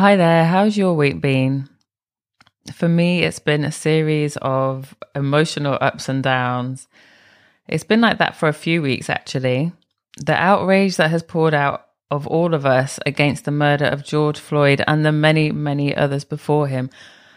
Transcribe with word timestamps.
Hi 0.00 0.16
there, 0.16 0.46
how's 0.46 0.78
your 0.78 0.94
week 0.94 1.20
been? 1.20 1.68
For 2.72 2.88
me, 2.88 3.22
it's 3.22 3.38
been 3.38 3.64
a 3.64 3.70
series 3.70 4.38
of 4.38 4.96
emotional 5.14 5.76
ups 5.78 6.08
and 6.08 6.22
downs. 6.22 6.88
It's 7.68 7.84
been 7.84 8.00
like 8.00 8.16
that 8.16 8.34
for 8.34 8.48
a 8.48 8.54
few 8.54 8.80
weeks, 8.80 9.10
actually. 9.10 9.72
The 10.16 10.32
outrage 10.32 10.96
that 10.96 11.10
has 11.10 11.22
poured 11.22 11.52
out 11.52 11.84
of 12.10 12.26
all 12.26 12.54
of 12.54 12.64
us 12.64 12.98
against 13.04 13.44
the 13.44 13.50
murder 13.50 13.84
of 13.84 14.02
George 14.02 14.38
Floyd 14.38 14.82
and 14.88 15.04
the 15.04 15.12
many, 15.12 15.52
many 15.52 15.94
others 15.94 16.24
before 16.24 16.66
him 16.66 16.88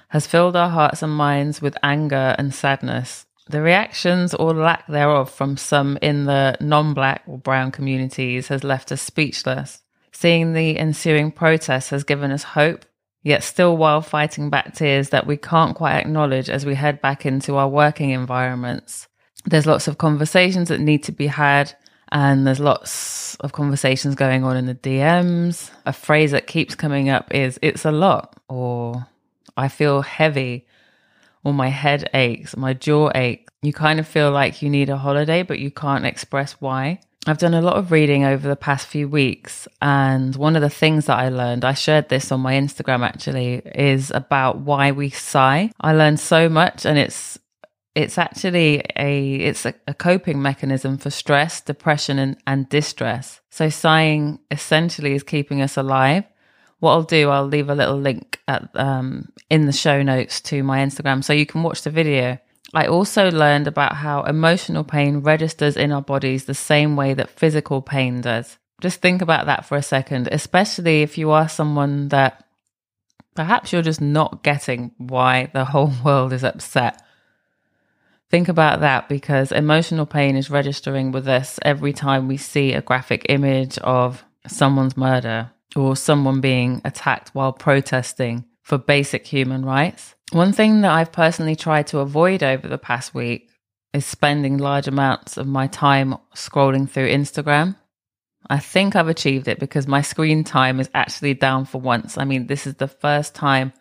has 0.07 0.25
filled 0.25 0.55
our 0.55 0.69
hearts 0.69 1.03
and 1.03 1.13
minds 1.13 1.61
with 1.61 1.75
anger 1.83 2.33
and 2.37 2.55
sadness. 2.55 3.25
The 3.49 3.61
reactions 3.61 4.33
or 4.33 4.53
lack 4.53 4.87
thereof 4.87 5.29
from 5.29 5.57
some 5.57 5.97
in 6.01 6.23
the 6.23 6.55
non 6.61 6.93
black 6.93 7.23
or 7.27 7.37
brown 7.37 7.71
communities 7.71 8.47
has 8.47 8.63
left 8.63 8.89
us 8.89 9.01
speechless. 9.01 9.82
Seeing 10.13 10.53
the 10.53 10.77
ensuing 10.77 11.31
protests 11.31 11.89
has 11.89 12.03
given 12.03 12.31
us 12.31 12.43
hope, 12.43 12.85
yet 13.23 13.43
still 13.43 13.75
while 13.75 14.01
fighting 14.01 14.49
back 14.49 14.75
tears 14.75 15.09
that 15.09 15.25
we 15.27 15.37
can't 15.37 15.75
quite 15.75 15.97
acknowledge 15.97 16.49
as 16.49 16.65
we 16.65 16.75
head 16.75 17.01
back 17.01 17.25
into 17.25 17.55
our 17.55 17.67
working 17.67 18.11
environments. 18.11 19.07
There's 19.45 19.65
lots 19.65 19.87
of 19.87 19.97
conversations 19.97 20.69
that 20.69 20.79
need 20.79 21.03
to 21.03 21.11
be 21.11 21.27
had, 21.27 21.73
and 22.11 22.45
there's 22.45 22.59
lots 22.59 23.35
of 23.37 23.51
conversations 23.51 24.15
going 24.15 24.43
on 24.43 24.55
in 24.55 24.67
the 24.67 24.75
DMs. 24.75 25.71
A 25.85 25.93
phrase 25.93 26.31
that 26.31 26.47
keeps 26.47 26.75
coming 26.75 27.09
up 27.09 27.33
is, 27.33 27.57
it's 27.61 27.83
a 27.83 27.91
lot, 27.91 28.39
or 28.47 29.07
I 29.57 29.67
feel 29.67 30.01
heavy, 30.03 30.67
or 31.43 31.53
my 31.53 31.69
head 31.69 32.09
aches, 32.13 32.55
my 32.55 32.73
jaw 32.73 33.11
aches. 33.15 33.51
You 33.61 33.73
kind 33.73 33.99
of 33.99 34.07
feel 34.07 34.31
like 34.31 34.61
you 34.61 34.69
need 34.69 34.89
a 34.89 34.97
holiday, 34.97 35.41
but 35.43 35.59
you 35.59 35.71
can't 35.71 36.05
express 36.05 36.53
why. 36.53 36.99
I've 37.25 37.37
done 37.37 37.53
a 37.53 37.61
lot 37.61 37.77
of 37.77 37.91
reading 37.91 38.25
over 38.25 38.47
the 38.47 38.55
past 38.55 38.87
few 38.87 39.07
weeks, 39.07 39.67
and 39.81 40.35
one 40.35 40.57
of 40.57 40.61
the 40.61 40.69
things 40.69 41.05
that 41.05 41.17
I 41.17 41.29
learned, 41.29 41.63
I 41.63 41.73
shared 41.73 42.09
this 42.09 42.31
on 42.33 42.41
my 42.41 42.53
Instagram 42.53 43.05
actually, 43.05 43.61
is 43.75 44.11
about 44.11 44.59
why 44.59 44.91
we 44.91 45.09
sigh. 45.09 45.71
I 45.79 45.93
learned 45.93 46.19
so 46.19 46.49
much, 46.49 46.85
and 46.85 46.97
it's 46.97 47.39
it's 47.95 48.17
actually 48.17 48.83
a 48.97 49.35
it's 49.35 49.65
a, 49.65 49.73
a 49.87 49.93
coping 49.93 50.41
mechanism 50.41 50.97
for 50.97 51.09
stress, 51.09 51.61
depression, 51.61 52.19
and, 52.19 52.37
and 52.45 52.67
distress. 52.67 53.39
So 53.49 53.69
sighing 53.69 54.39
essentially 54.51 55.13
is 55.13 55.23
keeping 55.23 55.61
us 55.61 55.77
alive. 55.77 56.25
What 56.79 56.91
I'll 56.91 57.03
do, 57.03 57.29
I'll 57.29 57.47
leave 57.47 57.69
a 57.69 57.75
little 57.75 57.97
link 57.97 58.41
at 58.49 58.69
um, 58.73 59.29
in 59.49 59.65
the 59.65 59.71
show 59.71 60.03
notes 60.03 60.41
to 60.41 60.61
my 60.63 60.79
Instagram, 60.79 61.23
so 61.23 61.31
you 61.31 61.45
can 61.45 61.63
watch 61.63 61.83
the 61.83 61.89
video. 61.89 62.37
I 62.73 62.87
also 62.87 63.29
learned 63.29 63.67
about 63.67 63.95
how 63.97 64.23
emotional 64.23 64.83
pain 64.83 65.19
registers 65.19 65.77
in 65.77 65.91
our 65.91 66.01
bodies 66.01 66.45
the 66.45 66.55
same 66.55 66.95
way 66.95 67.13
that 67.13 67.29
physical 67.29 67.81
pain 67.81 68.21
does. 68.21 68.57
Just 68.81 69.01
think 69.01 69.21
about 69.21 69.45
that 69.45 69.65
for 69.65 69.77
a 69.77 69.83
second, 69.83 70.27
especially 70.31 71.03
if 71.03 71.17
you 71.17 71.31
are 71.31 71.47
someone 71.47 72.09
that 72.09 72.43
perhaps 73.35 73.71
you're 73.71 73.81
just 73.81 74.01
not 74.01 74.43
getting 74.43 74.91
why 74.97 75.49
the 75.53 75.65
whole 75.73 75.93
world 76.03 76.33
is 76.33 76.43
upset. 76.43 77.01
Think 78.29 78.47
about 78.47 78.79
that 78.79 79.07
because 79.07 79.51
emotional 79.51 80.07
pain 80.07 80.35
is 80.35 80.49
registering 80.49 81.11
with 81.11 81.27
us 81.27 81.59
every 81.61 81.93
time 81.93 82.27
we 82.27 82.37
see 82.37 82.73
a 82.73 82.81
graphic 82.81 83.27
image 83.29 83.77
of 83.77 84.23
someone's 84.47 84.97
murder 84.97 85.51
or 85.75 85.95
someone 85.95 86.41
being 86.41 86.81
attacked 86.83 87.29
while 87.29 87.53
protesting 87.53 88.45
for 88.63 88.79
basic 88.79 89.27
human 89.27 89.63
rights. 89.63 90.12
One 90.31 90.53
thing 90.53 90.81
that 90.81 90.91
I've 90.91 91.11
personally 91.11 91.55
tried 91.55 91.87
to 91.87 91.99
avoid 91.99 92.41
over 92.41 92.67
the 92.67 92.77
past 92.77 93.13
week 93.13 93.49
is 93.93 94.05
spending 94.05 94.57
large 94.57 94.87
amounts 94.87 95.37
of 95.37 95.47
my 95.47 95.67
time 95.67 96.15
scrolling 96.35 96.89
through 96.89 97.09
Instagram. 97.09 97.75
I 98.49 98.59
think 98.59 98.95
I've 98.95 99.07
achieved 99.07 99.47
it 99.47 99.59
because 99.59 99.87
my 99.87 100.01
screen 100.01 100.43
time 100.43 100.79
is 100.79 100.89
actually 100.93 101.35
down 101.35 101.65
for 101.65 101.79
once. 101.79 102.17
I 102.17 102.25
mean, 102.25 102.47
this 102.47 102.67
is 102.67 102.75
the 102.75 102.87
first 102.87 103.35
time 103.35 103.71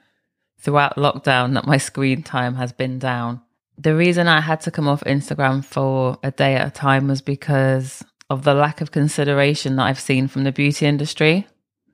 throughout 0.61 0.97
lockdown 0.97 1.55
that 1.55 1.67
my 1.67 1.79
screen 1.79 2.23
time 2.23 2.55
has 2.55 2.73
been 2.73 2.99
down. 2.99 3.41
The 3.79 3.97
reason 3.97 4.29
I 4.29 4.41
had 4.41 4.61
to 4.63 4.71
come 4.71 4.87
off 4.87 5.03
Instagram 5.05 5.65
for 5.65 6.19
a 6.23 6.31
day 6.31 6.55
at 6.55 6.69
a 6.69 6.71
time 6.71 7.09
was 7.09 7.23
because 7.23 8.05
of 8.31 8.45
the 8.45 8.55
lack 8.55 8.81
of 8.81 8.93
consideration 8.93 9.77
that 9.77 9.85
I've 9.85 9.99
seen 10.01 10.29
from 10.29 10.45
the 10.45 10.53
beauty 10.53 10.87
industry. 10.87 11.47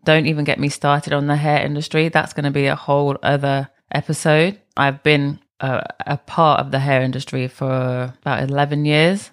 Don't 0.04 0.26
even 0.26 0.44
get 0.44 0.58
me 0.58 0.68
started 0.68 1.12
on 1.12 1.26
the 1.26 1.36
hair 1.36 1.64
industry. 1.64 2.08
That's 2.08 2.32
going 2.32 2.44
to 2.44 2.50
be 2.50 2.66
a 2.66 2.76
whole 2.76 3.16
other 3.22 3.70
episode. 3.92 4.60
I've 4.76 5.02
been 5.02 5.40
a, 5.60 5.84
a 6.06 6.16
part 6.18 6.60
of 6.60 6.70
the 6.70 6.78
hair 6.78 7.02
industry 7.02 7.48
for 7.48 8.14
about 8.22 8.48
11 8.48 8.84
years, 8.84 9.30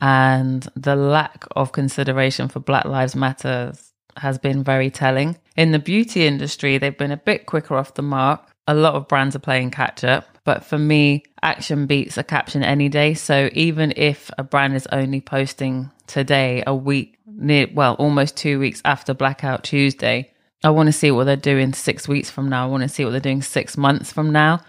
and 0.00 0.66
the 0.76 0.96
lack 0.96 1.44
of 1.56 1.72
consideration 1.72 2.48
for 2.48 2.60
Black 2.60 2.84
Lives 2.86 3.14
Matter 3.14 3.72
has 4.16 4.38
been 4.38 4.64
very 4.64 4.90
telling. 4.90 5.36
In 5.56 5.72
the 5.72 5.78
beauty 5.78 6.26
industry, 6.26 6.78
they've 6.78 6.96
been 6.96 7.12
a 7.12 7.16
bit 7.16 7.46
quicker 7.46 7.76
off 7.76 7.94
the 7.94 8.02
mark. 8.02 8.50
A 8.66 8.74
lot 8.74 8.94
of 8.94 9.08
brands 9.08 9.36
are 9.36 9.40
playing 9.40 9.70
catch 9.70 10.04
up, 10.04 10.26
but 10.44 10.64
for 10.64 10.78
me, 10.78 11.24
action 11.42 11.86
beats 11.86 12.16
a 12.16 12.22
caption 12.22 12.62
any 12.62 12.88
day. 12.88 13.14
So 13.14 13.50
even 13.52 13.92
if 13.96 14.30
a 14.38 14.44
brand 14.44 14.74
is 14.74 14.86
only 14.92 15.20
posting 15.20 15.90
today, 16.06 16.62
a 16.66 16.74
week, 16.74 17.18
near, 17.26 17.68
well, 17.72 17.94
almost 17.94 18.36
two 18.36 18.58
weeks 18.58 18.80
after 18.84 19.14
Blackout 19.14 19.64
Tuesday, 19.64 20.32
I 20.62 20.70
want 20.70 20.88
to 20.88 20.92
see 20.92 21.10
what 21.10 21.24
they're 21.24 21.36
doing 21.36 21.72
six 21.72 22.06
weeks 22.06 22.30
from 22.30 22.48
now. 22.48 22.64
I 22.64 22.68
want 22.68 22.82
to 22.82 22.88
see 22.88 23.04
what 23.04 23.12
they're 23.12 23.20
doing 23.20 23.42
six 23.42 23.76
months 23.76 24.12
from 24.12 24.30
now. 24.30 24.60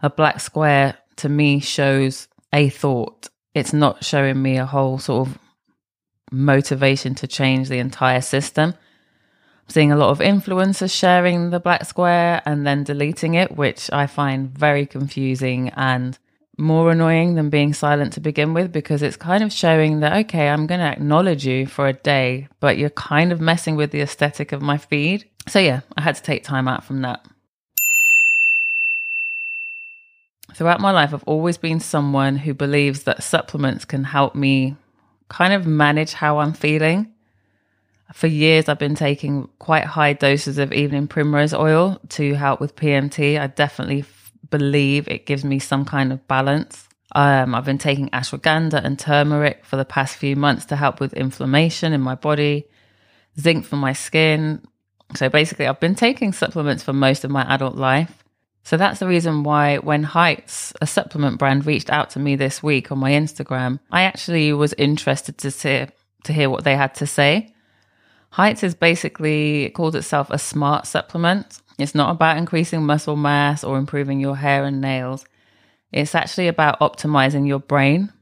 A 0.00 0.10
black 0.10 0.40
square 0.40 0.98
to 1.16 1.28
me 1.28 1.60
shows 1.60 2.28
a 2.52 2.68
thought. 2.68 3.28
It's 3.54 3.72
not 3.72 4.04
showing 4.04 4.40
me 4.42 4.58
a 4.58 4.66
whole 4.66 4.98
sort 4.98 5.28
of 5.28 5.38
motivation 6.30 7.14
to 7.16 7.26
change 7.26 7.68
the 7.68 7.78
entire 7.78 8.20
system. 8.20 8.74
I'm 8.74 9.70
seeing 9.70 9.90
a 9.90 9.96
lot 9.96 10.10
of 10.10 10.18
influencers 10.18 10.92
sharing 10.92 11.50
the 11.50 11.60
black 11.60 11.86
square 11.86 12.42
and 12.44 12.66
then 12.66 12.84
deleting 12.84 13.34
it, 13.34 13.56
which 13.56 13.90
I 13.90 14.06
find 14.06 14.50
very 14.50 14.84
confusing 14.84 15.70
and 15.70 16.18
more 16.58 16.90
annoying 16.90 17.36
than 17.36 17.50
being 17.50 17.72
silent 17.72 18.12
to 18.12 18.20
begin 18.20 18.52
with 18.52 18.72
because 18.72 19.00
it's 19.00 19.16
kind 19.16 19.44
of 19.44 19.52
showing 19.52 20.00
that, 20.00 20.12
okay, 20.24 20.48
I'm 20.48 20.66
going 20.66 20.80
to 20.80 20.86
acknowledge 20.86 21.46
you 21.46 21.66
for 21.66 21.86
a 21.86 21.92
day, 21.92 22.48
but 22.58 22.76
you're 22.76 22.90
kind 22.90 23.30
of 23.30 23.40
messing 23.40 23.76
with 23.76 23.92
the 23.92 24.00
aesthetic 24.00 24.50
of 24.52 24.60
my 24.60 24.76
feed. 24.76 25.24
So, 25.48 25.58
yeah, 25.58 25.80
I 25.96 26.02
had 26.02 26.16
to 26.16 26.22
take 26.22 26.44
time 26.44 26.68
out 26.68 26.84
from 26.84 27.02
that. 27.02 27.24
Throughout 30.54 30.80
my 30.80 30.90
life, 30.90 31.14
I've 31.14 31.24
always 31.24 31.56
been 31.56 31.80
someone 31.80 32.36
who 32.36 32.54
believes 32.54 33.04
that 33.04 33.22
supplements 33.22 33.84
can 33.84 34.04
help 34.04 34.34
me 34.34 34.76
kind 35.28 35.52
of 35.52 35.66
manage 35.66 36.12
how 36.12 36.38
I'm 36.38 36.52
feeling. 36.52 37.12
For 38.12 38.26
years, 38.26 38.68
I've 38.68 38.78
been 38.78 38.94
taking 38.94 39.48
quite 39.58 39.84
high 39.84 40.14
doses 40.14 40.58
of 40.58 40.72
evening 40.72 41.06
primrose 41.06 41.52
oil 41.52 42.00
to 42.10 42.34
help 42.34 42.60
with 42.60 42.74
PMT. 42.74 43.38
I 43.38 43.46
definitely 43.48 44.04
believe 44.50 45.06
it 45.08 45.26
gives 45.26 45.44
me 45.44 45.58
some 45.58 45.84
kind 45.84 46.12
of 46.12 46.26
balance. 46.26 46.88
Um, 47.14 47.54
I've 47.54 47.64
been 47.64 47.78
taking 47.78 48.08
ashwagandha 48.10 48.82
and 48.82 48.98
turmeric 48.98 49.64
for 49.64 49.76
the 49.76 49.84
past 49.84 50.16
few 50.16 50.36
months 50.36 50.64
to 50.66 50.76
help 50.76 51.00
with 51.00 51.12
inflammation 51.12 51.92
in 51.92 52.00
my 52.00 52.14
body, 52.14 52.66
zinc 53.38 53.66
for 53.66 53.76
my 53.76 53.92
skin. 53.92 54.62
So 55.14 55.28
basically, 55.28 55.66
I've 55.66 55.80
been 55.80 55.94
taking 55.94 56.32
supplements 56.32 56.82
for 56.82 56.92
most 56.92 57.24
of 57.24 57.30
my 57.30 57.42
adult 57.52 57.76
life. 57.76 58.22
So 58.62 58.76
that's 58.76 59.00
the 59.00 59.08
reason 59.08 59.44
why 59.44 59.78
when 59.78 60.02
Heights, 60.02 60.74
a 60.82 60.86
supplement 60.86 61.38
brand, 61.38 61.64
reached 61.64 61.88
out 61.88 62.10
to 62.10 62.18
me 62.18 62.36
this 62.36 62.62
week 62.62 62.92
on 62.92 62.98
my 62.98 63.12
Instagram, 63.12 63.80
I 63.90 64.02
actually 64.02 64.52
was 64.52 64.74
interested 64.74 65.38
to 65.38 65.50
see, 65.50 65.86
to 66.24 66.32
hear 66.32 66.50
what 66.50 66.64
they 66.64 66.76
had 66.76 66.94
to 66.96 67.06
say. 67.06 67.54
Heights 68.30 68.62
is 68.62 68.74
basically 68.74 69.64
it 69.64 69.70
calls 69.70 69.94
itself 69.94 70.28
a 70.30 70.38
smart 70.38 70.86
supplement. 70.86 71.62
It's 71.78 71.94
not 71.94 72.10
about 72.10 72.36
increasing 72.36 72.84
muscle 72.84 73.16
mass 73.16 73.64
or 73.64 73.78
improving 73.78 74.20
your 74.20 74.36
hair 74.36 74.64
and 74.64 74.82
nails. 74.82 75.24
It's 75.90 76.14
actually 76.14 76.48
about 76.48 76.80
optimizing 76.80 77.48
your 77.48 77.60
brain. 77.60 78.12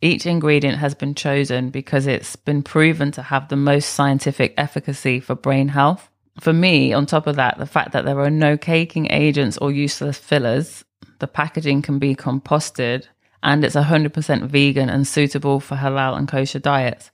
Each 0.00 0.26
ingredient 0.26 0.78
has 0.78 0.94
been 0.94 1.14
chosen 1.14 1.70
because 1.70 2.08
it's 2.08 2.34
been 2.34 2.62
proven 2.62 3.12
to 3.12 3.22
have 3.22 3.48
the 3.48 3.56
most 3.56 3.90
scientific 3.90 4.54
efficacy 4.56 5.20
for 5.20 5.36
brain 5.36 5.68
health. 5.68 6.10
For 6.40 6.52
me, 6.52 6.92
on 6.92 7.06
top 7.06 7.26
of 7.26 7.36
that, 7.36 7.58
the 7.58 7.66
fact 7.66 7.92
that 7.92 8.04
there 8.04 8.18
are 8.20 8.30
no 8.30 8.56
caking 8.56 9.10
agents 9.10 9.56
or 9.58 9.70
useless 9.70 10.18
fillers, 10.18 10.84
the 11.20 11.28
packaging 11.28 11.82
can 11.82 11.98
be 11.98 12.16
composted, 12.16 13.06
and 13.42 13.64
it's 13.64 13.76
100% 13.76 14.46
vegan 14.46 14.88
and 14.88 15.06
suitable 15.06 15.60
for 15.60 15.76
halal 15.76 16.16
and 16.16 16.26
kosher 16.26 16.58
diets 16.58 17.10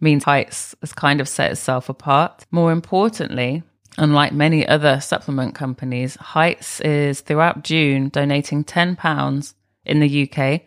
means 0.00 0.22
Heights 0.22 0.76
has 0.80 0.92
kind 0.92 1.20
of 1.20 1.28
set 1.28 1.50
itself 1.50 1.88
apart. 1.88 2.46
More 2.52 2.70
importantly, 2.70 3.64
Unlike 3.98 4.32
many 4.32 4.66
other 4.66 5.00
supplement 5.00 5.56
companies, 5.56 6.14
Heights 6.14 6.80
is 6.80 7.20
throughout 7.20 7.64
June 7.64 8.10
donating 8.10 8.62
£10 8.62 9.54
in 9.84 9.98
the 9.98 10.30
UK 10.30 10.62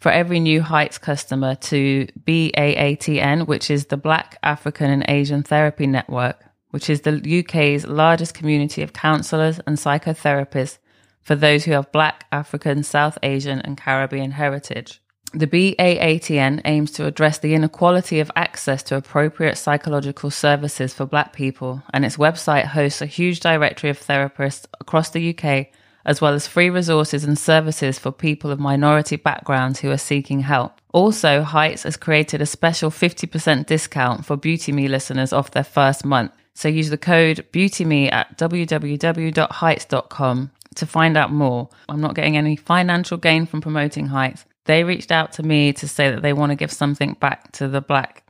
for 0.00 0.10
every 0.10 0.40
new 0.40 0.60
Heights 0.62 0.98
customer 0.98 1.54
to 1.54 2.08
BAATN, 2.24 3.46
which 3.46 3.70
is 3.70 3.86
the 3.86 3.96
Black 3.96 4.36
African 4.42 4.90
and 4.90 5.04
Asian 5.06 5.44
Therapy 5.44 5.86
Network, 5.86 6.42
which 6.70 6.90
is 6.90 7.02
the 7.02 7.44
UK's 7.44 7.86
largest 7.86 8.34
community 8.34 8.82
of 8.82 8.92
counsellors 8.92 9.60
and 9.66 9.76
psychotherapists 9.76 10.78
for 11.22 11.34
those 11.34 11.64
who 11.64 11.72
have 11.72 11.90
Black, 11.92 12.24
African, 12.30 12.82
South 12.82 13.18
Asian, 13.22 13.60
and 13.60 13.76
Caribbean 13.76 14.30
heritage. 14.32 15.00
The 15.32 15.46
BAATN 15.46 16.62
aims 16.64 16.92
to 16.92 17.04
address 17.04 17.38
the 17.38 17.52
inequality 17.52 18.20
of 18.20 18.30
access 18.36 18.82
to 18.84 18.96
appropriate 18.96 19.58
psychological 19.58 20.30
services 20.30 20.94
for 20.94 21.04
Black 21.04 21.32
people, 21.32 21.82
and 21.92 22.04
its 22.04 22.16
website 22.16 22.66
hosts 22.66 23.02
a 23.02 23.06
huge 23.06 23.40
directory 23.40 23.90
of 23.90 24.00
therapists 24.00 24.66
across 24.80 25.10
the 25.10 25.36
UK, 25.36 25.66
as 26.04 26.20
well 26.20 26.32
as 26.32 26.46
free 26.46 26.70
resources 26.70 27.24
and 27.24 27.36
services 27.36 27.98
for 27.98 28.12
people 28.12 28.52
of 28.52 28.60
minority 28.60 29.16
backgrounds 29.16 29.80
who 29.80 29.90
are 29.90 29.98
seeking 29.98 30.40
help. 30.40 30.80
Also, 30.92 31.42
Heights 31.42 31.82
has 31.82 31.96
created 31.96 32.40
a 32.40 32.46
special 32.46 32.90
50% 32.90 33.66
discount 33.66 34.24
for 34.24 34.36
Beauty 34.36 34.70
Me 34.70 34.86
listeners 34.86 35.32
off 35.32 35.50
their 35.50 35.64
first 35.64 36.04
month. 36.04 36.32
So 36.56 36.68
use 36.68 36.88
the 36.88 36.96
code 36.96 37.44
BeautyMe 37.52 38.10
at 38.10 38.38
www.heights.com 38.38 40.50
to 40.76 40.86
find 40.86 41.18
out 41.18 41.30
more. 41.30 41.68
I'm 41.86 42.00
not 42.00 42.14
getting 42.14 42.38
any 42.38 42.56
financial 42.56 43.18
gain 43.18 43.44
from 43.44 43.60
promoting 43.60 44.06
Heights. 44.06 44.46
They 44.64 44.82
reached 44.82 45.12
out 45.12 45.32
to 45.32 45.42
me 45.42 45.74
to 45.74 45.86
say 45.86 46.10
that 46.10 46.22
they 46.22 46.32
want 46.32 46.52
to 46.52 46.56
give 46.56 46.72
something 46.72 47.12
back 47.20 47.52
to 47.52 47.68
the 47.68 47.82
Black 47.82 48.26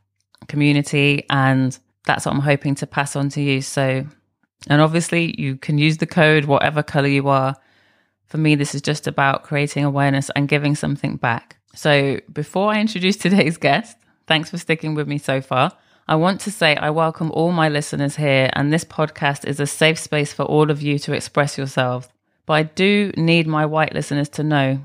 community, 0.49 1.25
and 1.31 1.79
that's 2.05 2.27
what 2.27 2.35
I'm 2.35 2.41
hoping 2.41 2.75
to 2.77 2.87
pass 2.87 3.15
on 3.15 3.29
to 3.31 3.41
you. 3.41 3.63
So, 3.63 4.05
and 4.67 4.83
obviously, 4.83 5.41
you 5.41 5.57
can 5.57 5.79
use 5.79 5.99
the 5.99 6.07
code 6.07 6.47
whatever 6.47 6.83
color 6.83 7.07
you 7.07 7.29
are. 7.29 7.55
For 8.27 8.39
me, 8.39 8.57
this 8.57 8.75
is 8.75 8.83
just 8.83 9.07
about 9.07 9.45
creating 9.45 9.85
awareness 9.85 10.33
and 10.35 10.49
giving 10.49 10.75
something 10.75 11.15
back. 11.15 11.59
So, 11.77 12.19
before 12.33 12.73
I 12.73 12.81
introduce 12.81 13.17
today's 13.19 13.57
guest, 13.57 13.97
thanks 14.27 14.51
for 14.51 14.59
sticking 14.59 14.97
with 14.97 15.07
me 15.07 15.19
so 15.19 15.41
far. 15.41 15.71
I 16.09 16.15
want 16.15 16.41
to 16.43 16.53
say 16.53 16.77
I 16.77 16.91
welcome 16.91 17.33
all 17.33 17.51
my 17.51 17.69
listeners 17.69 18.15
here, 18.15 18.49
and 18.53 18.73
this 18.73 18.85
podcast 18.85 19.45
is 19.45 19.59
a 19.59 19.67
safe 19.67 19.99
space 19.99 20.33
for 20.33 20.45
all 20.45 20.71
of 20.71 20.81
you 20.81 21.01
to 21.01 21.13
express 21.13 21.59
yourselves. 21.59 22.09
But 22.47 22.53
I 22.53 22.63
do 22.63 23.13
need 23.17 23.49
my 23.49 23.67
white 23.67 23.93
listeners 23.93 24.29
to 24.31 24.45
know 24.45 24.79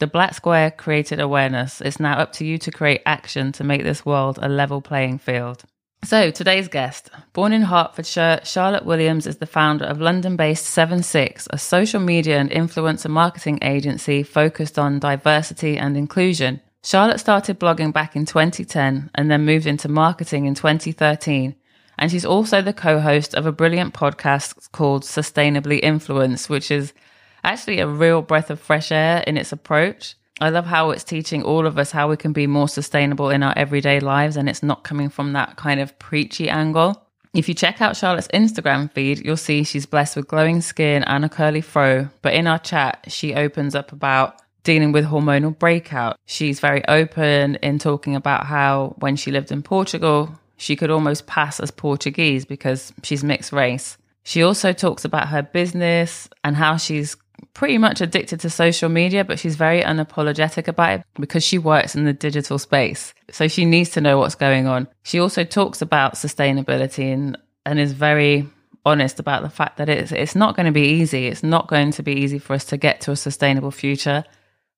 the 0.00 0.06
Black 0.06 0.34
Square 0.34 0.72
created 0.72 1.18
awareness. 1.18 1.80
It's 1.80 1.98
now 1.98 2.18
up 2.18 2.34
to 2.34 2.44
you 2.44 2.58
to 2.58 2.70
create 2.70 3.00
action 3.06 3.52
to 3.52 3.64
make 3.64 3.84
this 3.84 4.04
world 4.04 4.38
a 4.42 4.50
level 4.50 4.82
playing 4.82 5.20
field. 5.20 5.64
So, 6.04 6.30
today's 6.30 6.68
guest, 6.68 7.08
born 7.32 7.54
in 7.54 7.62
Hertfordshire, 7.62 8.40
Charlotte 8.44 8.84
Williams 8.84 9.26
is 9.26 9.38
the 9.38 9.46
founder 9.46 9.86
of 9.86 9.98
London 9.98 10.36
based 10.36 10.66
7 10.66 11.02
Six, 11.02 11.48
a 11.50 11.56
social 11.56 12.00
media 12.00 12.38
and 12.38 12.50
influencer 12.50 13.08
marketing 13.08 13.60
agency 13.62 14.22
focused 14.22 14.78
on 14.78 14.98
diversity 14.98 15.78
and 15.78 15.96
inclusion. 15.96 16.60
Charlotte 16.82 17.20
started 17.20 17.60
blogging 17.60 17.92
back 17.92 18.16
in 18.16 18.24
2010 18.24 19.10
and 19.14 19.30
then 19.30 19.44
moved 19.44 19.66
into 19.66 19.88
marketing 19.88 20.46
in 20.46 20.54
2013. 20.54 21.54
And 21.98 22.10
she's 22.10 22.24
also 22.24 22.62
the 22.62 22.72
co 22.72 23.00
host 23.00 23.34
of 23.34 23.44
a 23.44 23.52
brilliant 23.52 23.92
podcast 23.92 24.72
called 24.72 25.02
Sustainably 25.02 25.80
Influenced, 25.82 26.48
which 26.48 26.70
is 26.70 26.94
actually 27.44 27.80
a 27.80 27.86
real 27.86 28.22
breath 28.22 28.48
of 28.48 28.60
fresh 28.60 28.90
air 28.90 29.22
in 29.26 29.36
its 29.36 29.52
approach. 29.52 30.16
I 30.40 30.48
love 30.48 30.64
how 30.64 30.90
it's 30.90 31.04
teaching 31.04 31.42
all 31.42 31.66
of 31.66 31.78
us 31.78 31.90
how 31.90 32.08
we 32.08 32.16
can 32.16 32.32
be 32.32 32.46
more 32.46 32.68
sustainable 32.68 33.28
in 33.28 33.42
our 33.42 33.52
everyday 33.56 34.00
lives 34.00 34.38
and 34.38 34.48
it's 34.48 34.62
not 34.62 34.84
coming 34.84 35.10
from 35.10 35.34
that 35.34 35.56
kind 35.56 35.80
of 35.80 35.98
preachy 35.98 36.48
angle. 36.48 37.06
If 37.34 37.46
you 37.46 37.54
check 37.54 37.82
out 37.82 37.96
Charlotte's 37.96 38.28
Instagram 38.28 38.90
feed, 38.90 39.24
you'll 39.24 39.36
see 39.36 39.62
she's 39.62 39.84
blessed 39.84 40.16
with 40.16 40.28
glowing 40.28 40.62
skin 40.62 41.04
and 41.04 41.26
a 41.26 41.28
curly 41.28 41.60
fro. 41.60 42.08
But 42.22 42.32
in 42.32 42.46
our 42.46 42.58
chat, 42.58 43.04
she 43.08 43.34
opens 43.34 43.74
up 43.74 43.92
about 43.92 44.40
dealing 44.62 44.92
with 44.92 45.06
hormonal 45.06 45.58
breakout. 45.58 46.18
She's 46.26 46.60
very 46.60 46.86
open 46.86 47.56
in 47.56 47.78
talking 47.78 48.16
about 48.16 48.46
how 48.46 48.94
when 48.98 49.16
she 49.16 49.30
lived 49.30 49.52
in 49.52 49.62
Portugal, 49.62 50.38
she 50.56 50.76
could 50.76 50.90
almost 50.90 51.26
pass 51.26 51.60
as 51.60 51.70
Portuguese 51.70 52.44
because 52.44 52.92
she's 53.02 53.24
mixed 53.24 53.52
race. 53.52 53.96
She 54.22 54.42
also 54.42 54.72
talks 54.72 55.04
about 55.04 55.28
her 55.28 55.42
business 55.42 56.28
and 56.44 56.54
how 56.54 56.76
she's 56.76 57.16
pretty 57.54 57.78
much 57.78 58.00
addicted 58.00 58.40
to 58.40 58.50
social 58.50 58.88
media, 58.88 59.24
but 59.24 59.38
she's 59.38 59.56
very 59.56 59.82
unapologetic 59.82 60.68
about 60.68 61.00
it 61.00 61.06
because 61.18 61.42
she 61.42 61.58
works 61.58 61.94
in 61.94 62.04
the 62.04 62.12
digital 62.12 62.58
space. 62.58 63.14
So 63.30 63.48
she 63.48 63.64
needs 63.64 63.90
to 63.90 64.00
know 64.00 64.18
what's 64.18 64.34
going 64.34 64.66
on. 64.66 64.88
She 65.02 65.18
also 65.18 65.44
talks 65.44 65.80
about 65.80 66.14
sustainability 66.14 67.12
and, 67.12 67.38
and 67.64 67.80
is 67.80 67.92
very 67.92 68.46
honest 68.84 69.18
about 69.18 69.42
the 69.42 69.50
fact 69.50 69.76
that 69.76 69.88
it's 69.88 70.10
it's 70.10 70.34
not 70.34 70.56
going 70.56 70.66
to 70.66 70.72
be 70.72 70.88
easy. 70.88 71.26
It's 71.26 71.42
not 71.42 71.68
going 71.68 71.90
to 71.92 72.02
be 72.02 72.12
easy 72.12 72.38
for 72.38 72.54
us 72.54 72.64
to 72.66 72.76
get 72.76 73.02
to 73.02 73.12
a 73.12 73.16
sustainable 73.16 73.70
future 73.70 74.24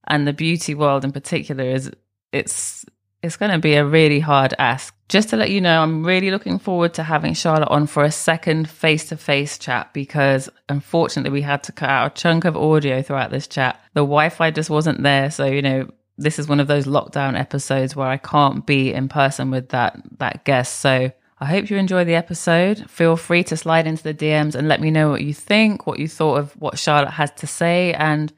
and 0.06 0.26
the 0.26 0.32
beauty 0.32 0.74
world 0.74 1.04
in 1.04 1.12
particular 1.12 1.64
is 1.64 1.90
it's 2.32 2.84
it's 3.22 3.36
going 3.36 3.52
to 3.52 3.58
be 3.58 3.74
a 3.74 3.84
really 3.84 4.18
hard 4.18 4.52
ask. 4.58 4.94
Just 5.08 5.28
to 5.28 5.36
let 5.36 5.50
you 5.50 5.60
know, 5.60 5.80
I'm 5.80 6.04
really 6.04 6.30
looking 6.30 6.58
forward 6.58 6.94
to 6.94 7.04
having 7.04 7.34
Charlotte 7.34 7.68
on 7.68 7.86
for 7.86 8.02
a 8.02 8.10
second 8.10 8.68
face 8.68 9.08
to 9.10 9.16
face 9.16 9.58
chat 9.58 9.92
because 9.92 10.48
unfortunately 10.68 11.30
we 11.30 11.42
had 11.42 11.62
to 11.64 11.72
cut 11.72 11.88
out 11.88 12.12
a 12.12 12.20
chunk 12.20 12.44
of 12.44 12.56
audio 12.56 13.00
throughout 13.00 13.30
this 13.30 13.46
chat. 13.46 13.80
The 13.94 14.00
Wi 14.00 14.28
Fi 14.28 14.50
just 14.50 14.70
wasn't 14.70 15.04
there. 15.04 15.30
So, 15.30 15.46
you 15.46 15.62
know, 15.62 15.88
this 16.18 16.38
is 16.38 16.48
one 16.48 16.58
of 16.58 16.66
those 16.66 16.86
lockdown 16.86 17.38
episodes 17.38 17.94
where 17.94 18.08
I 18.08 18.16
can't 18.16 18.66
be 18.66 18.92
in 18.92 19.08
person 19.08 19.50
with 19.50 19.68
that, 19.68 20.00
that 20.18 20.44
guest. 20.44 20.80
So 20.80 21.12
I 21.38 21.44
hope 21.44 21.70
you 21.70 21.76
enjoy 21.76 22.04
the 22.04 22.14
episode. 22.16 22.90
Feel 22.90 23.16
free 23.16 23.44
to 23.44 23.56
slide 23.56 23.86
into 23.86 24.02
the 24.02 24.14
DMs 24.14 24.56
and 24.56 24.66
let 24.66 24.80
me 24.80 24.90
know 24.90 25.10
what 25.10 25.22
you 25.22 25.34
think, 25.34 25.86
what 25.86 26.00
you 26.00 26.08
thought 26.08 26.38
of 26.38 26.52
what 26.52 26.78
Charlotte 26.78 27.10
has 27.10 27.30
to 27.32 27.46
say, 27.46 27.92
and 27.94 28.32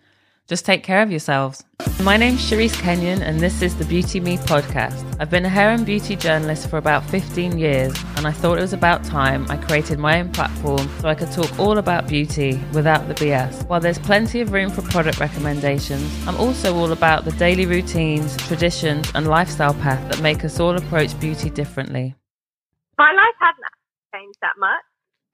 just 0.46 0.66
take 0.66 0.82
care 0.82 1.02
of 1.02 1.10
yourselves. 1.10 1.64
My 2.02 2.16
name's 2.16 2.40
Cherise 2.40 2.78
Kenyon, 2.80 3.22
and 3.22 3.40
this 3.40 3.62
is 3.62 3.76
the 3.76 3.84
Beauty 3.84 4.20
Me 4.20 4.36
podcast. 4.36 5.04
I've 5.18 5.30
been 5.30 5.44
a 5.44 5.48
hair 5.48 5.70
and 5.70 5.86
beauty 5.86 6.16
journalist 6.16 6.68
for 6.68 6.76
about 6.76 7.04
15 7.08 7.58
years, 7.58 7.94
and 8.16 8.26
I 8.26 8.32
thought 8.32 8.58
it 8.58 8.62
was 8.62 8.74
about 8.74 9.04
time 9.04 9.50
I 9.50 9.56
created 9.56 9.98
my 9.98 10.20
own 10.20 10.30
platform 10.32 10.86
so 11.00 11.08
I 11.08 11.14
could 11.14 11.32
talk 11.32 11.58
all 11.58 11.78
about 11.78 12.06
beauty 12.06 12.60
without 12.74 13.08
the 13.08 13.14
BS. 13.14 13.66
While 13.68 13.80
there's 13.80 13.98
plenty 13.98 14.40
of 14.40 14.52
room 14.52 14.70
for 14.70 14.82
product 14.82 15.18
recommendations, 15.18 16.10
I'm 16.26 16.36
also 16.36 16.74
all 16.76 16.92
about 16.92 17.24
the 17.24 17.32
daily 17.32 17.64
routines, 17.64 18.36
traditions, 18.36 19.10
and 19.14 19.26
lifestyle 19.26 19.74
path 19.74 20.10
that 20.10 20.20
make 20.20 20.44
us 20.44 20.60
all 20.60 20.76
approach 20.76 21.18
beauty 21.20 21.48
differently. 21.48 22.14
My 22.98 23.12
life 23.12 23.34
hasn't 23.40 23.64
changed 24.14 24.38
that 24.42 24.54
much 24.58 24.84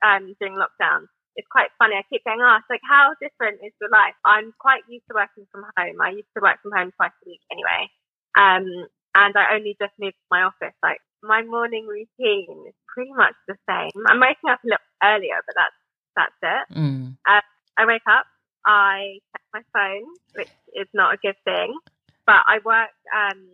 um, 0.03 0.35
during 0.39 0.55
lockdown 0.55 1.07
it's 1.37 1.49
quite 1.51 1.71
funny. 1.79 1.97
I 1.97 2.03
keep 2.11 2.25
getting 2.25 2.43
asked, 2.43 2.71
like, 2.71 2.83
how 2.83 3.15
different 3.21 3.61
is 3.65 3.73
your 3.81 3.91
life? 3.91 4.15
I'm 4.25 4.53
quite 4.59 4.83
used 4.89 5.05
to 5.11 5.15
working 5.15 5.47
from 5.53 5.65
home. 5.77 6.01
I 6.01 6.11
used 6.11 6.31
to 6.37 6.43
work 6.43 6.59
from 6.63 6.73
home 6.73 6.91
twice 6.97 7.15
a 7.15 7.29
week 7.29 7.41
anyway. 7.51 7.89
Um, 8.37 8.67
and 9.15 9.35
I 9.35 9.55
only 9.55 9.77
just 9.81 9.95
moved 9.99 10.19
to 10.19 10.31
my 10.31 10.43
office. 10.43 10.75
Like, 10.83 10.99
my 11.23 11.43
morning 11.43 11.87
routine 11.87 12.67
is 12.67 12.75
pretty 12.89 13.13
much 13.15 13.35
the 13.47 13.57
same. 13.69 13.95
I'm 14.07 14.21
waking 14.21 14.51
up 14.51 14.61
a 14.65 14.67
little 14.67 14.91
earlier, 15.03 15.39
but 15.47 15.55
that's, 15.55 15.79
that's 16.17 16.41
it. 16.43 16.79
Mm. 16.79 17.17
Uh, 17.29 17.41
I 17.79 17.87
wake 17.87 18.07
up, 18.11 18.27
I 18.67 19.19
check 19.33 19.45
my 19.55 19.63
phone, 19.73 20.07
which 20.35 20.51
is 20.75 20.89
not 20.95 21.15
a 21.15 21.19
good 21.19 21.37
thing, 21.45 21.75
but 22.27 22.43
I 22.47 22.59
work, 22.65 22.91
um, 23.15 23.47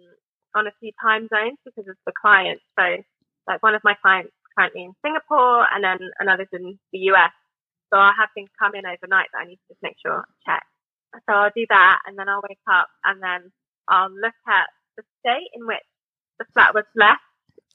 on 0.54 0.66
a 0.66 0.72
few 0.80 0.90
time 1.02 1.28
zones 1.28 1.58
because 1.64 1.88
of 1.88 1.96
the 2.06 2.12
clients. 2.12 2.64
So, 2.78 3.02
like, 3.46 3.62
one 3.62 3.74
of 3.74 3.82
my 3.84 3.94
clients 4.00 4.32
currently 4.56 4.84
in 4.84 4.94
Singapore 5.04 5.66
and 5.70 5.84
then 5.84 5.98
another's 6.18 6.48
in 6.52 6.78
the 6.92 6.98
US. 7.12 7.32
So 7.92 7.98
I'll 7.98 8.16
have 8.18 8.30
things 8.34 8.50
come 8.58 8.74
in 8.74 8.86
overnight 8.86 9.28
that 9.32 9.42
I 9.42 9.46
need 9.46 9.60
to 9.66 9.74
just 9.74 9.82
make 9.82 9.96
sure 10.02 10.26
I 10.26 10.32
check. 10.44 10.64
So 11.26 11.32
I'll 11.32 11.54
do 11.54 11.66
that 11.70 11.98
and 12.06 12.18
then 12.18 12.28
I'll 12.28 12.42
wake 12.42 12.62
up 12.70 12.88
and 13.04 13.22
then 13.22 13.52
I'll 13.88 14.10
look 14.10 14.36
at 14.48 14.68
the 14.96 15.04
state 15.20 15.48
in 15.54 15.66
which 15.66 15.86
the 16.38 16.44
flat 16.52 16.74
was 16.74 16.84
left 16.94 17.22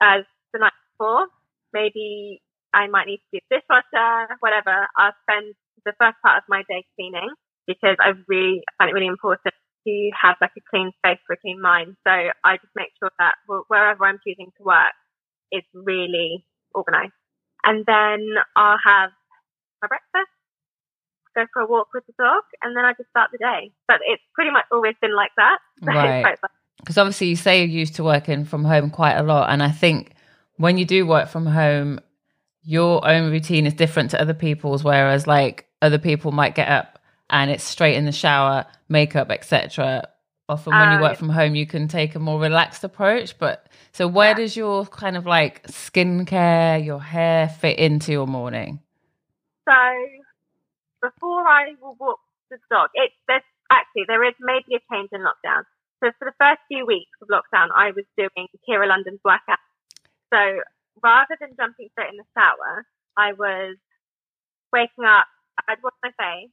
as 0.02 0.24
the 0.54 0.60
night 0.60 0.76
before. 0.94 1.28
Maybe 1.74 2.42
I 2.74 2.88
might 2.88 3.08
need 3.08 3.22
to 3.32 3.40
do 3.40 3.42
dishwasher, 3.50 4.38
whatever. 4.40 4.88
I'll 4.98 5.16
spend 5.24 5.56
the 5.86 5.94
first 6.00 6.18
part 6.22 6.38
of 6.38 6.44
my 6.50 6.64
day 6.70 6.86
cleaning 6.96 7.32
because 7.68 7.96
I 8.00 8.14
really 8.28 8.62
find 8.78 8.90
it 8.90 8.94
really 8.94 9.08
important 9.08 9.54
to 9.88 10.12
have 10.20 10.36
like 10.42 10.52
a 10.58 10.62
clean 10.70 10.92
space 11.00 11.20
for 11.26 11.34
a 11.34 11.38
clean 11.38 11.62
mind. 11.62 11.96
So 12.06 12.12
I 12.12 12.58
just 12.58 12.74
make 12.76 12.90
sure 13.00 13.12
that 13.18 13.36
wherever 13.48 14.06
I'm 14.06 14.20
choosing 14.26 14.52
to 14.58 14.64
work 14.64 14.94
is 15.52 15.64
really 15.74 16.46
organized. 16.74 17.14
And 17.64 17.86
then 17.86 18.28
I'll 18.56 18.80
have 18.84 19.12
my 19.82 19.88
breakfast, 19.88 20.32
go 21.36 21.46
for 21.54 21.62
a 21.62 21.68
walk 21.68 21.90
with 21.94 22.06
the 22.08 22.14
dog, 22.18 22.44
and 22.62 22.76
then 22.76 22.86
I 22.86 22.94
just 22.94 23.10
start 23.10 23.30
the 23.32 23.38
day. 23.38 23.72
But 23.88 23.98
it's 24.06 24.22
pretty 24.34 24.52
much 24.52 24.66
always 24.72 24.96
been 25.02 25.16
like 25.16 25.32
that. 25.38 25.60
Right. 25.82 26.38
Because 26.78 26.98
obviously 26.98 27.28
you 27.28 27.36
say 27.36 27.60
you're 27.60 27.68
used 27.68 27.96
to 27.96 28.04
working 28.04 28.44
from 28.44 28.64
home 28.64 28.90
quite 28.90 29.14
a 29.14 29.24
lot. 29.24 29.52
And 29.52 29.62
I 29.62 29.70
think 29.70 30.14
when 30.58 30.78
you 30.78 30.86
do 30.86 31.06
work 31.06 31.30
from 31.30 31.46
home, 31.46 32.00
your 32.64 33.08
own 33.08 33.32
routine 33.32 33.68
is 33.68 33.74
different 33.74 34.12
to 34.12 34.22
other 34.22 34.34
people's, 34.34 34.84
whereas 34.84 35.28
like 35.28 35.68
other 35.82 36.00
people 36.00 36.32
might 36.32 36.56
get 36.56 36.70
up 36.70 37.00
and 37.30 37.50
it's 37.50 37.64
straight 37.64 37.96
in 37.96 38.06
the 38.06 38.12
shower, 38.12 38.66
makeup, 38.90 39.32
etc. 39.32 40.08
Often 40.50 40.74
when 40.74 40.92
you 40.94 41.00
work 41.00 41.14
uh, 41.14 41.16
from 41.16 41.30
home, 41.30 41.56
you 41.56 41.66
can 41.66 41.88
take 41.88 42.14
a 42.16 42.20
more 42.20 42.40
relaxed 42.40 42.84
approach. 42.84 43.38
But 43.38 43.68
so 43.94 44.08
where 44.08 44.32
yeah. 44.32 44.36
does 44.36 44.56
your 44.56 44.86
kind 44.86 45.16
of 45.16 45.26
like 45.26 45.66
skincare, 45.68 46.84
your 46.84 47.02
hair 47.02 47.48
fit 47.48 47.80
into 47.80 48.12
your 48.12 48.28
morning? 48.28 48.80
So 49.68 49.80
before 51.02 51.48
I 51.48 51.76
will 51.82 51.96
walk 52.00 52.20
the 52.50 52.58
dog, 52.70 52.90
it 52.94 53.12
there's 53.28 53.46
actually 53.72 54.06
there 54.08 54.24
is 54.24 54.36
maybe 54.40 54.76
a 54.76 54.84
change 54.92 55.10
in 55.12 55.22
lockdown. 55.22 55.64
So 56.04 56.12
for 56.18 56.26
the 56.26 56.38
first 56.40 56.62
few 56.68 56.86
weeks 56.86 57.14
of 57.22 57.30
lockdown, 57.30 57.70
I 57.76 57.92
was 57.92 58.06
doing 58.18 58.48
Kira 58.68 58.88
London's 58.88 59.22
workout. 59.24 59.62
So 60.34 60.40
rather 61.04 61.38
than 61.40 61.56
jumping 61.58 61.90
straight 61.92 62.10
in 62.10 62.18
the 62.18 62.26
shower, 62.38 62.86
I 63.18 63.34
was 63.34 63.78
waking 64.74 65.06
up. 65.06 65.28
I'd 65.68 65.84
wash 65.84 65.94
my 66.02 66.12
face, 66.18 66.50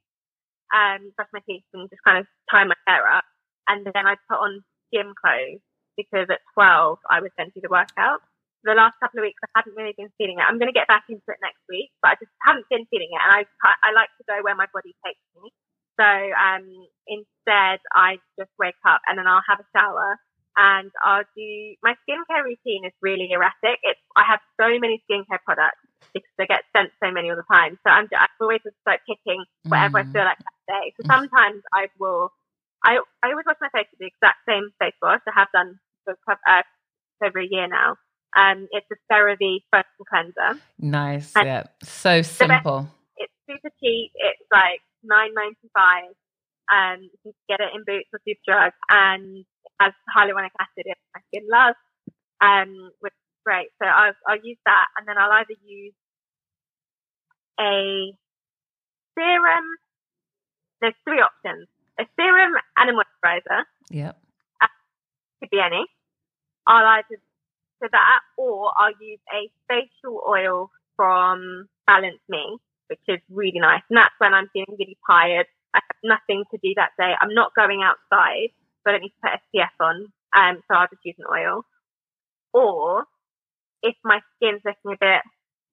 and 0.72 1.14
brush 1.16 1.28
my 1.32 1.40
teeth, 1.48 1.64
and 1.72 1.88
just 1.88 2.02
kind 2.04 2.18
of 2.18 2.26
tie 2.50 2.64
my 2.64 2.74
hair 2.86 3.06
up, 3.08 3.24
and 3.68 3.86
then 3.86 4.06
I'd 4.06 4.20
put 4.28 4.38
on 4.38 4.64
gym 4.92 5.14
clothes 5.16 5.60
because 5.96 6.26
at 6.30 6.40
12 6.54 6.98
I 7.10 7.20
would 7.20 7.32
then 7.36 7.50
do 7.54 7.60
the 7.62 7.68
workout. 7.70 8.20
The 8.64 8.74
last 8.74 8.98
couple 8.98 9.22
of 9.22 9.24
weeks 9.24 9.38
I 9.44 9.62
hadn't 9.62 9.78
really 9.78 9.94
been 9.96 10.10
feeling 10.18 10.38
it. 10.38 10.46
I'm 10.46 10.58
going 10.58 10.70
to 10.70 10.76
get 10.76 10.90
back 10.90 11.06
into 11.08 11.24
it 11.30 11.38
next 11.42 11.62
week, 11.68 11.90
but 12.02 12.12
I 12.12 12.14
just 12.18 12.34
haven't 12.42 12.66
been 12.68 12.86
feeling 12.90 13.14
it. 13.14 13.22
And 13.22 13.30
I, 13.32 13.42
I 13.62 13.94
like 13.94 14.10
to 14.18 14.26
go 14.26 14.42
where 14.42 14.58
my 14.58 14.66
body 14.74 14.94
takes 15.06 15.22
me. 15.38 15.50
So 15.98 16.06
um, 16.06 16.66
instead, 17.06 17.78
I 17.94 18.18
just 18.38 18.50
wake 18.58 18.78
up 18.86 19.02
and 19.06 19.18
then 19.18 19.26
I'll 19.26 19.46
have 19.46 19.58
a 19.58 19.68
shower 19.74 20.18
and 20.58 20.90
I'll 21.02 21.26
do 21.38 21.50
my 21.82 21.94
skincare 22.02 22.42
routine 22.42 22.84
is 22.84 22.92
really 23.00 23.30
erratic. 23.30 23.78
It's 23.82 24.00
I 24.16 24.24
have 24.26 24.40
so 24.60 24.66
many 24.78 25.02
skincare 25.06 25.42
products 25.46 25.82
because 26.14 26.34
I 26.38 26.46
get 26.46 26.64
sent 26.74 26.90
so 27.02 27.10
many 27.10 27.30
all 27.30 27.36
the 27.36 27.46
time. 27.50 27.78
So 27.86 27.90
I'm, 27.90 28.08
I'm 28.10 28.28
always 28.40 28.62
just 28.62 28.76
like 28.86 29.00
picking 29.06 29.44
whatever 29.64 29.98
mm. 29.98 30.08
I 30.08 30.12
feel 30.12 30.24
like 30.24 30.38
that 30.38 30.58
day. 30.66 30.94
So 30.98 31.06
sometimes 31.06 31.62
I 31.72 31.86
will, 31.98 32.30
I, 32.84 32.98
I 33.22 33.30
always 33.30 33.46
wash 33.46 33.58
my 33.60 33.70
face 33.70 33.86
with 33.90 34.00
the 34.00 34.10
exact 34.10 34.42
same 34.48 34.70
face 34.80 34.98
wash. 35.02 35.20
I 35.26 35.32
have 35.34 35.48
done 35.52 35.78
for 36.04 36.16
uh, 36.26 36.62
over 37.22 37.40
a 37.40 37.46
year 37.48 37.68
now. 37.68 37.96
Um, 38.36 38.68
it's 38.70 38.86
a 38.92 39.12
CeraVe 39.12 39.62
First 39.72 39.88
Cleanser. 40.08 40.60
Nice. 40.78 41.32
And 41.34 41.46
yeah. 41.46 41.64
So 41.82 42.22
simple. 42.22 42.82
Best, 42.82 42.94
it's 43.16 43.32
super 43.48 43.70
cheap. 43.80 44.10
It's 44.14 44.46
like 44.52 44.80
nine 45.02 45.30
ninety 45.34 45.70
five. 45.74 46.12
Um, 46.70 47.02
you 47.02 47.18
can 47.22 47.32
get 47.48 47.60
it 47.60 47.70
in 47.74 47.84
Boots 47.84 48.08
or 48.12 48.20
Superdrug, 48.26 48.72
and 48.90 49.44
has 49.80 49.92
hyaluronic 50.14 50.52
acid 50.60 50.84
in 50.84 50.94
my 51.14 51.20
skin 51.28 51.48
loves. 51.50 51.76
Um, 52.40 52.92
which 53.00 53.12
is 53.12 53.42
great. 53.44 53.68
So 53.82 53.88
I'll, 53.88 54.12
I'll 54.28 54.40
use 54.44 54.58
that 54.64 54.86
and 54.96 55.08
then 55.08 55.18
I'll 55.18 55.32
either 55.32 55.58
use 55.66 55.94
a 57.58 58.14
serum. 59.18 59.64
There's 60.80 60.94
three 61.04 61.18
options. 61.18 61.66
A 61.98 62.04
serum 62.14 62.52
and 62.76 62.90
a 62.90 62.92
moisturizer. 62.92 63.64
Yep. 63.90 64.16
Could 65.40 65.50
be 65.50 65.58
any. 65.58 65.84
I'll 66.66 66.86
either 66.86 67.18
do 67.80 67.88
that 67.90 68.20
or 68.36 68.72
I'll 68.78 68.96
use 69.00 69.20
a 69.32 69.50
facial 69.68 70.22
oil 70.28 70.70
from 70.96 71.68
Balance 71.86 72.20
Me, 72.28 72.58
which 72.88 73.00
is 73.08 73.20
really 73.30 73.60
nice. 73.60 73.82
And 73.88 73.96
that's 73.96 74.14
when 74.18 74.34
I'm 74.34 74.48
feeling 74.52 74.76
really 74.78 74.98
tired. 75.08 75.46
I 75.74 75.80
have 75.80 76.00
nothing 76.02 76.44
to 76.50 76.58
do 76.62 76.74
that 76.76 76.90
day. 76.98 77.12
I'm 77.20 77.34
not 77.34 77.54
going 77.54 77.82
outside, 77.82 78.50
so 78.82 78.90
I 78.90 78.92
don't 78.92 79.02
need 79.02 79.14
to 79.14 79.22
put 79.22 79.40
SPF 79.54 79.76
on. 79.80 80.06
Um, 80.36 80.60
so 80.66 80.76
I'll 80.76 80.88
just 80.88 81.04
use 81.04 81.16
an 81.18 81.26
oil. 81.30 81.62
Or 82.52 83.04
if 83.82 83.94
my 84.04 84.20
skin's 84.36 84.62
looking 84.64 84.92
a 84.92 85.00
bit 85.00 85.22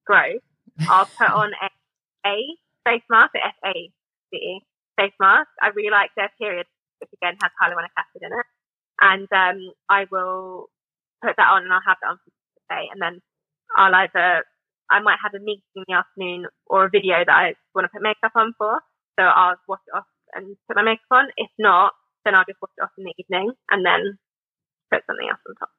gross, 0.06 0.40
I'll 0.88 1.06
put 1.06 1.30
on 1.30 1.52
a, 1.60 2.28
a 2.28 2.36
face 2.84 3.02
mask, 3.10 3.34
a 3.34 3.46
F-A-C-E 3.46 4.60
face 4.96 5.12
mask. 5.20 5.48
I 5.60 5.68
really 5.74 5.90
like 5.90 6.10
their 6.16 6.30
period, 6.38 6.66
which 7.00 7.10
again 7.14 7.36
has 7.42 7.50
hyaluronic 7.60 7.92
acid 7.96 8.22
in 8.22 8.32
it. 8.32 8.46
And 9.00 9.28
um, 9.32 9.72
I 9.88 10.06
will 10.10 10.68
put 11.22 11.36
that 11.36 11.50
on 11.50 11.64
and 11.64 11.72
I'll 11.72 11.86
have 11.86 11.98
that 12.02 12.10
on 12.10 12.18
for 12.18 12.30
the 12.30 12.74
day. 12.74 12.84
And 12.92 13.00
then 13.00 13.20
I'll 13.76 13.94
either, 13.94 14.44
I 14.90 15.00
might 15.00 15.18
have 15.22 15.34
a 15.34 15.42
meeting 15.42 15.62
in 15.76 15.84
the 15.88 15.94
afternoon 15.94 16.46
or 16.66 16.86
a 16.86 16.90
video 16.90 17.24
that 17.24 17.34
I 17.34 17.54
want 17.74 17.84
to 17.84 17.92
put 17.92 18.02
makeup 18.02 18.32
on 18.34 18.54
for. 18.58 18.80
So 19.18 19.24
I'll 19.24 19.56
wash 19.68 19.80
it 19.86 19.96
off 19.96 20.06
and 20.34 20.56
put 20.68 20.76
my 20.76 20.82
makeup 20.82 21.10
on. 21.10 21.26
If 21.36 21.50
not, 21.58 21.92
then 22.24 22.34
I'll 22.34 22.44
just 22.44 22.60
wash 22.60 22.72
it 22.76 22.82
off 22.82 22.90
in 22.98 23.04
the 23.04 23.14
evening 23.18 23.52
and 23.70 23.84
then 23.84 24.18
put 24.92 25.02
something 25.06 25.28
else 25.28 25.40
on 25.48 25.54
top. 25.56 25.70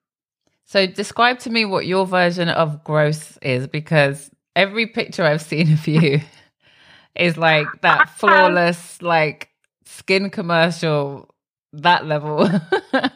So 0.66 0.86
describe 0.86 1.40
to 1.40 1.50
me 1.50 1.66
what 1.66 1.86
your 1.86 2.06
version 2.06 2.50
of 2.50 2.84
gross 2.84 3.38
is 3.42 3.68
because 3.68 4.30
every 4.56 4.88
picture 4.88 5.24
I've 5.24 5.42
seen 5.42 5.72
of 5.74 5.88
you 5.88 6.20
is 7.16 7.38
like 7.38 7.68
that 7.82 8.10
flawless, 8.18 9.02
like 9.02 9.50
skin 9.86 10.30
commercial, 10.30 11.34
that 11.74 12.06
level. 12.06 12.42
um, 12.94 13.12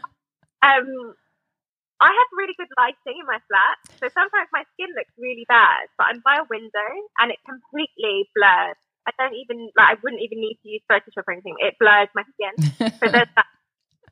I 2.01 2.09
have 2.09 2.29
really 2.33 2.57
good 2.57 2.71
lighting 2.77 3.21
in 3.21 3.25
my 3.29 3.37
flat, 3.45 3.77
so 4.01 4.09
sometimes 4.09 4.49
my 4.51 4.65
skin 4.73 4.89
looks 4.97 5.13
really 5.17 5.45
bad, 5.47 5.85
but 5.97 6.09
I'm 6.09 6.21
by 6.25 6.41
a 6.41 6.49
window 6.49 6.89
and 7.21 7.29
it 7.29 7.37
completely 7.45 8.25
blurs. 8.33 8.77
I 9.05 9.11
don't 9.17 9.33
even 9.33 9.69
like. 9.77 9.97
I 9.97 10.01
wouldn't 10.01 10.21
even 10.21 10.41
need 10.41 10.57
to 10.61 10.69
use 10.69 10.81
Photoshop 10.85 11.25
or 11.25 11.33
anything. 11.33 11.57
It 11.57 11.77
blurs 11.81 12.09
my 12.13 12.21
skin. 12.37 12.53
so 13.01 13.05
there's 13.09 13.33
that 13.37 13.49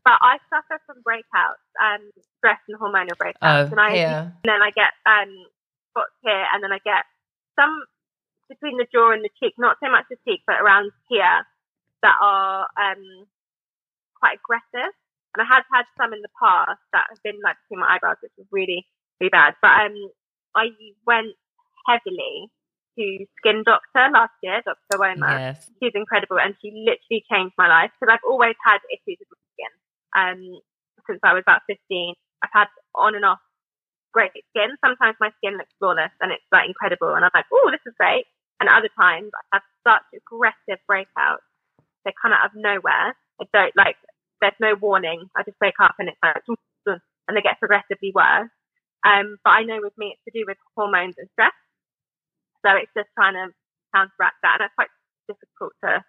but 0.09 0.17
I 0.21 0.39
suffer 0.49 0.81
from 0.85 1.03
breakouts, 1.03 1.61
um, 1.77 2.09
stress 2.37 2.59
and 2.67 2.79
hormonal 2.79 3.17
breakouts, 3.19 3.69
oh, 3.69 3.71
and 3.71 3.79
I 3.79 3.93
yeah. 3.93 4.21
and 4.41 4.49
then 4.49 4.61
I 4.61 4.71
get 4.71 4.95
um 5.05 5.29
spots 5.91 6.15
here, 6.23 6.45
and 6.53 6.63
then 6.63 6.71
I 6.71 6.79
get 6.83 7.03
some 7.59 7.83
between 8.47 8.77
the 8.77 8.87
jaw 8.91 9.11
and 9.11 9.23
the 9.23 9.29
cheek, 9.39 9.53
not 9.57 9.77
so 9.83 9.91
much 9.91 10.05
the 10.09 10.17
cheek, 10.25 10.41
but 10.47 10.57
around 10.61 10.91
here 11.09 11.45
that 12.01 12.15
are 12.21 12.67
um 12.79 13.27
quite 14.17 14.39
aggressive. 14.39 14.93
And 15.39 15.47
I 15.47 15.55
have 15.55 15.63
had 15.71 15.87
some 15.95 16.11
in 16.11 16.19
the 16.19 16.33
past 16.35 16.83
that 16.91 17.07
have 17.07 17.23
been 17.23 17.39
like 17.39 17.55
between 17.63 17.79
my 17.79 17.95
eyebrows, 17.95 18.19
which 18.19 18.35
was 18.35 18.47
really 18.51 18.83
really 19.23 19.31
bad. 19.31 19.55
But 19.63 19.71
um, 19.87 19.95
I 20.51 20.75
went 21.07 21.31
heavily 21.87 22.51
to 22.99 23.05
Skin 23.39 23.63
Doctor 23.63 24.11
last 24.11 24.35
year, 24.43 24.59
Dr. 24.67 24.99
Ewoma. 24.99 25.55
Yes. 25.55 25.71
She's 25.79 25.95
incredible, 25.95 26.43
and 26.43 26.59
she 26.59 26.75
literally 26.75 27.23
changed 27.31 27.55
my 27.55 27.71
life 27.71 27.95
because 27.95 28.11
I've 28.11 28.27
always 28.27 28.59
had 28.59 28.83
issues 28.91 29.15
with 29.23 29.31
my 29.31 29.47
skin 29.55 29.73
um, 30.11 30.41
since 31.07 31.23
I 31.23 31.31
was 31.31 31.47
about 31.47 31.63
15. 31.71 31.79
I've 32.43 32.51
had 32.51 32.67
on 32.95 33.15
and 33.15 33.23
off 33.23 33.39
great 34.11 34.31
skin. 34.51 34.75
Sometimes 34.83 35.15
my 35.19 35.31
skin 35.39 35.55
looks 35.55 35.73
flawless 35.79 36.11
and 36.21 36.31
it's 36.31 36.45
like 36.51 36.67
incredible. 36.67 37.13
And 37.13 37.23
I'm 37.23 37.33
like, 37.33 37.47
oh, 37.53 37.69
this 37.71 37.83
is 37.85 37.93
great. 37.97 38.25
And 38.59 38.67
other 38.67 38.89
times 38.99 39.31
I 39.31 39.59
have 39.59 39.65
such 39.85 40.07
aggressive 40.17 40.81
breakouts. 40.89 41.45
They 42.03 42.11
come 42.19 42.33
out 42.33 42.45
of 42.47 42.51
nowhere. 42.55 43.15
I 43.39 43.45
don't 43.53 43.75
like, 43.77 43.95
there's 44.41 44.59
no 44.59 44.75
warning. 44.79 45.29
I 45.35 45.43
just 45.43 45.57
wake 45.61 45.79
up 45.81 45.95
and 45.99 46.09
it's 46.09 46.17
like, 46.23 46.43
and 47.27 47.37
they 47.37 47.41
get 47.41 47.59
progressively 47.59 48.11
worse. 48.13 48.49
Um, 49.05 49.37
but 49.43 49.51
I 49.51 49.63
know 49.63 49.79
with 49.81 49.93
me 49.97 50.15
it's 50.15 50.23
to 50.27 50.37
do 50.37 50.45
with 50.47 50.57
hormones 50.75 51.15
and 51.17 51.29
stress. 51.33 51.55
So 52.65 52.75
it's 52.75 52.91
just 52.95 53.09
trying 53.15 53.35
to 53.35 53.53
counteract 53.95 54.41
that. 54.43 54.59
And 54.59 54.65
it's 54.67 54.75
quite 54.75 54.91
difficult 55.27 55.73
to 55.83 56.03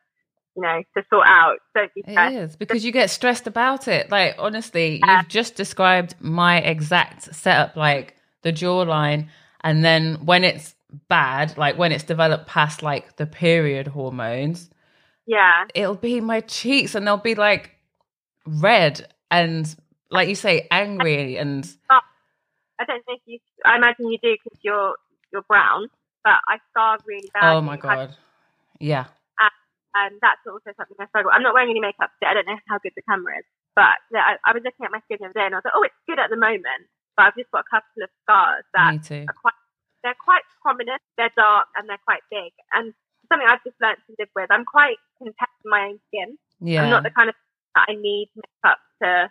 you 0.57 0.63
know, 0.63 0.83
to 0.97 1.05
sort 1.11 1.27
out. 1.27 1.59
Don't 1.75 1.93
be 1.95 2.03
stressed. 2.03 2.35
It 2.35 2.39
is 2.39 2.57
because 2.57 2.85
you 2.85 2.93
get 2.93 3.11
stressed 3.11 3.47
about 3.47 3.89
it. 3.89 4.11
Like 4.11 4.35
honestly, 4.39 4.99
yeah. 4.99 5.19
you've 5.19 5.29
just 5.29 5.55
described 5.55 6.15
my 6.21 6.59
exact 6.59 7.35
setup, 7.35 7.77
like 7.77 8.17
the 8.43 8.53
jawline, 8.53 9.29
and 9.61 9.85
then 9.85 10.25
when 10.25 10.45
it's 10.45 10.75
bad, 11.09 11.57
like 11.57 11.79
when 11.79 11.93
it's 11.93 12.05
developed 12.05 12.47
past 12.47 12.83
like 12.83 13.17
the 13.17 13.27
period 13.27 13.87
hormones, 13.87 14.71
yeah, 15.27 15.67
it'll 15.75 15.95
be 15.95 16.21
my 16.21 16.41
cheeks, 16.41 16.95
and 16.95 17.07
they'll 17.07 17.17
be 17.17 17.35
like 17.35 17.77
red 18.47 19.07
and 19.31 19.75
like 20.11 20.29
you 20.29 20.35
say, 20.35 20.67
angry 20.71 21.37
and. 21.37 21.69
I 21.89 22.85
don't 22.87 23.05
think 23.05 23.21
you. 23.27 23.39
I 23.65 23.77
imagine 23.77 24.11
you 24.11 24.19
do 24.23 24.37
because 24.43 24.59
you're 24.63 24.95
you're 25.33 25.43
brown, 25.43 25.89
but 26.25 26.41
I 26.49 26.59
starve 26.71 27.01
really 27.07 27.29
bad. 27.35 27.57
Oh 27.57 27.61
my 27.61 27.77
god! 27.77 28.17
Yeah 28.79 29.05
and 29.95 30.19
that's 30.23 30.43
also 30.47 30.71
something 30.77 30.99
I 30.99 31.07
struggle. 31.11 31.31
I'm 31.35 31.43
not 31.43 31.55
wearing 31.55 31.71
any 31.71 31.83
makeup 31.83 32.15
today. 32.19 32.31
I 32.31 32.35
don't 32.35 32.47
know 32.47 32.61
how 32.71 32.79
good 32.79 32.95
the 32.95 33.03
camera 33.03 33.39
is, 33.43 33.47
but 33.75 33.99
I, 34.15 34.39
I, 34.47 34.53
was 34.55 34.63
looking 34.63 34.87
at 34.87 34.95
my 34.95 35.03
skin 35.07 35.19
the 35.21 35.31
other 35.31 35.39
day 35.39 35.47
and 35.47 35.55
I 35.55 35.59
was 35.59 35.67
like, 35.67 35.77
oh, 35.77 35.87
it's 35.87 36.03
good 36.07 36.23
at 36.23 36.31
the 36.31 36.39
moment, 36.39 36.87
but 37.17 37.31
I've 37.31 37.39
just 37.39 37.51
got 37.51 37.67
a 37.67 37.71
couple 37.71 38.07
of 38.07 38.11
scars 38.23 38.65
that 38.75 39.03
are 39.27 39.39
quite, 39.39 39.59
they're 40.03 40.19
quite 40.19 40.47
prominent, 40.63 41.03
they're 41.19 41.35
dark, 41.35 41.67
and 41.75 41.91
they're 41.91 42.03
quite 42.07 42.23
big, 42.31 42.55
and 42.75 42.95
something 43.29 43.47
I've 43.47 43.63
just 43.67 43.79
learned 43.83 43.99
to 44.07 44.15
live 44.19 44.31
with. 44.35 44.51
I'm 44.51 44.67
quite 44.67 44.99
content 45.19 45.53
with 45.63 45.71
my 45.71 45.91
own 45.91 45.99
skin. 46.11 46.39
Yeah. 46.63 46.87
I'm 46.87 46.91
not 46.91 47.03
the 47.03 47.15
kind 47.15 47.29
of 47.29 47.37
that 47.75 47.87
I 47.89 47.95
need 47.95 48.31
makeup 48.35 48.79
to 49.03 49.31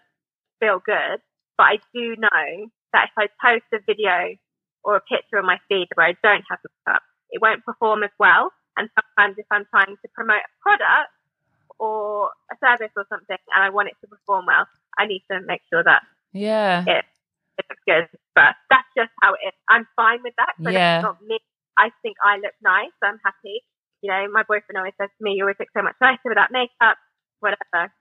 feel 0.60 0.80
good, 0.86 1.20
but 1.58 1.64
I 1.64 1.78
do 1.94 2.16
know 2.18 2.70
that 2.94 3.10
if 3.10 3.16
I 3.18 3.28
post 3.42 3.66
a 3.74 3.80
video 3.86 4.36
or 4.84 4.96
a 4.96 5.02
picture 5.02 5.38
on 5.38 5.46
my 5.46 5.58
feed 5.68 5.88
where 5.96 6.08
I 6.08 6.16
don't 6.24 6.44
have 6.50 6.60
makeup, 6.64 7.04
it 7.32 7.42
won't 7.42 7.64
perform 7.66 8.04
as 8.04 8.12
well 8.20 8.52
and 8.80 8.90
sometimes 8.96 9.36
if 9.38 9.46
I'm 9.52 9.68
trying 9.70 10.00
to 10.00 10.08
promote 10.16 10.40
a 10.40 10.54
product 10.64 11.12
or 11.78 12.32
a 12.48 12.56
service 12.64 12.96
or 12.96 13.06
something 13.12 13.38
and 13.54 13.62
I 13.62 13.70
want 13.70 13.92
it 13.92 14.00
to 14.02 14.08
perform 14.08 14.48
well, 14.48 14.66
I 14.98 15.06
need 15.06 15.24
to 15.30 15.44
make 15.44 15.62
sure 15.68 15.84
that 15.84 16.02
yeah 16.32 16.88
it, 16.88 17.04
it 17.60 17.66
looks 17.68 17.84
good. 17.84 18.08
But 18.34 18.56
that's 18.72 18.88
just 18.96 19.12
how 19.22 19.36
it 19.36 19.52
is. 19.52 19.56
I'm 19.68 19.86
fine 19.96 20.24
with 20.24 20.34
that. 20.40 20.56
Yeah. 20.72 21.02
not 21.02 21.20
me. 21.22 21.40
I 21.78 21.92
think 22.02 22.16
I 22.24 22.38
look 22.40 22.56
nice. 22.64 22.96
I'm 23.04 23.20
happy. 23.24 23.64
You 24.02 24.12
know, 24.12 24.32
my 24.32 24.44
boyfriend 24.48 24.80
always 24.80 24.96
says 25.00 25.12
to 25.12 25.24
me, 25.24 25.36
"You 25.36 25.44
always 25.44 25.60
look 25.60 25.72
so 25.76 25.84
much 25.84 25.96
nicer 26.00 26.32
without 26.32 26.52
makeup." 26.52 26.96
Whatever. 27.40 27.92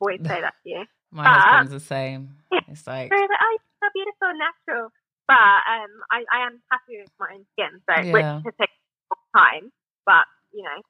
Boys 0.00 0.20
say 0.22 0.40
that 0.40 0.54
to 0.62 0.68
you. 0.68 0.84
my 1.14 1.24
but, 1.24 1.40
husband's 1.40 1.72
the 1.72 1.86
same. 1.86 2.36
It's 2.68 2.86
like, 2.86 3.10
oh, 3.12 3.16
you're 3.16 3.58
so 3.82 3.88
beautiful, 3.94 4.28
natural. 4.38 4.90
But 5.26 5.34
um, 5.34 5.90
I, 6.10 6.24
I 6.32 6.46
am 6.46 6.60
happy 6.70 6.98
with 7.00 7.10
my 7.18 7.28
own 7.34 7.46
skin, 7.52 7.80
so 7.88 8.02
yeah. 8.02 8.12
which 8.12 8.44
has 8.44 8.54
taken 8.60 8.74
time. 9.34 9.72
But, 10.04 10.24
you 10.52 10.62
know, 10.62 10.82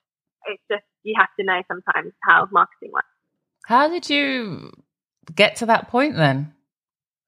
it's 0.47 0.63
just, 0.71 0.85
you 1.03 1.15
have 1.19 1.29
to 1.39 1.45
know 1.45 1.63
sometimes 1.69 2.13
how 2.23 2.49
marketing 2.51 2.91
works. 2.93 3.07
How 3.67 3.89
did 3.89 4.11
you 4.11 4.73
get 5.35 5.57
to 5.57 5.67
that 5.67 5.89
point 5.89 6.17
then? 6.17 6.53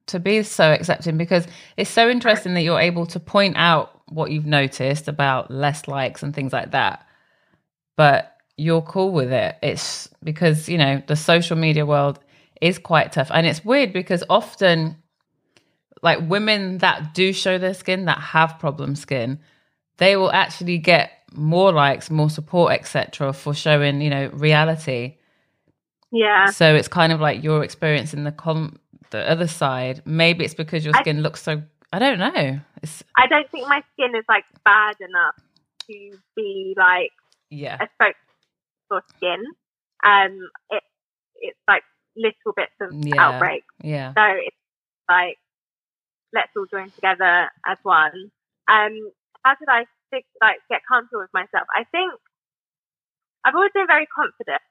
To 0.08 0.20
be 0.20 0.42
so 0.44 0.72
accepting 0.72 1.16
because 1.18 1.48
it's 1.76 1.90
so 1.90 2.08
interesting 2.08 2.54
that 2.54 2.62
you're 2.62 2.78
able 2.78 3.06
to 3.06 3.18
point 3.18 3.56
out 3.56 4.00
what 4.08 4.30
you've 4.30 4.46
noticed 4.46 5.08
about 5.08 5.50
less 5.50 5.88
likes 5.88 6.22
and 6.22 6.32
things 6.32 6.52
like 6.52 6.70
that. 6.70 7.04
But 7.96 8.35
you're 8.56 8.82
cool 8.82 9.12
with 9.12 9.32
it. 9.32 9.56
It's 9.62 10.08
because, 10.22 10.68
you 10.68 10.78
know, 10.78 11.02
the 11.06 11.16
social 11.16 11.56
media 11.56 11.84
world 11.84 12.18
is 12.60 12.78
quite 12.78 13.12
tough. 13.12 13.30
And 13.32 13.46
it's 13.46 13.64
weird 13.64 13.92
because 13.92 14.24
often 14.30 14.96
like 16.02 16.18
women 16.28 16.78
that 16.78 17.14
do 17.14 17.32
show 17.32 17.58
their 17.58 17.74
skin 17.74 18.06
that 18.06 18.18
have 18.18 18.58
problem 18.58 18.96
skin, 18.96 19.40
they 19.98 20.16
will 20.16 20.32
actually 20.32 20.78
get 20.78 21.10
more 21.34 21.72
likes, 21.72 22.10
more 22.10 22.30
support, 22.30 22.72
etc. 22.72 23.32
for 23.32 23.54
showing, 23.54 24.00
you 24.00 24.10
know, 24.10 24.28
reality. 24.32 25.16
Yeah. 26.12 26.46
So 26.46 26.74
it's 26.74 26.88
kind 26.88 27.12
of 27.12 27.20
like 27.20 27.42
your 27.42 27.62
experience 27.64 28.14
in 28.14 28.24
the 28.24 28.32
com 28.32 28.78
the 29.10 29.28
other 29.28 29.46
side. 29.46 30.02
Maybe 30.04 30.44
it's 30.44 30.54
because 30.54 30.84
your 30.84 30.94
skin 30.94 31.18
I, 31.18 31.20
looks 31.20 31.42
so 31.42 31.62
I 31.92 31.98
don't 31.98 32.18
know. 32.18 32.60
It's 32.82 33.02
I 33.16 33.26
don't 33.26 33.50
think 33.50 33.68
my 33.68 33.82
skin 33.92 34.14
is 34.14 34.24
like 34.28 34.44
bad 34.64 34.96
enough 35.00 35.36
to 35.88 36.18
be 36.34 36.74
like 36.76 37.12
yeah 37.50 37.76
a 37.80 37.88
spoke 37.94 38.16
for 38.88 39.02
skin. 39.16 39.42
Um 40.04 40.38
it 40.70 40.82
it's 41.36 41.58
like 41.68 41.82
little 42.16 42.52
bits 42.56 42.72
of 42.80 42.92
yeah. 42.92 43.20
outbreak. 43.20 43.64
Yeah. 43.82 44.12
So 44.14 44.22
it's 44.22 44.56
like 45.08 45.38
let's 46.32 46.50
all 46.56 46.66
join 46.70 46.90
together 46.90 47.50
as 47.66 47.78
one. 47.82 48.30
Um 48.68 49.12
how 49.44 49.54
did 49.54 49.68
I 49.68 49.86
think, 50.10 50.24
like 50.40 50.58
get 50.68 50.80
comfortable 50.88 51.22
with 51.22 51.30
myself? 51.32 51.66
I 51.74 51.84
think 51.92 52.12
I've 53.44 53.54
always 53.54 53.70
been 53.72 53.86
very 53.86 54.06
confident, 54.06 54.62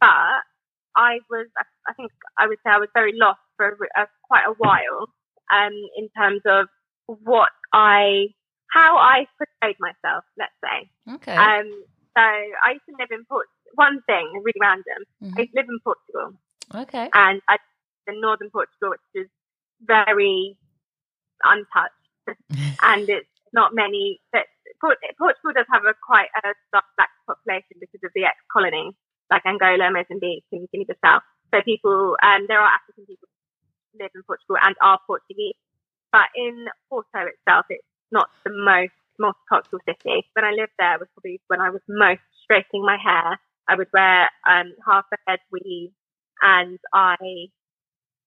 but 0.00 0.46
I 0.94 1.18
was, 1.28 1.46
I 1.88 1.92
think 1.94 2.12
I 2.38 2.46
would 2.46 2.58
say 2.64 2.70
I 2.70 2.78
was 2.78 2.88
very 2.94 3.12
lost 3.14 3.40
for 3.56 3.66
a, 3.66 4.02
a, 4.02 4.06
quite 4.22 4.44
a 4.46 4.54
while, 4.58 5.08
um, 5.50 5.72
in 5.96 6.08
terms 6.16 6.42
of 6.46 6.68
what 7.06 7.50
I, 7.72 8.28
how 8.70 8.96
I 8.96 9.26
portrayed 9.38 9.76
myself, 9.80 10.24
let's 10.38 10.54
say. 10.62 11.14
Okay. 11.14 11.34
Um, 11.34 11.84
so 12.16 12.22
I 12.22 12.76
used 12.76 12.86
to 12.88 12.96
live 12.98 13.10
in 13.10 13.24
Portugal. 13.24 13.52
One 13.74 14.00
thing, 14.06 14.28
really 14.44 14.60
random. 14.60 15.00
Mm-hmm. 15.22 15.34
I 15.36 15.40
used 15.40 15.52
to 15.54 15.58
live 15.60 15.70
in 15.70 15.80
Portugal. 15.80 16.28
Okay. 16.74 17.08
And 17.14 17.40
I 17.48 17.56
in 18.06 18.20
northern 18.20 18.50
Portugal, 18.50 18.90
which 18.90 19.08
is 19.14 19.30
very 19.80 20.58
untouched, 21.44 22.04
and 22.82 23.08
it's 23.08 23.28
not 23.52 23.74
many. 23.74 24.20
But 24.32 24.46
Portugal 24.80 25.52
does 25.54 25.66
have 25.70 25.84
a 25.84 25.94
quite 26.04 26.28
a 26.44 26.52
black 26.72 27.12
population 27.26 27.78
because 27.78 28.00
of 28.02 28.10
the 28.14 28.24
ex-colony 28.24 28.96
like 29.32 29.46
Angola, 29.46 29.90
Mozambique, 29.90 30.44
and 30.52 30.68
Guinea-Bissau. 30.70 31.20
So 31.52 31.62
people, 31.64 32.16
um, 32.22 32.44
there 32.48 32.60
are 32.60 32.68
African 32.68 33.06
people 33.06 33.28
who 33.92 34.04
live 34.04 34.12
in 34.14 34.22
Portugal 34.28 34.56
and 34.60 34.76
are 34.82 35.00
Portuguese. 35.06 35.56
But 36.12 36.28
in 36.36 36.68
Porto 36.90 37.24
itself, 37.24 37.64
it's 37.70 37.82
not 38.12 38.28
the 38.44 38.52
most 38.52 38.92
multicultural 39.22 39.80
city. 39.86 40.26
When 40.34 40.44
I 40.44 40.50
lived 40.50 40.72
there 40.78 40.98
was 40.98 41.08
probably 41.14 41.40
when 41.48 41.60
I 41.60 41.70
was 41.70 41.80
most 41.88 42.22
straightening 42.42 42.84
my 42.84 42.98
hair. 42.98 43.38
I 43.68 43.76
would 43.76 43.88
wear 43.92 44.28
um, 44.48 44.74
half 44.84 45.06
a 45.12 45.16
head 45.30 45.38
weave 45.52 45.92
and 46.42 46.78
I 46.92 47.16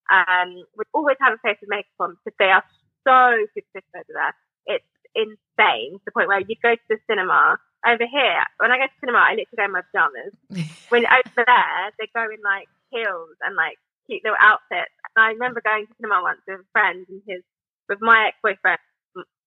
um, 0.10 0.64
would 0.78 0.88
always 0.94 1.18
have 1.20 1.34
a 1.34 1.38
face 1.44 1.60
of 1.62 1.68
makeup 1.68 1.92
on 2.00 2.18
because 2.24 2.38
they 2.40 2.52
are 2.56 2.64
so 3.04 3.46
superficial 3.54 4.00
over 4.00 4.14
there. 4.16 4.36
It's 4.66 4.94
insane 5.14 6.00
to 6.00 6.06
the 6.06 6.12
point 6.12 6.30
where 6.30 6.40
you 6.40 6.56
go 6.64 6.74
to 6.76 6.88
the 6.90 6.98
cinema 7.10 7.60
over 7.86 8.06
here, 8.10 8.42
when 8.58 8.72
I 8.72 8.78
go 8.82 8.90
to 8.90 9.00
cinema, 9.00 9.22
I 9.22 9.38
literally 9.38 9.58
go 9.58 9.66
in 9.66 9.78
my 9.78 9.86
pajamas. 9.86 10.34
when 10.90 11.06
over 11.06 11.44
there, 11.46 11.82
they 12.00 12.10
go 12.14 12.26
in 12.26 12.42
like 12.42 12.68
heels 12.90 13.38
and 13.46 13.56
like 13.56 13.78
cute 14.10 14.26
little 14.26 14.42
outfits. 14.42 14.94
And 15.14 15.22
I 15.22 15.38
remember 15.38 15.62
going 15.62 15.86
to 15.86 15.94
cinema 16.02 16.26
once 16.26 16.42
with 16.48 16.66
a 16.66 16.72
friend 16.74 17.06
and 17.06 17.22
his, 17.30 17.46
with 17.88 18.02
my 18.02 18.34
ex-boyfriend, 18.34 18.82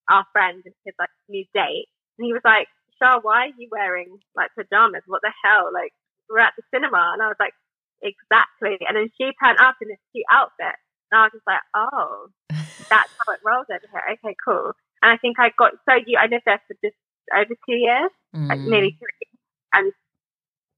our 0.08 0.24
friend 0.32 0.62
and 0.64 0.74
his 0.84 0.94
like 0.98 1.12
new 1.28 1.44
date. 1.54 1.88
And 2.18 2.26
he 2.26 2.32
was 2.32 2.42
like, 2.44 2.66
Shah, 2.98 3.20
why 3.22 3.46
are 3.46 3.56
you 3.56 3.68
wearing 3.70 4.18
like 4.34 4.50
pajamas? 4.58 5.02
What 5.06 5.22
the 5.22 5.32
hell? 5.44 5.70
Like, 5.72 5.92
we're 6.28 6.40
at 6.40 6.54
the 6.56 6.64
cinema. 6.74 7.12
And 7.14 7.22
I 7.22 7.28
was 7.28 7.40
like, 7.40 7.54
exactly. 8.02 8.78
And 8.86 8.96
then 8.96 9.08
she 9.16 9.30
turned 9.42 9.58
up 9.60 9.76
in 9.80 9.88
this 9.88 10.02
cute 10.12 10.26
outfit. 10.30 10.76
And 11.10 11.20
I 11.20 11.22
was 11.24 11.32
just 11.32 11.46
like, 11.46 11.64
oh, 11.74 12.28
that's 12.90 13.12
how 13.16 13.32
it 13.32 13.40
rolls 13.44 13.66
over 13.70 13.86
here. 13.86 14.18
Okay, 14.18 14.36
cool. 14.44 14.72
And 15.02 15.12
I 15.12 15.16
think 15.16 15.38
I 15.38 15.52
got 15.56 15.72
so 15.88 15.94
you. 15.94 16.18
I 16.18 16.26
lived 16.26 16.44
there 16.44 16.60
for 16.66 16.74
just 16.82 16.98
over 17.34 17.54
two 17.68 17.78
years, 17.78 18.10
mm. 18.34 18.48
like 18.48 18.60
nearly 18.60 18.98
three. 18.98 19.28
And 19.72 19.92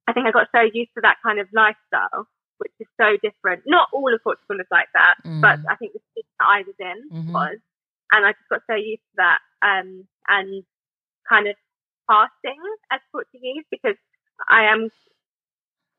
I 0.07 0.13
think 0.13 0.27
I 0.27 0.31
got 0.31 0.49
so 0.55 0.61
used 0.61 0.91
to 0.97 1.01
that 1.03 1.17
kind 1.25 1.41
of 1.41 1.49
lifestyle, 1.55 2.27
which 2.59 2.73
is 2.81 2.87
so 3.01 3.17
different. 3.23 3.63
Not 3.67 3.89
all 3.93 4.13
of 4.13 4.21
Portugal 4.23 4.61
is 4.61 4.69
like 4.71 4.89
that, 4.93 5.15
mm. 5.25 5.41
but 5.41 5.61
I 5.71 5.77
think 5.77 5.95
the 5.95 6.05
city 6.15 6.29
that 6.39 6.47
I 6.47 6.63
was 6.67 6.77
in 6.79 6.99
mm-hmm. 7.11 7.33
was. 7.33 7.59
And 8.13 8.27
I 8.27 8.33
just 8.33 8.49
got 8.51 8.63
so 8.69 8.77
used 8.77 9.03
to 9.15 9.17
that 9.23 9.39
um, 9.63 10.07
and 10.29 10.65
kind 11.29 11.47
of 11.47 11.55
passing 12.11 12.59
as 12.91 13.01
Portuguese 13.13 13.65
because 13.71 13.97
I 14.49 14.65
am 14.65 14.91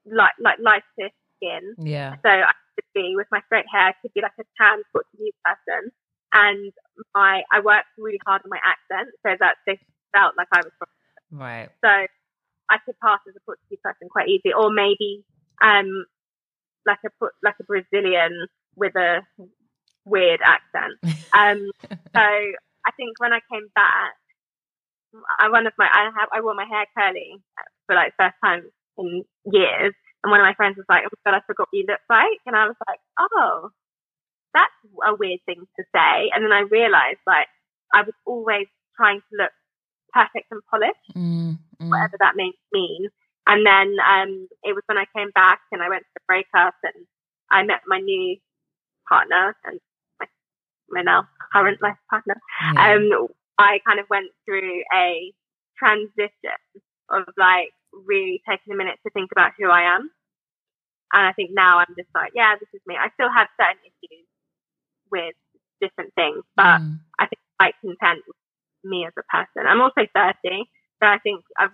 like 0.05 0.35
like 0.39 0.59
lighter 0.59 1.09
skin. 1.37 1.75
Yeah. 1.79 2.15
So 2.23 2.29
I 2.29 2.51
could 2.75 2.89
be 2.93 3.13
with 3.15 3.27
my 3.31 3.41
straight 3.45 3.65
hair, 3.71 3.89
I 3.89 3.93
could 4.01 4.13
be 4.13 4.21
like 4.21 4.35
a 4.39 4.43
tan 4.59 4.83
Portuguese 4.91 5.37
person. 5.45 5.91
And 6.33 6.73
my 7.15 7.43
I 7.51 7.59
worked 7.59 7.91
really 7.97 8.19
hard 8.25 8.41
on 8.43 8.49
my 8.49 8.59
accent 8.63 9.13
so 9.25 9.35
that 9.39 9.55
they 9.67 9.79
felt 10.15 10.35
like 10.37 10.47
I 10.51 10.61
was 10.63 10.73
from. 10.77 10.87
Right. 11.31 11.69
So 11.83 11.89
I 11.89 12.77
could 12.85 12.95
pass 13.03 13.19
as 13.27 13.35
a 13.35 13.43
Portuguese 13.45 13.79
person 13.83 14.07
quite 14.09 14.27
easy, 14.27 14.53
or 14.53 14.71
maybe 14.71 15.23
um 15.61 16.05
like 16.85 16.99
a 17.05 17.11
like 17.43 17.55
a 17.59 17.63
Brazilian 17.63 18.47
with 18.75 18.95
a 18.95 19.21
weird 20.05 20.39
accent. 20.43 20.97
Um, 21.31 21.71
so 21.87 22.19
I 22.19 22.91
think 22.97 23.15
when 23.19 23.31
I 23.31 23.39
came 23.49 23.63
back, 23.73 24.19
I 25.39 25.47
one 25.47 25.65
of 25.65 25.71
my 25.77 25.87
I 25.87 26.11
have 26.19 26.27
I 26.33 26.41
wore 26.41 26.53
my 26.53 26.65
hair 26.65 26.85
curly 26.91 27.39
for 27.87 27.95
like 27.95 28.11
first 28.19 28.35
time 28.43 28.63
in 28.97 29.23
years, 29.45 29.93
and 30.21 30.29
one 30.29 30.41
of 30.41 30.43
my 30.43 30.53
friends 30.55 30.75
was 30.75 30.85
like, 30.89 31.03
"Oh 31.05 31.15
my 31.25 31.31
god, 31.31 31.37
I 31.37 31.47
forgot 31.47 31.69
what 31.71 31.79
you 31.79 31.85
look 31.87 32.03
like," 32.09 32.39
and 32.45 32.57
I 32.57 32.65
was 32.65 32.75
like, 32.85 32.99
"Oh, 33.17 33.69
that's 34.53 34.75
a 35.07 35.15
weird 35.15 35.39
thing 35.45 35.63
to 35.79 35.83
say." 35.95 36.29
And 36.35 36.43
then 36.43 36.51
I 36.51 36.67
realized 36.69 37.23
like 37.25 37.47
I 37.93 38.01
was 38.01 38.13
always 38.25 38.67
trying 38.97 39.21
to 39.21 39.37
look 39.37 39.51
perfect 40.11 40.47
and 40.51 40.61
polished, 40.69 41.15
mm, 41.15 41.57
mm. 41.81 41.89
whatever 41.89 42.17
that 42.19 42.35
may 42.35 42.51
mean. 42.73 43.07
And 43.47 43.65
then 43.65 43.95
um, 44.03 44.47
it 44.63 44.75
was 44.75 44.83
when 44.85 44.97
I 44.97 45.05
came 45.15 45.31
back 45.33 45.61
and 45.71 45.81
I 45.81 45.89
went 45.89 46.03
to 46.03 46.13
the 46.15 46.27
breakup 46.27 46.75
and 46.83 47.07
I 47.49 47.63
met 47.63 47.81
my 47.87 47.99
new 47.99 48.37
partner 49.07 49.55
and 49.65 49.79
my, 50.91 51.01
now 51.01 51.27
current 51.53 51.81
life 51.81 51.97
partner. 52.09 52.35
Yeah. 52.73 52.95
Um, 52.95 53.27
I 53.57 53.79
kind 53.85 53.99
of 53.99 54.05
went 54.09 54.31
through 54.45 54.83
a 54.95 55.33
transition 55.77 56.57
of 57.09 57.23
like 57.37 57.69
really 57.91 58.41
taking 58.47 58.73
a 58.73 58.77
minute 58.77 58.97
to 59.05 59.11
think 59.11 59.31
about 59.31 59.51
who 59.57 59.69
I 59.69 59.95
am. 59.95 60.09
And 61.13 61.27
I 61.27 61.33
think 61.33 61.51
now 61.53 61.79
I'm 61.79 61.93
just 61.97 62.09
like, 62.15 62.31
yeah, 62.33 62.55
this 62.59 62.69
is 62.73 62.81
me. 62.87 62.95
I 62.95 63.09
still 63.15 63.29
have 63.29 63.47
certain 63.59 63.83
issues 63.83 64.25
with 65.11 65.35
different 65.81 66.13
things, 66.15 66.43
but 66.55 66.79
mm. 66.79 66.99
I 67.19 67.27
think 67.27 67.39
quite 67.59 67.75
content 67.81 68.23
with 68.25 68.35
me 68.83 69.05
as 69.05 69.13
a 69.17 69.23
person. 69.23 69.67
I'm 69.67 69.81
also 69.81 70.07
30, 70.15 70.63
so 71.01 71.07
I 71.07 71.17
think 71.19 71.43
I've. 71.57 71.71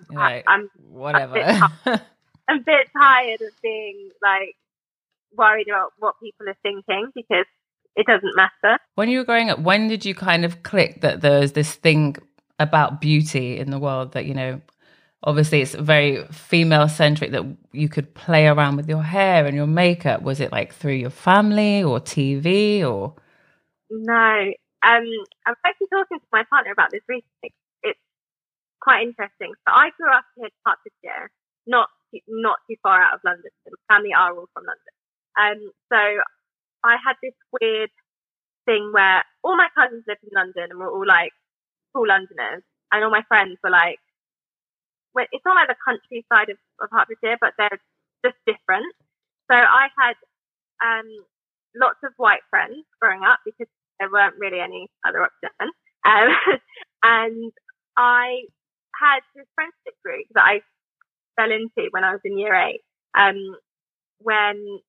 I'm 0.47 0.69
whatever. 0.89 1.37
A 1.37 1.71
bit, 1.85 2.01
I'm 2.47 2.59
a 2.59 2.63
bit 2.63 2.87
tired 2.97 3.41
of 3.41 3.53
being 3.61 4.09
like 4.23 4.55
worried 5.35 5.67
about 5.67 5.91
what 5.99 6.15
people 6.21 6.49
are 6.49 6.57
thinking 6.63 7.11
because 7.13 7.45
it 7.97 8.05
doesn't 8.05 8.35
matter. 8.35 8.77
When 8.95 9.09
you 9.09 9.19
were 9.19 9.25
growing 9.25 9.49
up, 9.49 9.59
when 9.59 9.87
did 9.87 10.05
you 10.05 10.13
kind 10.13 10.45
of 10.45 10.61
click 10.63 11.01
that 11.01 11.21
there's 11.21 11.53
this 11.53 11.73
thing 11.73 12.15
about 12.59 13.01
beauty 13.01 13.57
in 13.57 13.71
the 13.71 13.79
world 13.79 14.13
that 14.13 14.25
you 14.25 14.33
know? 14.33 14.61
Obviously, 15.23 15.61
it's 15.61 15.73
very 15.73 16.23
female 16.27 16.87
centric 16.87 17.31
that 17.31 17.43
you 17.71 17.89
could 17.89 18.13
play 18.13 18.45
around 18.45 18.77
with 18.77 18.87
your 18.87 19.01
hair 19.01 19.47
and 19.47 19.55
your 19.55 19.65
makeup. 19.65 20.21
Was 20.21 20.39
it 20.39 20.51
like 20.51 20.73
through 20.73 20.93
your 20.93 21.09
family 21.09 21.83
or 21.83 21.99
TV 21.99 22.85
or? 22.85 23.15
No, 23.89 24.51
um, 24.85 25.09
I 25.45 25.49
was 25.49 25.57
actually 25.65 25.87
talking 25.91 26.19
to 26.19 26.27
my 26.31 26.43
partner 26.51 26.71
about 26.71 26.91
this 26.91 27.01
recently. 27.09 27.51
It's 27.81 27.99
quite 28.79 29.01
interesting. 29.01 29.53
So 29.67 29.73
I 29.73 29.89
grew 29.97 30.11
up 30.13 30.25
in 30.37 30.49
Hertfordshire, 30.63 31.31
not 31.65 31.89
not 32.27 32.59
too 32.69 32.77
far 32.83 33.01
out 33.01 33.15
of 33.15 33.21
London. 33.25 33.49
My 33.65 33.95
family 33.95 34.13
are 34.13 34.37
all 34.37 34.47
from 34.53 34.65
London. 34.69 34.93
Um, 35.35 35.71
so 35.91 36.21
I 36.83 36.97
had 37.03 37.15
this 37.21 37.33
weird 37.61 37.89
thing 38.65 38.91
where 38.93 39.23
all 39.43 39.57
my 39.57 39.67
cousins 39.77 40.03
lived 40.07 40.23
in 40.23 40.29
London 40.33 40.69
and 40.69 40.79
we're 40.79 40.91
all 40.91 41.07
like 41.07 41.31
full 41.93 42.07
Londoners, 42.07 42.63
and 42.91 43.03
all 43.03 43.11
my 43.11 43.23
friends 43.27 43.57
were 43.63 43.69
like, 43.69 43.99
well, 45.13 45.25
it's 45.31 45.43
not 45.45 45.55
like 45.55 45.67
the 45.67 45.81
countryside 45.83 46.49
of, 46.49 46.57
of 46.81 46.89
Hertfordshire, 46.91 47.37
but 47.41 47.53
they're 47.57 47.79
just 48.23 48.37
different. 48.45 48.85
So 49.49 49.55
I 49.55 49.87
had 49.97 50.15
um, 50.83 51.07
lots 51.75 51.97
of 52.03 52.11
white 52.17 52.45
friends 52.49 52.85
growing 53.01 53.21
up 53.25 53.39
because 53.45 53.67
there 53.99 54.11
weren't 54.11 54.35
really 54.37 54.59
any 54.59 54.87
other 55.07 55.23
options. 55.23 55.73
Um, 56.05 56.59
and 57.03 57.51
I 57.97 58.45
had 58.93 59.21
this 59.35 59.47
friendship 59.55 59.95
group 60.03 60.25
that 60.35 60.45
I 60.45 60.61
fell 61.35 61.51
into 61.51 61.89
when 61.91 62.03
I 62.03 62.11
was 62.11 62.21
in 62.23 62.37
year 62.37 62.53
eight. 62.53 62.81
Um, 63.17 63.55
when 64.19 64.79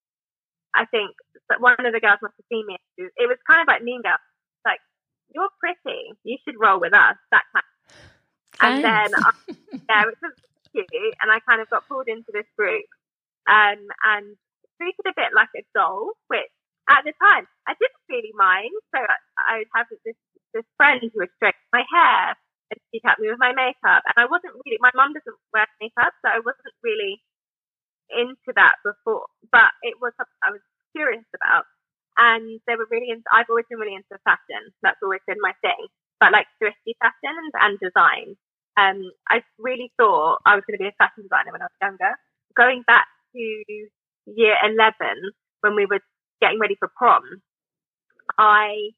I 0.74 0.84
think 0.86 1.10
one 1.58 1.74
of 1.78 1.92
the 1.92 2.00
girls 2.00 2.20
must 2.22 2.34
have 2.36 2.48
seen 2.50 2.66
me. 2.66 2.76
It 2.96 3.28
was 3.28 3.38
kind 3.48 3.60
of 3.60 3.68
like 3.68 3.82
Mean 3.82 4.02
Girls. 4.02 4.20
Like, 4.64 4.80
you're 5.34 5.48
pretty. 5.60 6.12
You 6.24 6.36
should 6.44 6.60
roll 6.60 6.80
with 6.80 6.92
us. 6.92 7.16
That 7.30 7.44
kind. 7.52 7.64
Of. 7.64 7.94
And 8.60 8.84
then, 8.84 9.08
I, 9.14 9.30
yeah, 9.88 10.04
which 10.06 10.20
was 10.22 10.34
cute. 10.72 11.14
And 11.22 11.30
I 11.30 11.40
kind 11.48 11.60
of 11.60 11.70
got 11.70 11.88
pulled 11.88 12.08
into 12.08 12.30
this 12.32 12.48
group. 12.56 12.84
Um, 13.48 13.80
and 14.04 14.36
treated 14.78 15.06
a 15.06 15.16
bit 15.18 15.34
like 15.34 15.50
a 15.56 15.66
doll, 15.74 16.14
which 16.28 16.52
at 16.88 17.04
the 17.04 17.12
time 17.18 17.44
I 17.66 17.74
didn't 17.76 18.06
really 18.08 18.32
mind. 18.34 18.72
So 18.94 19.02
I, 19.02 19.16
I 19.40 19.52
would 19.60 19.72
have 19.74 19.86
this 20.04 20.16
this 20.54 20.68
friend 20.78 21.02
who 21.02 21.20
would 21.20 21.34
straighten 21.36 21.60
my 21.72 21.84
hair 21.84 22.32
and 22.72 22.80
she'd 22.88 23.04
help 23.04 23.18
me 23.18 23.28
with 23.28 23.42
my 23.42 23.52
makeup. 23.52 24.04
And 24.08 24.16
I 24.16 24.24
wasn't 24.24 24.56
really 24.64 24.80
my 24.80 24.92
mum 24.94 25.12
doesn't 25.12 25.40
wear 25.52 25.66
makeup, 25.80 26.14
so 26.24 26.32
I 26.32 26.40
wasn't 26.40 26.76
really 26.80 27.20
into 28.10 28.50
that 28.56 28.76
before. 28.84 29.26
But 29.52 29.72
it 29.82 29.96
was 30.00 30.12
something 30.16 30.42
I 30.42 30.52
was 30.52 30.64
curious 30.94 31.26
about. 31.34 31.64
And 32.18 32.60
they 32.66 32.74
were 32.74 32.88
really 32.90 33.10
into 33.10 33.24
I've 33.30 33.46
always 33.48 33.66
been 33.70 33.78
really 33.78 33.94
into 33.94 34.18
fashion. 34.24 34.74
That's 34.82 34.98
always 35.02 35.22
been 35.26 35.40
my 35.40 35.52
thing. 35.62 35.86
But 36.18 36.32
like 36.32 36.50
thrifty 36.58 36.98
fashion 36.98 37.30
and, 37.30 37.52
and 37.54 37.74
design. 37.78 38.34
Um 38.76 39.06
I 39.30 39.42
really 39.58 39.92
thought 39.96 40.42
I 40.44 40.54
was 40.54 40.64
gonna 40.66 40.82
be 40.82 40.90
a 40.90 40.98
fashion 40.98 41.22
designer 41.22 41.52
when 41.52 41.62
I 41.62 41.70
was 41.70 41.82
younger. 41.82 42.12
Going 42.56 42.82
back 42.86 43.06
to 43.34 43.42
year 44.26 44.56
eleven 44.66 45.30
when 45.60 45.76
we 45.76 45.86
were 45.86 46.00
getting 46.42 46.58
ready 46.58 46.76
for 46.78 46.90
prom, 46.96 47.22
I 48.36 48.90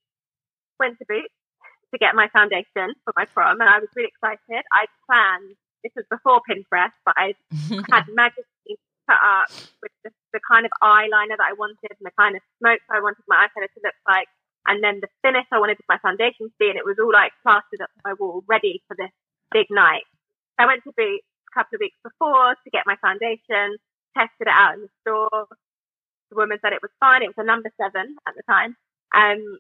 went 0.79 0.99
to 0.99 1.05
Boots 1.09 1.35
to 1.93 1.99
get 1.99 2.15
my 2.15 2.29
foundation 2.33 2.95
for 3.05 3.13
my 3.17 3.27
prom, 3.27 3.61
and 3.61 3.69
I 3.69 3.79
was 3.79 3.89
really 3.95 4.09
excited. 4.09 4.65
I 4.73 4.87
planned. 5.07 5.57
This 5.83 5.93
was 5.97 6.05
before 6.11 6.41
Pinterest, 6.49 6.93
but 7.05 7.15
I 7.17 7.35
had 7.93 8.05
magazines 8.13 8.60
cut 9.11 9.19
up 9.19 9.51
with 9.83 9.91
the, 10.07 10.11
the, 10.31 10.41
kind 10.47 10.63
of 10.63 10.71
eyeliner 10.79 11.35
that 11.35 11.51
I 11.51 11.59
wanted 11.59 11.91
and 11.91 12.07
the 12.07 12.15
kind 12.15 12.39
of 12.39 12.43
smoke 12.63 12.79
I 12.87 13.03
wanted 13.03 13.27
my 13.27 13.43
eyeliner 13.43 13.67
to 13.67 13.81
look 13.83 13.99
like, 14.07 14.31
and 14.71 14.79
then 14.79 15.03
the 15.03 15.11
finish 15.27 15.47
I 15.51 15.59
wanted 15.59 15.83
my 15.91 15.99
foundation 15.99 16.47
to 16.47 16.57
be, 16.63 16.71
and 16.71 16.79
it 16.79 16.87
was 16.87 17.03
all 17.03 17.11
like 17.11 17.35
plastered 17.43 17.83
up 17.83 17.91
my 18.07 18.15
wall, 18.15 18.47
ready 18.47 18.79
for 18.87 18.95
this 18.95 19.11
big 19.51 19.67
night. 19.75 20.07
I 20.63 20.67
went 20.71 20.87
to 20.87 20.95
Boots 20.95 21.27
a 21.27 21.53
couple 21.59 21.75
of 21.75 21.83
weeks 21.83 21.99
before 22.07 22.55
to 22.55 22.71
get 22.71 22.87
my 22.87 22.95
foundation, 23.03 23.83
tested 24.15 24.47
it 24.47 24.55
out 24.55 24.79
in 24.79 24.87
the 24.87 24.93
store, 25.03 25.51
the 26.31 26.39
woman 26.39 26.59
said 26.63 26.73
it 26.73 26.83
was 26.83 26.95
fine. 27.03 27.23
It 27.23 27.35
was 27.35 27.43
a 27.43 27.45
number 27.45 27.71
seven 27.77 28.17
at 28.27 28.35
the 28.39 28.47
time. 28.47 28.79
Um, 29.15 29.59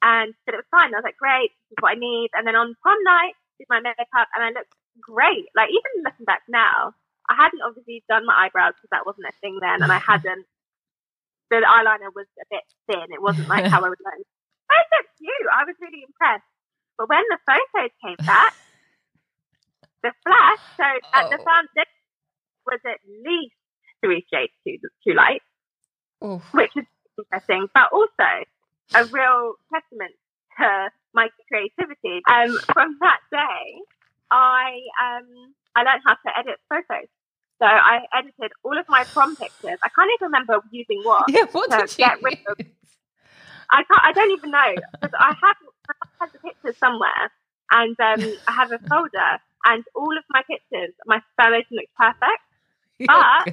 and 0.00 0.32
said 0.46 0.54
it 0.54 0.62
was 0.62 0.70
fine. 0.70 0.94
I 0.94 1.02
was 1.02 1.08
like, 1.10 1.18
great, 1.18 1.50
this 1.68 1.74
is 1.74 1.82
what 1.82 1.98
I 1.98 1.98
need. 1.98 2.30
And 2.34 2.46
then 2.46 2.54
on 2.54 2.78
prom 2.80 3.02
night, 3.02 3.34
did 3.58 3.66
my 3.68 3.82
makeup 3.82 4.30
and 4.34 4.42
I 4.46 4.54
looked 4.54 4.72
great. 5.02 5.50
Like 5.58 5.74
even 5.74 6.06
looking 6.06 6.24
back 6.24 6.46
now, 6.46 6.94
I 7.28 7.34
hadn't 7.36 7.62
obviously 7.62 8.02
done 8.08 8.24
my 8.26 8.48
eyebrows 8.48 8.74
because 8.76 8.92
that 8.92 9.06
wasn't 9.06 9.28
a 9.28 9.36
thing 9.40 9.58
then, 9.60 9.82
and 9.82 9.92
I 9.92 9.98
hadn't. 10.12 10.46
The 11.50 11.64
eyeliner 11.64 12.12
was 12.14 12.28
a 12.40 12.46
bit 12.50 12.64
thin. 12.88 13.08
It 13.12 13.22
wasn't 13.22 13.48
like 13.48 13.64
how 13.64 13.80
I 13.80 13.88
would 13.88 14.04
learn. 14.04 14.22
I 14.70 14.84
said 14.92 15.06
cute. 15.16 15.48
I 15.48 15.64
was 15.64 15.76
really 15.80 16.04
impressed. 16.04 16.44
But 16.98 17.08
when 17.08 17.24
the 17.30 17.38
photos 17.48 17.90
came 18.04 18.20
back, 18.26 18.52
the 20.02 20.12
flash 20.26 20.60
showed 20.76 21.02
that 21.14 21.26
oh. 21.26 21.30
the 21.30 21.40
foundation 21.40 22.04
was 22.66 22.80
at 22.84 23.00
least 23.24 23.56
three 24.04 24.26
shades 24.32 24.52
too 24.66 24.76
too 25.06 25.14
light. 25.14 25.40
Oof. 26.24 26.42
which 26.52 26.72
is 26.76 26.84
interesting, 27.16 27.68
but 27.74 27.92
also 27.92 28.28
a 28.94 29.04
real 29.04 29.54
testament 29.72 30.14
to 30.58 30.90
my 31.14 31.28
creativity. 31.48 32.22
Um, 32.30 32.58
from 32.72 32.96
that 33.00 33.20
day, 33.30 33.80
I 34.30 34.80
um, 35.00 35.54
I 35.76 35.82
learned 35.82 36.02
how 36.04 36.14
to 36.14 36.38
edit 36.38 36.58
photos. 36.68 37.08
So 37.58 37.66
I 37.66 38.06
edited 38.16 38.52
all 38.62 38.78
of 38.78 38.86
my 38.88 39.04
prom 39.04 39.34
pictures. 39.34 39.78
I 39.82 39.88
can't 39.88 40.10
even 40.16 40.26
remember 40.30 40.60
using 40.70 41.00
what, 41.02 41.24
yeah, 41.28 41.44
what 41.50 41.70
to 41.70 41.96
get 41.96 42.22
rid 42.22 42.38
of. 42.48 42.56
I 43.70 43.82
can't. 43.82 44.00
I 44.02 44.12
don't 44.12 44.30
even 44.30 44.50
know 44.50 44.74
because 44.92 45.14
I 45.18 45.34
have 45.42 45.56
I 45.90 45.94
have 46.20 46.32
the 46.32 46.38
pictures 46.38 46.76
somewhere, 46.78 47.30
and 47.70 47.96
um, 48.00 48.22
I 48.46 48.52
have 48.52 48.72
a 48.72 48.78
folder, 48.88 49.42
and 49.66 49.84
all 49.94 50.16
of 50.16 50.24
my 50.30 50.42
pictures, 50.46 50.94
my 51.06 51.20
foundation 51.36 51.76
looks 51.76 51.92
perfect. 51.96 52.42
But 53.06 53.46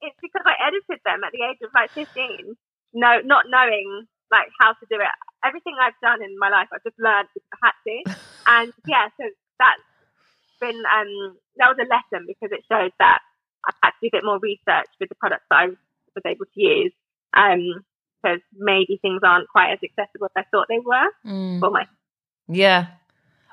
it's 0.00 0.18
because 0.22 0.46
I 0.46 0.54
edited 0.62 1.02
them 1.04 1.24
at 1.24 1.32
the 1.32 1.42
age 1.42 1.58
of 1.62 1.70
like 1.74 1.90
15, 1.90 2.54
no, 2.94 3.18
not 3.24 3.46
knowing 3.50 4.06
like 4.30 4.46
how 4.60 4.72
to 4.72 4.84
do 4.90 4.96
it. 4.96 5.14
Everything 5.44 5.74
I've 5.80 5.98
done 6.02 6.22
in 6.22 6.38
my 6.38 6.48
life, 6.48 6.68
I've 6.72 6.84
just 6.84 6.98
learned 6.98 7.28
I 7.34 7.56
had 7.66 7.76
to. 7.82 8.14
And 8.46 8.72
yeah, 8.86 9.08
so 9.18 9.26
that's 9.58 9.82
been, 10.60 10.76
um, 10.76 11.36
that 11.56 11.68
was 11.68 11.78
a 11.80 11.88
lesson 11.88 12.26
because 12.26 12.50
it 12.52 12.64
showed 12.70 12.92
that 12.98 13.18
I 13.66 13.72
had 13.82 13.90
to 13.90 13.96
do 14.02 14.08
a 14.08 14.16
bit 14.18 14.24
more 14.24 14.38
research 14.38 14.88
with 15.00 15.08
the 15.08 15.14
products 15.16 15.44
that 15.50 15.56
I 15.56 15.66
was 15.66 16.24
able 16.26 16.46
to 16.46 16.60
use. 16.60 16.92
Um, 17.36 17.84
because 18.20 18.40
maybe 18.56 18.98
things 19.00 19.20
aren't 19.22 19.48
quite 19.48 19.70
as 19.70 19.78
accessible 19.84 20.26
as 20.26 20.44
I 20.44 20.44
thought 20.50 20.66
they 20.68 20.80
were 20.80 21.08
mm. 21.24 21.60
for 21.60 21.70
my. 21.70 21.86
Yeah, 22.48 22.86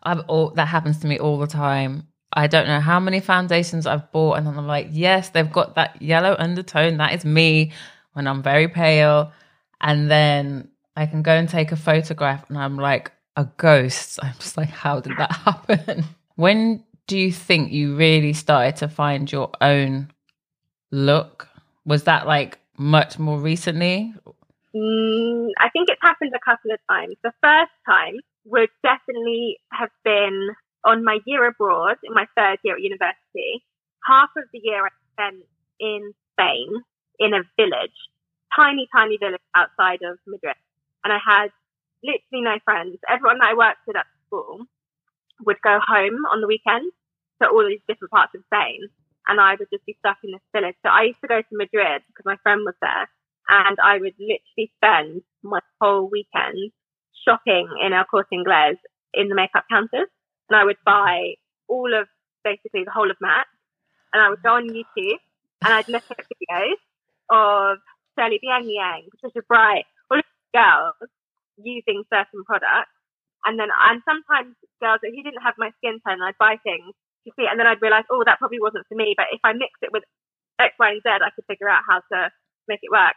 I've 0.02 0.22
all 0.28 0.50
that 0.52 0.68
happens 0.68 0.98
to 1.00 1.08
me 1.08 1.20
all 1.20 1.38
the 1.38 1.46
time. 1.46 2.08
I 2.34 2.48
don't 2.48 2.68
know 2.68 2.80
how 2.80 3.00
many 3.00 3.20
foundations 3.20 3.86
I've 3.86 4.12
bought, 4.12 4.40
and 4.40 4.48
I'm 4.48 4.66
like, 4.66 4.88
yes, 4.90 5.30
they've 5.30 5.52
got 5.52 5.76
that 5.76 6.02
yellow 6.02 6.36
undertone. 6.40 6.98
That 6.98 7.14
is 7.14 7.26
me 7.26 7.74
when 8.14 8.26
I'm 8.26 8.42
very 8.42 8.68
pale. 8.68 9.32
And 9.82 10.10
then 10.10 10.70
I 10.96 11.06
can 11.06 11.22
go 11.22 11.34
and 11.34 11.48
take 11.48 11.72
a 11.72 11.76
photograph, 11.76 12.50
and 12.50 12.58
I'm 12.58 12.78
like 12.78 13.12
a 13.36 13.46
ghost. 13.58 14.20
I'm 14.24 14.34
just 14.40 14.58
like, 14.58 14.70
how 14.70 15.00
did 15.00 15.18
that 15.18 15.32
happen? 15.46 16.06
when 16.36 16.84
do 17.08 17.18
you 17.18 17.32
think 17.32 17.72
you 17.72 17.96
really 17.96 18.34
started 18.34 18.76
to 18.78 18.88
find 18.88 19.32
your 19.32 19.52
own 19.62 20.12
look? 20.92 21.48
Was 21.86 22.04
that 22.04 22.26
like 22.26 22.60
much 22.78 23.20
more 23.20 23.40
recently? 23.40 24.14
Mm, 24.76 25.50
I 25.60 25.70
think 25.70 25.90
it's 25.90 26.02
happened 26.02 26.34
a 26.36 26.40
couple 26.44 26.72
of 26.72 26.80
times. 26.90 27.16
The 27.24 27.34
first 27.42 27.72
time 27.86 28.16
would 28.46 28.70
definitely 28.84 29.58
have 29.72 29.90
been 30.04 30.50
on 30.84 31.04
my 31.04 31.20
year 31.26 31.48
abroad 31.48 31.98
in 32.04 32.14
my 32.14 32.26
third 32.36 32.60
year 32.64 32.76
at 32.76 32.82
university, 32.82 33.64
half 34.06 34.30
of 34.38 34.44
the 34.52 34.60
year 34.64 34.86
I 34.86 34.90
spent 35.14 35.44
in 35.80 36.14
Spain 36.34 36.84
in 37.20 37.34
a 37.34 37.42
village, 37.58 37.96
tiny, 38.56 38.88
tiny 38.96 39.18
village 39.18 39.42
outside 39.56 40.02
of 40.04 40.18
Madrid. 40.28 40.56
And 41.04 41.14
I 41.14 41.20
had 41.26 41.50
literally 42.04 42.44
no 42.44 42.58
friends. 42.66 42.98
Everyone 43.10 43.40
that 43.40 43.50
I 43.50 43.54
worked 43.54 43.88
with 43.88 43.96
at 43.96 44.06
school 44.28 44.66
would 45.44 45.62
go 45.62 45.80
home 45.82 46.24
on 46.32 46.42
the 46.42 46.48
weekends 46.48 46.94
to 47.42 47.50
all 47.50 47.66
these 47.68 47.84
different 47.88 48.12
parts 48.12 48.34
of 48.36 48.44
Spain. 48.48 48.88
And 49.28 49.42
I 49.42 49.56
would 49.58 49.68
just 49.74 49.86
be 49.86 49.98
stuck 50.00 50.18
in 50.24 50.32
this 50.32 50.46
village. 50.56 50.76
So 50.86 50.90
I 50.90 51.10
used 51.10 51.22
to 51.22 51.28
go 51.28 51.42
to 51.42 51.58
Madrid 51.58 52.04
because 52.08 52.26
my 52.26 52.38
friend 52.44 52.62
was 52.64 52.76
there. 52.82 53.10
And 53.50 53.78
I 53.84 53.98
would 53.98 54.14
literally 54.18 54.72
spend 54.78 55.22
my 55.44 55.60
whole 55.82 56.10
weekend 56.10 56.72
shopping 57.26 57.68
in 57.84 57.94
El 57.94 58.06
Corte 58.06 58.30
Inglés 58.34 58.78
in 59.14 59.30
the 59.30 59.36
makeup 59.36 59.66
counters 59.70 60.10
and 60.50 60.58
I 60.58 60.64
would 60.64 60.78
buy 60.86 61.36
all 61.68 61.92
of 61.94 62.08
basically 62.44 62.84
the 62.84 62.92
whole 62.92 63.10
of 63.10 63.18
MAC, 63.22 63.48
and 64.14 64.22
I 64.22 64.30
would 64.30 64.44
go 64.44 64.56
on 64.56 64.70
YouTube 64.70 65.20
and 65.64 65.74
I'd 65.74 65.90
look 65.90 66.04
at 66.10 66.26
videos 66.30 66.80
of 67.30 67.80
Shirley 68.18 68.40
B. 68.42 68.48
Eniang, 68.48 69.10
Patricia 69.12 69.44
Bright, 69.48 69.86
all 70.12 70.20
of 70.20 70.24
these 70.26 70.62
girls 70.62 71.10
using 71.58 72.04
certain 72.12 72.44
products. 72.46 72.92
And 73.46 73.60
then, 73.60 73.70
and 73.70 74.02
sometimes 74.06 74.58
girls, 74.82 75.00
if 75.06 75.14
you 75.14 75.24
didn't 75.24 75.46
have 75.46 75.56
my 75.58 75.70
skin 75.78 76.02
tone, 76.02 76.22
I'd 76.22 76.38
buy 76.42 76.58
things 76.66 76.94
to 77.26 77.34
see, 77.38 77.46
and 77.46 77.60
then 77.60 77.68
I'd 77.68 77.82
realize, 77.82 78.06
oh, 78.10 78.24
that 78.26 78.42
probably 78.42 78.60
wasn't 78.60 78.86
for 78.90 78.98
me. 78.98 79.14
But 79.16 79.30
if 79.32 79.42
I 79.44 79.54
mix 79.54 79.74
it 79.82 79.94
with 79.94 80.04
X, 80.60 80.74
Y, 80.80 80.90
and 80.90 81.02
Z, 81.06 81.10
I 81.10 81.30
could 81.34 81.46
figure 81.46 81.70
out 81.70 81.86
how 81.88 82.02
to 82.14 82.30
make 82.68 82.82
it 82.82 82.92
work. 82.92 83.14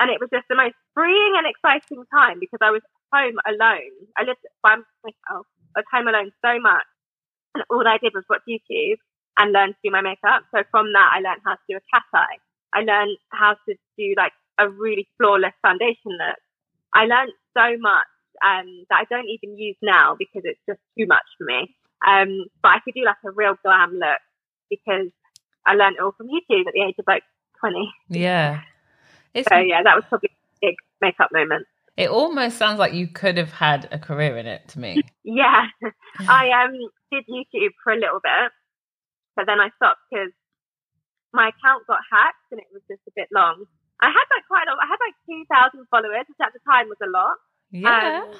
And 0.00 0.10
it 0.10 0.20
was 0.20 0.30
just 0.32 0.46
the 0.48 0.56
most 0.56 0.78
freeing 0.94 1.34
and 1.36 1.44
exciting 1.44 2.04
time 2.14 2.38
because 2.40 2.62
I 2.62 2.70
was 2.70 2.82
home 3.12 3.36
alone. 3.44 3.94
I 4.16 4.22
lived 4.24 4.40
by 4.62 4.76
myself 5.04 5.46
I 5.76 5.80
was 5.80 5.90
home 5.92 6.08
alone 6.08 6.30
so 6.44 6.58
much. 6.60 6.86
And 7.54 7.64
all 7.70 7.86
I 7.86 7.98
did 7.98 8.12
was 8.14 8.24
watch 8.30 8.42
YouTube 8.48 8.98
and 9.38 9.52
learn 9.52 9.70
to 9.70 9.82
do 9.84 9.90
my 9.90 10.00
makeup. 10.00 10.42
So 10.54 10.62
from 10.70 10.92
that, 10.92 11.10
I 11.14 11.20
learned 11.20 11.42
how 11.44 11.54
to 11.54 11.66
do 11.68 11.76
a 11.76 11.88
cat 11.92 12.02
eye. 12.14 12.38
I 12.74 12.80
learned 12.82 13.16
how 13.30 13.54
to 13.68 13.74
do 13.96 14.14
like 14.16 14.32
a 14.58 14.68
really 14.68 15.08
flawless 15.16 15.54
foundation 15.62 16.12
look. 16.18 16.40
I 16.94 17.06
learned 17.06 17.32
so 17.56 17.78
much 17.78 18.10
um, 18.44 18.84
that 18.90 19.00
I 19.00 19.04
don't 19.08 19.28
even 19.28 19.58
use 19.58 19.76
now 19.82 20.16
because 20.18 20.42
it's 20.44 20.60
just 20.68 20.80
too 20.98 21.06
much 21.06 21.24
for 21.36 21.44
me. 21.44 21.74
Um, 22.06 22.46
but 22.62 22.68
I 22.68 22.78
could 22.84 22.94
do 22.94 23.04
like 23.04 23.16
a 23.24 23.30
real 23.30 23.54
glam 23.64 23.94
look 23.94 24.22
because 24.70 25.10
I 25.66 25.74
learned 25.74 25.96
it 25.96 26.02
all 26.02 26.12
from 26.12 26.28
YouTube 26.28 26.66
at 26.66 26.74
the 26.74 26.82
age 26.82 26.94
of 26.98 27.04
like 27.06 27.22
20. 27.60 27.90
Yeah. 28.08 28.62
It's... 29.34 29.48
So 29.48 29.56
yeah, 29.58 29.82
that 29.82 29.94
was 29.94 30.04
probably 30.08 30.30
a 30.30 30.66
big 30.66 30.76
makeup 31.00 31.30
moment. 31.32 31.66
It 31.96 32.10
almost 32.10 32.58
sounds 32.58 32.78
like 32.78 32.94
you 32.94 33.08
could 33.08 33.36
have 33.36 33.50
had 33.50 33.88
a 33.90 33.98
career 33.98 34.38
in 34.38 34.46
it 34.46 34.68
to 34.68 34.78
me. 34.78 35.02
yeah. 35.24 35.66
I 36.20 36.50
um 36.64 36.78
did 37.10 37.26
YouTube 37.26 37.74
for 37.82 37.92
a 37.92 37.98
little 37.98 38.22
bit, 38.22 38.54
but 39.34 39.46
then 39.46 39.58
I 39.58 39.70
stopped 39.76 40.00
because 40.10 40.30
my 41.32 41.50
account 41.50 41.86
got 41.86 41.98
hacked 42.06 42.48
and 42.52 42.60
it 42.60 42.70
was 42.72 42.82
just 42.88 43.02
a 43.08 43.12
bit 43.16 43.28
long. 43.34 43.66
I 44.00 44.14
had 44.14 44.26
like 44.30 44.46
quite 44.46 44.70
a 44.70 44.70
lot. 44.70 44.86
I 44.86 44.86
had 44.86 45.02
like 45.02 45.18
2,000 45.26 45.90
followers, 45.90 46.24
which 46.30 46.38
at 46.38 46.54
the 46.54 46.62
time 46.62 46.86
was 46.86 47.02
a 47.02 47.10
lot. 47.10 47.34
Yeah. 47.70 48.24
Um, 48.24 48.34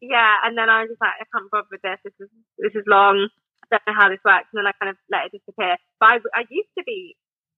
yeah, 0.00 0.44
and 0.44 0.56
then 0.56 0.68
I 0.68 0.82
was 0.82 0.90
just 0.90 1.00
like, 1.00 1.16
I 1.20 1.26
can't 1.32 1.50
bother 1.50 1.68
with 1.70 1.82
this. 1.82 1.98
This 2.04 2.14
is 2.20 2.30
this 2.58 2.74
is 2.74 2.84
long. 2.86 3.28
I 3.64 3.66
don't 3.76 3.86
know 3.88 3.98
how 3.98 4.08
this 4.08 4.22
works, 4.24 4.46
and 4.52 4.60
then 4.60 4.66
I 4.68 4.72
kind 4.78 4.90
of 4.90 4.96
let 5.10 5.26
it 5.26 5.40
disappear. 5.40 5.76
But 5.98 6.06
I, 6.06 6.16
I 6.34 6.42
used 6.50 6.70
to 6.78 6.84
be 6.84 7.16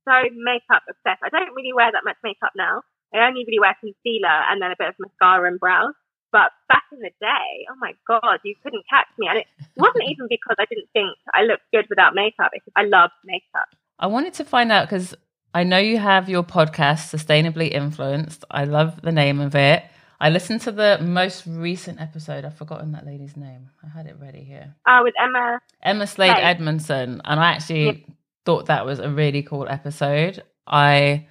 so 0.08 0.14
makeup 0.32 0.82
obsessed. 0.88 1.20
I 1.20 1.28
don't 1.28 1.52
really 1.54 1.74
wear 1.74 1.92
that 1.92 2.04
much 2.04 2.16
makeup 2.24 2.52
now. 2.56 2.82
I 3.12 3.26
only 3.26 3.44
really 3.44 3.60
wear 3.60 3.76
concealer 3.80 4.38
and 4.48 4.60
then 4.60 4.70
a 4.70 4.78
bit 4.78 4.88
of 4.88 4.96
mascara 4.98 5.48
and 5.48 5.60
brows. 5.60 5.94
But 6.30 6.52
back 6.68 6.84
in 6.92 6.98
the 7.00 7.10
day, 7.20 7.50
oh 7.72 7.76
my 7.80 7.92
god, 8.06 8.40
you 8.44 8.54
couldn't 8.62 8.84
catch 8.88 9.08
me. 9.18 9.28
And 9.28 9.38
it 9.38 9.46
wasn't 9.76 10.04
even 10.08 10.26
because 10.28 10.56
I 10.58 10.66
didn't 10.66 10.88
think 10.92 11.16
I 11.32 11.42
looked 11.42 11.64
good 11.72 11.86
without 11.88 12.14
makeup. 12.14 12.50
It's 12.52 12.66
I 12.76 12.84
loved 12.84 13.14
makeup. 13.24 13.68
I 13.98 14.06
wanted 14.06 14.34
to 14.34 14.44
find 14.44 14.70
out 14.70 14.88
because 14.88 15.14
I 15.54 15.64
know 15.64 15.78
you 15.78 15.96
have 15.98 16.28
your 16.28 16.44
podcast, 16.44 17.08
Sustainably 17.08 17.72
Influenced. 17.72 18.44
I 18.50 18.64
love 18.64 19.00
the 19.00 19.12
name 19.12 19.40
of 19.40 19.54
it. 19.54 19.84
I 20.20 20.30
listened 20.30 20.62
to 20.62 20.72
the 20.72 20.98
most 21.00 21.44
recent 21.46 22.00
episode. 22.00 22.44
I've 22.44 22.56
forgotten 22.56 22.92
that 22.92 23.06
lady's 23.06 23.36
name. 23.36 23.70
I 23.84 23.88
had 23.88 24.06
it 24.06 24.16
ready 24.20 24.42
here. 24.42 24.74
Oh, 24.86 25.02
with 25.04 25.14
Emma. 25.20 25.60
Emma 25.82 26.06
Slade 26.06 26.32
Slade. 26.32 26.44
Edmondson. 26.44 27.22
And 27.24 27.38
I 27.38 27.52
actually 27.52 28.04
thought 28.44 28.66
that 28.66 28.84
was 28.84 28.98
a 28.98 29.10
really 29.10 29.42
cool 29.42 29.66
episode. 29.68 30.42
I 30.66 31.28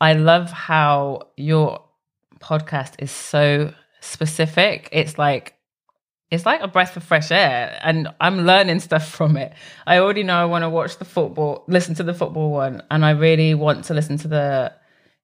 I 0.00 0.14
love 0.14 0.50
how 0.50 1.28
your 1.36 1.84
podcast 2.40 2.94
is 3.00 3.10
so 3.10 3.74
specific. 4.00 4.88
It's 4.92 5.18
like 5.18 5.54
it's 6.30 6.46
like 6.46 6.62
a 6.62 6.68
breath 6.68 6.96
of 6.96 7.04
fresh 7.04 7.30
air 7.30 7.78
and 7.82 8.08
I'm 8.20 8.46
learning 8.46 8.80
stuff 8.80 9.06
from 9.08 9.36
it. 9.36 9.52
I 9.86 9.98
already 9.98 10.22
know 10.22 10.40
I 10.40 10.46
want 10.46 10.62
to 10.62 10.70
watch 10.70 10.96
the 10.96 11.04
football, 11.04 11.64
listen 11.68 11.94
to 11.96 12.02
the 12.02 12.14
football 12.14 12.50
one, 12.50 12.82
and 12.90 13.04
I 13.04 13.10
really 13.10 13.54
want 13.54 13.84
to 13.86 13.94
listen 13.94 14.16
to 14.18 14.28
the 14.28 14.72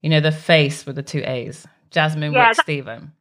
you 0.03 0.11
know, 0.11 0.21
the 0.21 0.31
face 0.31 0.87
with 0.87 0.97
the 0.97 1.03
two 1.03 1.23
A's. 1.25 1.67
Jasmine 1.90 2.33
Yeah, 2.33 2.49
Wick 2.49 2.57
that- 2.57 2.62
Stephen. 2.64 3.12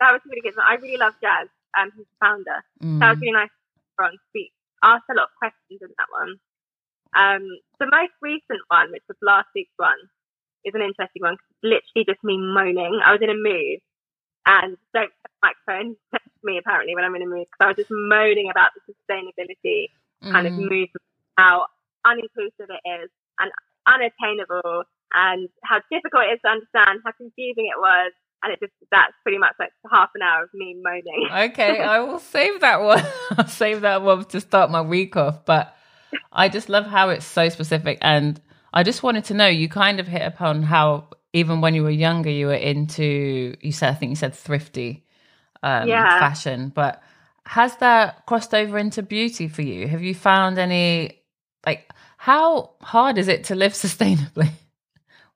That 0.00 0.12
was 0.12 0.20
really 0.26 0.42
good. 0.42 0.54
I 0.58 0.74
really 0.74 0.96
love 0.98 1.14
Jazz. 1.22 1.48
Um, 1.76 1.90
who's 1.96 2.06
the 2.06 2.16
founder. 2.20 2.62
Mm. 2.82 3.00
That 3.00 3.10
was 3.10 3.18
really 3.20 3.32
nice 3.32 3.50
for 3.96 4.04
on 4.04 4.16
speak. 4.30 4.52
Asked 4.82 5.04
a 5.10 5.14
lot 5.14 5.24
of 5.24 5.34
questions 5.38 5.80
in 5.82 5.88
that 5.98 6.06
one. 6.10 6.38
Um, 7.16 7.42
the 7.80 7.86
most 7.90 8.12
recent 8.22 8.60
one, 8.68 8.90
which 8.92 9.02
was 9.08 9.16
last 9.22 9.48
week's 9.54 9.72
one, 9.76 9.98
is 10.64 10.74
an 10.74 10.82
interesting 10.82 11.22
one. 11.22 11.36
'cause 11.36 11.46
it's 11.50 11.62
literally 11.64 12.04
just 12.06 12.22
me 12.22 12.38
moaning. 12.38 13.00
I 13.04 13.12
was 13.12 13.22
in 13.22 13.30
a 13.30 13.34
mood, 13.34 13.80
and 14.46 14.76
don't 14.92 15.10
put 15.22 15.30
the 15.30 15.38
microphone 15.42 15.96
me 16.44 16.58
apparently 16.58 16.94
when 16.94 17.04
I'm 17.04 17.14
in 17.16 17.22
a 17.22 17.26
mood 17.26 17.46
because 17.50 17.60
I 17.64 17.66
was 17.68 17.76
just 17.76 17.90
moaning 17.90 18.50
about 18.50 18.70
the 18.74 18.92
sustainability 18.92 19.88
kind 20.22 20.46
of 20.46 20.52
Mm. 20.54 20.68
movement, 20.70 21.02
how 21.36 21.66
uninclusive 22.06 22.70
it 22.70 22.80
is 23.02 23.10
and 23.40 23.50
unattainable, 23.86 24.84
and 25.12 25.48
how 25.64 25.80
difficult 25.90 26.24
it 26.24 26.34
is 26.34 26.40
to 26.44 26.50
understand, 26.50 27.00
how 27.04 27.12
confusing 27.16 27.66
it 27.66 27.78
was. 27.78 28.12
And 28.42 28.52
it 28.52 28.60
just 28.60 28.72
that's 28.90 29.14
pretty 29.22 29.38
much 29.38 29.54
like 29.58 29.70
half 29.90 30.10
an 30.14 30.22
hour 30.22 30.42
of 30.44 30.50
me 30.52 30.76
moaning. 30.82 31.28
Okay, 31.50 31.80
I 31.82 32.00
will 32.00 32.18
save 32.18 32.60
that 32.60 32.82
one. 32.82 33.02
I'll 33.38 33.46
save 33.48 33.80
that 33.82 34.02
one 34.02 34.24
to 34.26 34.40
start 34.40 34.70
my 34.70 34.82
week 34.82 35.16
off. 35.16 35.44
But 35.46 35.74
I 36.30 36.48
just 36.50 36.68
love 36.68 36.84
how 36.84 37.08
it's 37.08 37.24
so 37.24 37.48
specific. 37.48 37.98
And 38.02 38.40
I 38.74 38.82
just 38.82 39.02
wanted 39.02 39.24
to 39.26 39.34
know 39.34 39.46
you 39.46 39.68
kind 39.68 39.98
of 39.98 40.06
hit 40.06 40.22
upon 40.22 40.62
how 40.62 41.08
even 41.32 41.60
when 41.62 41.74
you 41.74 41.82
were 41.82 41.90
younger, 41.90 42.28
you 42.30 42.46
were 42.48 42.54
into, 42.54 43.56
you 43.60 43.72
said, 43.72 43.90
I 43.90 43.94
think 43.94 44.10
you 44.10 44.16
said 44.16 44.34
thrifty 44.34 45.04
um, 45.62 45.88
Yeah. 45.88 46.18
fashion. 46.18 46.70
But 46.74 47.02
has 47.46 47.76
that 47.78 48.26
crossed 48.26 48.54
over 48.54 48.76
into 48.78 49.02
beauty 49.02 49.48
for 49.48 49.62
you? 49.62 49.88
Have 49.88 50.02
you 50.02 50.14
found 50.14 50.58
any, 50.58 51.22
like, 51.64 51.90
how 52.18 52.74
hard 52.82 53.16
is 53.16 53.28
it 53.28 53.44
to 53.44 53.54
live 53.54 53.72
sustainably 53.86 54.50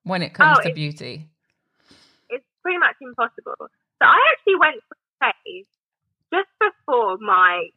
when 0.04 0.22
it 0.22 0.34
comes 0.34 0.58
Oh, 0.58 0.62
to 0.62 0.68
it's- 0.68 0.74
beauty? 0.74 1.28
it's 2.30 2.44
pretty 2.62 2.78
much 2.78 2.96
impossible. 3.00 3.56
So 3.58 4.04
I 4.06 4.18
actually 4.32 4.56
went 4.56 4.76
for 4.88 4.96
a 5.26 5.32
phase 5.44 5.66
just 6.32 6.48
before 6.60 7.18
my 7.18 7.68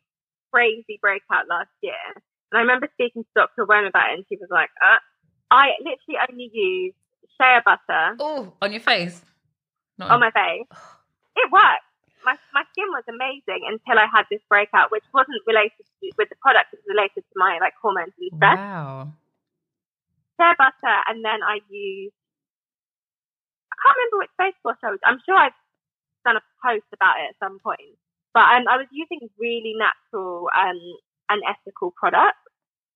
crazy 0.51 0.97
breakout 1.01 1.47
last 1.47 1.69
year. 1.81 1.95
And 2.15 2.57
I 2.57 2.59
remember 2.59 2.89
speaking 2.93 3.23
to 3.23 3.29
Dr. 3.35 3.65
Wen 3.65 3.85
about 3.85 4.11
it, 4.11 4.15
and 4.19 4.25
she 4.27 4.35
was 4.37 4.49
like, 4.51 4.69
uh, 4.85 4.97
I 5.49 5.71
literally 5.79 6.19
only 6.29 6.49
use 6.53 6.93
shea 7.39 7.59
butter 7.63 8.15
Oh, 8.19 8.53
on 8.61 8.71
your 8.71 8.81
face. 8.81 9.23
Not 9.97 10.11
on 10.11 10.19
my 10.19 10.31
face. 10.31 10.67
It 11.33 11.49
worked. 11.49 11.87
My, 12.25 12.35
my 12.53 12.63
skin 12.73 12.85
was 12.89 13.03
amazing 13.07 13.63
until 13.65 13.97
I 13.97 14.05
had 14.13 14.25
this 14.29 14.41
breakout, 14.49 14.91
which 14.91 15.03
wasn't 15.13 15.41
related 15.47 15.71
to, 15.79 16.11
with 16.17 16.27
the 16.29 16.35
product, 16.41 16.73
it 16.73 16.79
was 16.85 16.93
related 16.93 17.21
to 17.23 17.33
my 17.37 17.57
like 17.61 17.73
hormones 17.81 18.11
and 18.19 18.29
stress. 18.35 18.57
Wow. 18.57 19.13
Shea 20.41 20.57
butter, 20.57 20.97
and 21.05 21.21
then 21.21 21.45
I 21.45 21.61
used. 21.69 22.17
I 23.69 23.75
can't 23.77 23.97
remember 23.97 24.17
which 24.25 24.35
face 24.41 24.57
wash 24.65 24.81
I 24.81 24.89
was. 24.89 25.03
I'm 25.05 25.21
sure 25.21 25.37
I've 25.37 25.57
done 26.25 26.41
a 26.41 26.45
post 26.65 26.89
about 26.93 27.21
it 27.21 27.29
at 27.29 27.41
some 27.41 27.61
point, 27.61 27.93
but 28.33 28.49
um, 28.49 28.65
I 28.65 28.81
was 28.81 28.89
using 28.89 29.29
really 29.37 29.77
natural 29.77 30.49
um, 30.49 30.81
and 31.29 31.41
ethical 31.45 31.93
products, 31.93 32.41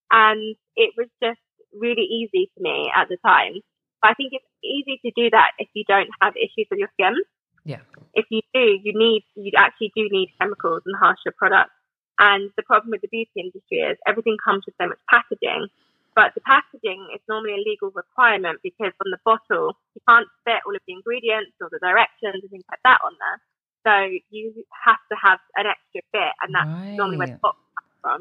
and 0.09 0.57
it 0.75 0.97
was 0.97 1.07
just 1.21 1.41
really 1.73 2.09
easy 2.09 2.49
for 2.57 2.65
me 2.65 2.89
at 2.89 3.09
the 3.09 3.17
time. 3.21 3.61
But 4.01 4.11
I 4.11 4.13
think 4.17 4.33
it's 4.33 4.49
easy 4.65 4.97
to 5.05 5.11
do 5.13 5.29
that 5.29 5.53
if 5.61 5.69
you 5.73 5.85
don't 5.85 6.09
have 6.21 6.33
issues 6.33 6.65
with 6.69 6.81
your 6.81 6.89
skin. 6.97 7.21
Yeah. 7.65 7.81
If 8.13 8.25
you 8.29 8.41
do, 8.53 8.77
you 8.81 8.93
need 8.93 9.25
you 9.35 9.51
actually 9.57 9.91
do 9.95 10.09
need 10.09 10.33
chemicals 10.41 10.81
and 10.85 10.95
harsher 10.97 11.33
products. 11.37 11.73
And 12.17 12.49
the 12.55 12.63
problem 12.63 12.91
with 12.91 13.01
the 13.01 13.11
beauty 13.11 13.35
industry 13.35 13.83
is 13.83 13.97
everything 14.07 14.37
comes 14.39 14.63
with 14.65 14.75
so 14.79 14.87
much 14.87 14.99
packaging 15.11 15.67
but 16.15 16.33
the 16.35 16.41
packaging 16.41 17.07
is 17.13 17.21
normally 17.29 17.55
a 17.59 17.63
legal 17.69 17.91
requirement 17.91 18.59
because 18.63 18.93
on 19.03 19.11
the 19.11 19.19
bottle 19.25 19.75
you 19.95 20.01
can't 20.07 20.27
fit 20.45 20.63
all 20.65 20.75
of 20.75 20.81
the 20.87 20.93
ingredients 20.93 21.53
or 21.61 21.69
the 21.71 21.79
directions 21.79 22.39
and 22.41 22.49
things 22.51 22.65
like 22.71 22.81
that 22.85 22.99
on 23.05 23.13
there. 23.19 23.39
So 23.85 23.93
you 24.31 24.65
have 24.85 25.01
to 25.11 25.17
have 25.21 25.39
an 25.55 25.67
extra 25.67 26.01
bit, 26.13 26.33
and 26.41 26.55
that's 26.55 26.71
normally 26.97 27.17
where 27.19 27.29
the 27.31 27.37
Right. 27.37 27.41
box 27.41 27.57
comes 27.77 27.93
from. 28.01 28.19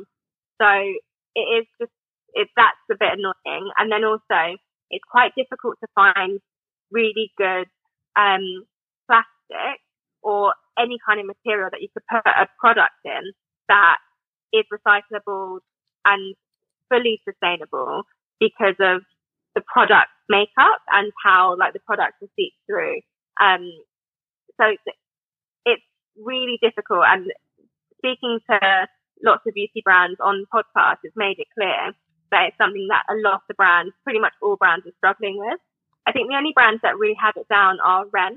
So 0.60 0.68
it 1.36 1.46
is 1.62 1.66
just 1.80 1.92
it 2.34 2.48
that's 2.56 2.76
a 2.90 2.96
bit 2.98 3.14
annoying, 3.18 3.70
and 3.78 3.90
then 3.92 4.04
also 4.04 4.58
it's 4.90 5.04
quite 5.10 5.32
difficult 5.36 5.76
to 5.80 5.88
find 5.94 6.40
really 6.90 7.32
good 7.38 7.66
um, 8.16 8.66
plastic 9.08 9.80
or 10.22 10.54
any 10.78 10.98
kind 11.06 11.20
of 11.20 11.26
material 11.26 11.68
that 11.72 11.82
you 11.82 11.88
could 11.94 12.04
put 12.10 12.26
a 12.26 12.48
product 12.60 12.94
in 13.04 13.32
that 13.68 13.98
is 14.52 14.64
recyclable 14.72 15.60
and 16.04 16.34
fully 16.88 17.20
sustainable 17.28 18.02
because 18.40 18.76
of 18.80 19.02
the 19.54 19.62
product 19.72 20.10
makeup 20.28 20.80
and 20.92 21.12
how 21.24 21.56
like 21.58 21.72
the 21.72 21.80
product 21.80 22.14
will 22.20 22.30
seep 22.36 22.52
through. 22.66 23.00
Um, 23.40 23.70
so 24.60 24.66
it's, 24.68 24.98
really 26.16 26.58
difficult. 26.62 27.02
And 27.06 27.26
speaking 27.98 28.38
to 28.48 28.86
lots 29.24 29.42
of 29.46 29.54
beauty 29.54 29.82
brands 29.84 30.18
on 30.20 30.46
podcasts, 30.54 31.02
it's 31.02 31.16
made 31.16 31.38
it 31.38 31.48
clear 31.54 31.92
that 32.30 32.46
it's 32.48 32.58
something 32.58 32.86
that 32.88 33.02
a 33.10 33.18
lot 33.18 33.42
of 33.50 33.56
brands, 33.56 33.92
pretty 34.04 34.20
much 34.20 34.32
all 34.42 34.56
brands, 34.56 34.86
are 34.86 34.94
struggling 34.98 35.38
with. 35.38 35.58
I 36.06 36.12
think 36.12 36.28
the 36.28 36.36
only 36.36 36.52
brands 36.54 36.82
that 36.82 36.98
really 36.98 37.16
have 37.20 37.34
it 37.36 37.48
down 37.48 37.78
are 37.84 38.06
Ren 38.12 38.36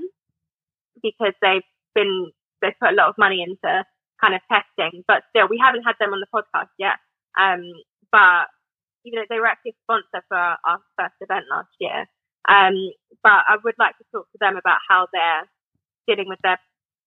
because 1.03 1.33
they've 1.41 1.61
been 1.93 2.31
they've 2.61 2.79
put 2.81 2.93
a 2.93 2.95
lot 2.95 3.09
of 3.09 3.15
money 3.17 3.43
into 3.43 3.83
kind 4.21 4.33
of 4.33 4.41
testing, 4.49 5.03
but 5.07 5.23
still 5.29 5.47
we 5.47 5.61
haven't 5.63 5.83
had 5.83 5.95
them 5.99 6.13
on 6.13 6.21
the 6.21 6.33
podcast 6.33 6.71
yet. 6.79 6.97
Um, 7.39 7.61
but 8.11 8.47
you 9.03 9.15
know, 9.15 9.23
they 9.29 9.39
were 9.39 9.47
actually 9.47 9.71
a 9.71 9.83
sponsor 9.85 10.23
for 10.27 10.37
our, 10.37 10.57
our 10.67 10.79
first 10.99 11.15
event 11.21 11.45
last 11.49 11.71
year. 11.79 12.05
Um, 12.49 12.75
but 13.23 13.43
I 13.47 13.55
would 13.63 13.75
like 13.79 13.97
to 13.97 14.05
talk 14.11 14.27
to 14.31 14.37
them 14.39 14.57
about 14.57 14.79
how 14.87 15.07
they're 15.13 15.47
dealing 16.07 16.27
with 16.29 16.39
their 16.43 16.59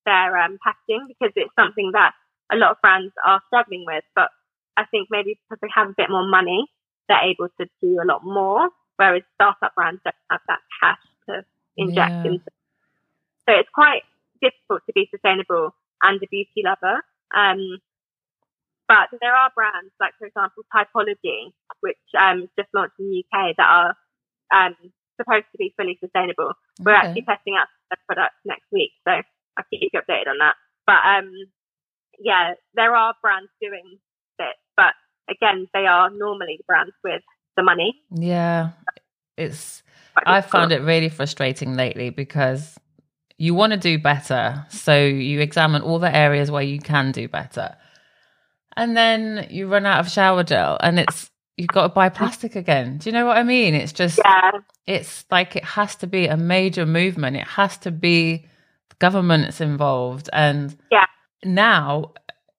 their 0.07 0.37
um, 0.39 0.59
packaging 0.65 1.07
because 1.09 1.33
it's 1.37 1.55
something 1.59 1.93
that 1.93 2.13
a 2.53 2.57
lot 2.57 2.73
of 2.73 2.77
brands 2.83 3.13
are 3.25 3.41
struggling 3.49 3.85
with. 3.87 4.05
But 4.15 4.31
I 4.77 4.85
think 4.91 5.09
maybe 5.11 5.39
because 5.45 5.61
they 5.61 5.69
have 5.75 5.89
a 5.91 5.95
bit 5.97 6.11
more 6.11 6.27
money, 6.27 6.67
they're 7.09 7.25
able 7.31 7.49
to 7.61 7.67
do 7.83 8.01
a 8.03 8.07
lot 8.07 8.25
more, 8.25 8.69
whereas 8.97 9.23
startup 9.35 9.75
brands 9.75 10.01
don't 10.05 10.15
have 10.31 10.41
that 10.49 10.61
cash 10.81 11.05
to 11.29 11.45
inject 11.77 12.17
Yeah. 12.17 12.25
into. 12.25 12.51
So 13.49 13.55
it's 13.55 13.69
quite 13.75 14.03
difficult 14.41 14.83
to 14.87 14.93
be 14.95 15.09
sustainable 15.11 15.75
and 16.03 16.23
a 16.23 16.27
beauty 16.31 16.63
lover. 16.65 17.03
Um, 17.35 17.79
but 18.91 19.07
there 19.23 19.35
are 19.35 19.55
brands 19.55 19.95
like, 20.03 20.19
for 20.19 20.27
example, 20.27 20.67
Typology, 20.75 21.55
which 21.79 22.03
um, 22.19 22.51
just 22.59 22.69
launched 22.75 22.99
in 22.99 23.07
the 23.07 23.23
UK, 23.23 23.55
that 23.57 23.71
are 23.71 23.95
um, 24.51 24.75
supposed 25.15 25.47
to 25.53 25.59
be 25.59 25.73
fully 25.77 25.97
sustainable. 26.03 26.51
We're 26.83 26.99
actually 26.99 27.23
testing 27.23 27.55
out 27.55 27.71
their 27.89 28.03
products 28.11 28.43
next 28.45 28.67
week, 28.73 28.91
so 29.07 29.13
I'll 29.15 29.65
keep 29.71 29.87
you 29.87 29.95
updated 29.95 30.27
on 30.27 30.39
that. 30.43 30.59
But 30.91 31.07
um, 31.07 31.31
yeah, 32.19 32.55
there 32.75 32.97
are 32.97 33.15
brands 33.23 33.51
doing 33.63 33.99
this, 34.39 34.59
but 34.77 34.95
again, 35.31 35.69
they 35.73 35.87
are 35.87 36.11
normally 36.11 36.57
the 36.59 36.65
brands 36.67 36.93
with 37.05 37.23
the 37.57 37.63
money. 37.63 37.95
Yeah. 38.11 38.71
It's 39.37 39.85
I've 40.27 40.47
found 40.47 40.73
it 40.73 40.83
really 40.83 41.09
frustrating 41.09 41.77
lately 41.77 42.11
because 42.11 42.77
you 43.39 43.55
want 43.55 43.73
to 43.73 43.79
do 43.79 43.99
better. 43.99 44.67
So 44.69 44.99
you 44.99 45.41
examine 45.41 45.83
all 45.83 46.01
the 46.01 46.15
areas 46.15 46.51
where 46.51 46.63
you 46.63 46.81
can 46.81 47.13
do 47.13 47.29
better. 47.29 47.77
And 48.77 48.97
then 48.97 49.47
you 49.51 49.67
run 49.67 49.87
out 49.87 50.01
of 50.01 50.11
shower 50.11 50.45
gel 50.45 50.79
and 50.81 50.99
it's 50.99 51.31
you've 51.57 51.69
got 51.69 51.83
to 51.83 51.89
buy 51.91 52.09
plastic 52.09 52.57
again. 52.57 52.99
Do 52.99 53.09
you 53.09 53.13
know 53.13 53.27
what 53.27 53.37
I 53.37 53.43
mean? 53.43 53.75
It's 53.75 53.93
just 53.93 54.19
Yeah, 54.25 54.53
it's 54.87 55.25
like 55.31 55.57
it 55.57 55.65
has 55.65 55.97
to 55.97 56.07
be 56.07 56.27
a 56.27 56.37
major 56.37 56.87
movement. 56.87 57.37
It 57.37 57.47
has 57.47 57.77
to 57.79 57.91
be 57.91 58.47
governments 58.99 59.61
involved. 59.61 60.31
And 60.33 60.77
Yeah. 60.91 61.07
now, 61.45 62.13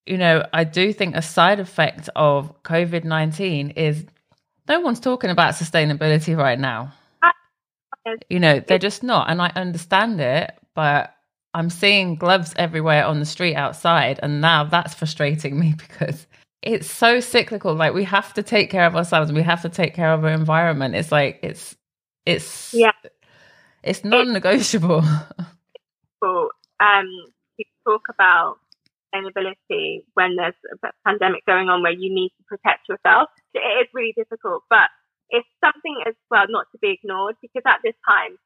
you 0.06 0.18
know, 0.18 0.46
I 0.54 0.64
do 0.66 0.92
think 0.94 1.16
a 1.16 1.22
side 1.22 1.60
effect 1.60 2.10
of 2.16 2.62
COVID 2.64 3.04
19 3.04 3.72
is 3.72 4.06
no 4.68 4.80
one's 4.82 5.00
talking 5.00 5.30
about 5.30 5.54
sustainability 5.56 6.38
right 6.38 6.60
now. 6.60 6.94
You 8.30 8.40
know, 8.40 8.60
they're 8.60 8.80
just 8.80 9.04
not. 9.04 9.30
And 9.30 9.42
I 9.42 9.52
understand 9.56 10.20
it, 10.20 10.52
but 10.74 11.14
I'm 11.54 11.70
seeing 11.70 12.16
gloves 12.16 12.54
everywhere 12.58 13.06
on 13.06 13.20
the 13.20 13.26
street 13.26 13.56
outside. 13.56 14.20
And 14.24 14.42
now 14.42 14.64
that's 14.64 14.94
frustrating 14.94 15.60
me 15.60 15.76
because 15.78 16.28
it's 16.62 16.90
so 16.90 17.20
cyclical. 17.20 17.74
Like 17.74 17.94
we 17.94 18.04
have 18.06 18.34
to 18.36 18.44
take 18.44 18.70
care 18.70 18.86
of 18.86 18.96
ourselves 18.96 19.30
and 19.30 19.38
we 19.38 19.44
have 19.44 19.62
to 19.64 19.70
take 19.70 19.94
care 19.94 20.14
of 20.14 20.24
our 20.24 20.32
environment. 20.32 20.96
It's 20.96 21.12
like, 21.12 21.40
it's, 21.44 21.76
It's 22.26 22.74
Yeah. 22.74 22.92
it's 23.84 24.04
non-negotiable. 24.04 25.02
people 26.22 26.50
um, 26.80 27.10
people 27.58 27.74
talk 27.86 28.02
about 28.10 28.58
sustainability 29.14 30.04
when 30.14 30.36
there's 30.36 30.56
a 30.84 30.90
pandemic 31.06 31.46
going 31.46 31.70
on 31.70 31.82
where 31.82 31.92
you 31.92 32.14
need 32.14 32.30
to 32.38 32.44
protect 32.48 32.88
yourself. 32.90 33.30
It 33.54 33.60
is 33.60 33.88
really 33.94 34.14
difficult, 34.16 34.64
but 34.70 34.90
it's 35.30 35.48
something 35.64 36.04
as 36.08 36.16
well 36.30 36.46
not 36.50 36.68
to 36.72 36.78
be 36.80 36.92
ignored 36.92 37.36
because 37.42 37.64
at 37.66 37.80
this 37.84 37.96
time 38.08 38.38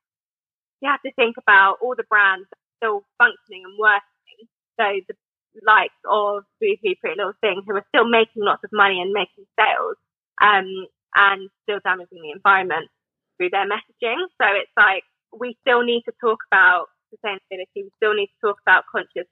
you 0.81 0.89
have 0.89 1.01
to 1.01 1.11
think 1.13 1.35
about 1.37 1.77
all 1.81 1.95
the 1.95 2.03
brands 2.09 2.47
still 2.77 3.03
functioning 3.17 3.63
and 3.65 3.77
working. 3.79 4.39
So 4.79 4.85
the 5.07 5.15
likes 5.63 6.01
of 6.03 6.43
Boohoo, 6.59 6.95
Pretty 6.99 7.15
Little 7.17 7.37
Thing, 7.41 7.63
who 7.65 7.75
are 7.75 7.87
still 7.89 8.07
making 8.07 8.43
lots 8.43 8.63
of 8.63 8.71
money 8.73 8.99
and 8.99 9.11
making 9.11 9.47
sales, 9.55 9.97
um, 10.41 10.67
and 11.15 11.49
still 11.63 11.79
damaging 11.83 12.21
the 12.21 12.35
environment 12.35 12.91
through 13.37 13.49
their 13.51 13.67
messaging. 13.67 14.19
So 14.39 14.47
it's 14.51 14.75
like 14.75 15.03
we 15.31 15.57
still 15.61 15.83
need 15.83 16.03
to 16.05 16.13
talk 16.19 16.39
about 16.51 16.87
sustainability. 17.11 17.87
We 17.87 17.91
still 17.97 18.13
need 18.13 18.27
to 18.27 18.39
talk 18.51 18.57
about 18.65 18.83
conscious 18.91 19.27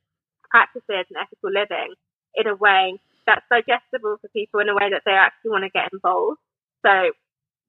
practices 0.49 1.07
and 1.09 1.19
ethical 1.19 1.51
living 1.51 1.95
in 2.35 2.47
a 2.47 2.55
way 2.55 2.99
that's 3.25 3.45
digestible 3.49 4.17
for 4.19 4.27
people 4.35 4.59
in 4.59 4.69
a 4.69 4.75
way 4.75 4.89
that 4.91 5.03
they 5.05 5.15
actually 5.15 5.51
want 5.51 5.63
to 5.63 5.71
get 5.71 5.91
involved. 5.91 6.39
So 6.85 7.11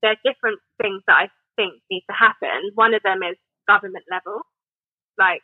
there 0.02 0.12
are 0.12 0.24
different 0.26 0.58
things 0.82 1.02
that 1.06 1.16
I 1.16 1.26
think 1.56 1.80
need 1.90 2.04
to 2.10 2.16
happen. 2.16 2.74
One 2.74 2.94
of 2.94 3.02
them 3.02 3.22
is 3.22 3.38
government 3.66 4.04
level. 4.10 4.42
Like 5.18 5.42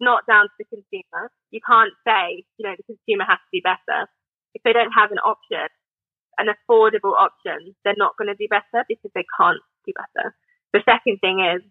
not 0.00 0.26
down 0.26 0.44
to 0.44 0.56
the 0.58 0.64
consumer. 0.64 1.30
You 1.50 1.60
can't 1.64 1.92
say, 2.06 2.44
you 2.58 2.66
know, 2.66 2.74
the 2.76 2.84
consumer 2.84 3.24
has 3.24 3.38
to 3.38 3.52
be 3.52 3.62
better. 3.62 4.08
If 4.54 4.62
they 4.62 4.72
don't 4.72 4.92
have 4.92 5.10
an 5.10 5.18
option, 5.18 5.66
an 6.38 6.48
affordable 6.50 7.14
option, 7.18 7.74
they're 7.84 7.98
not 7.98 8.16
going 8.18 8.28
to 8.28 8.38
do 8.38 8.48
better 8.48 8.84
because 8.88 9.10
they 9.14 9.24
can't 9.38 9.60
do 9.86 9.92
better. 9.94 10.34
The 10.72 10.82
second 10.84 11.18
thing 11.20 11.40
is 11.40 11.62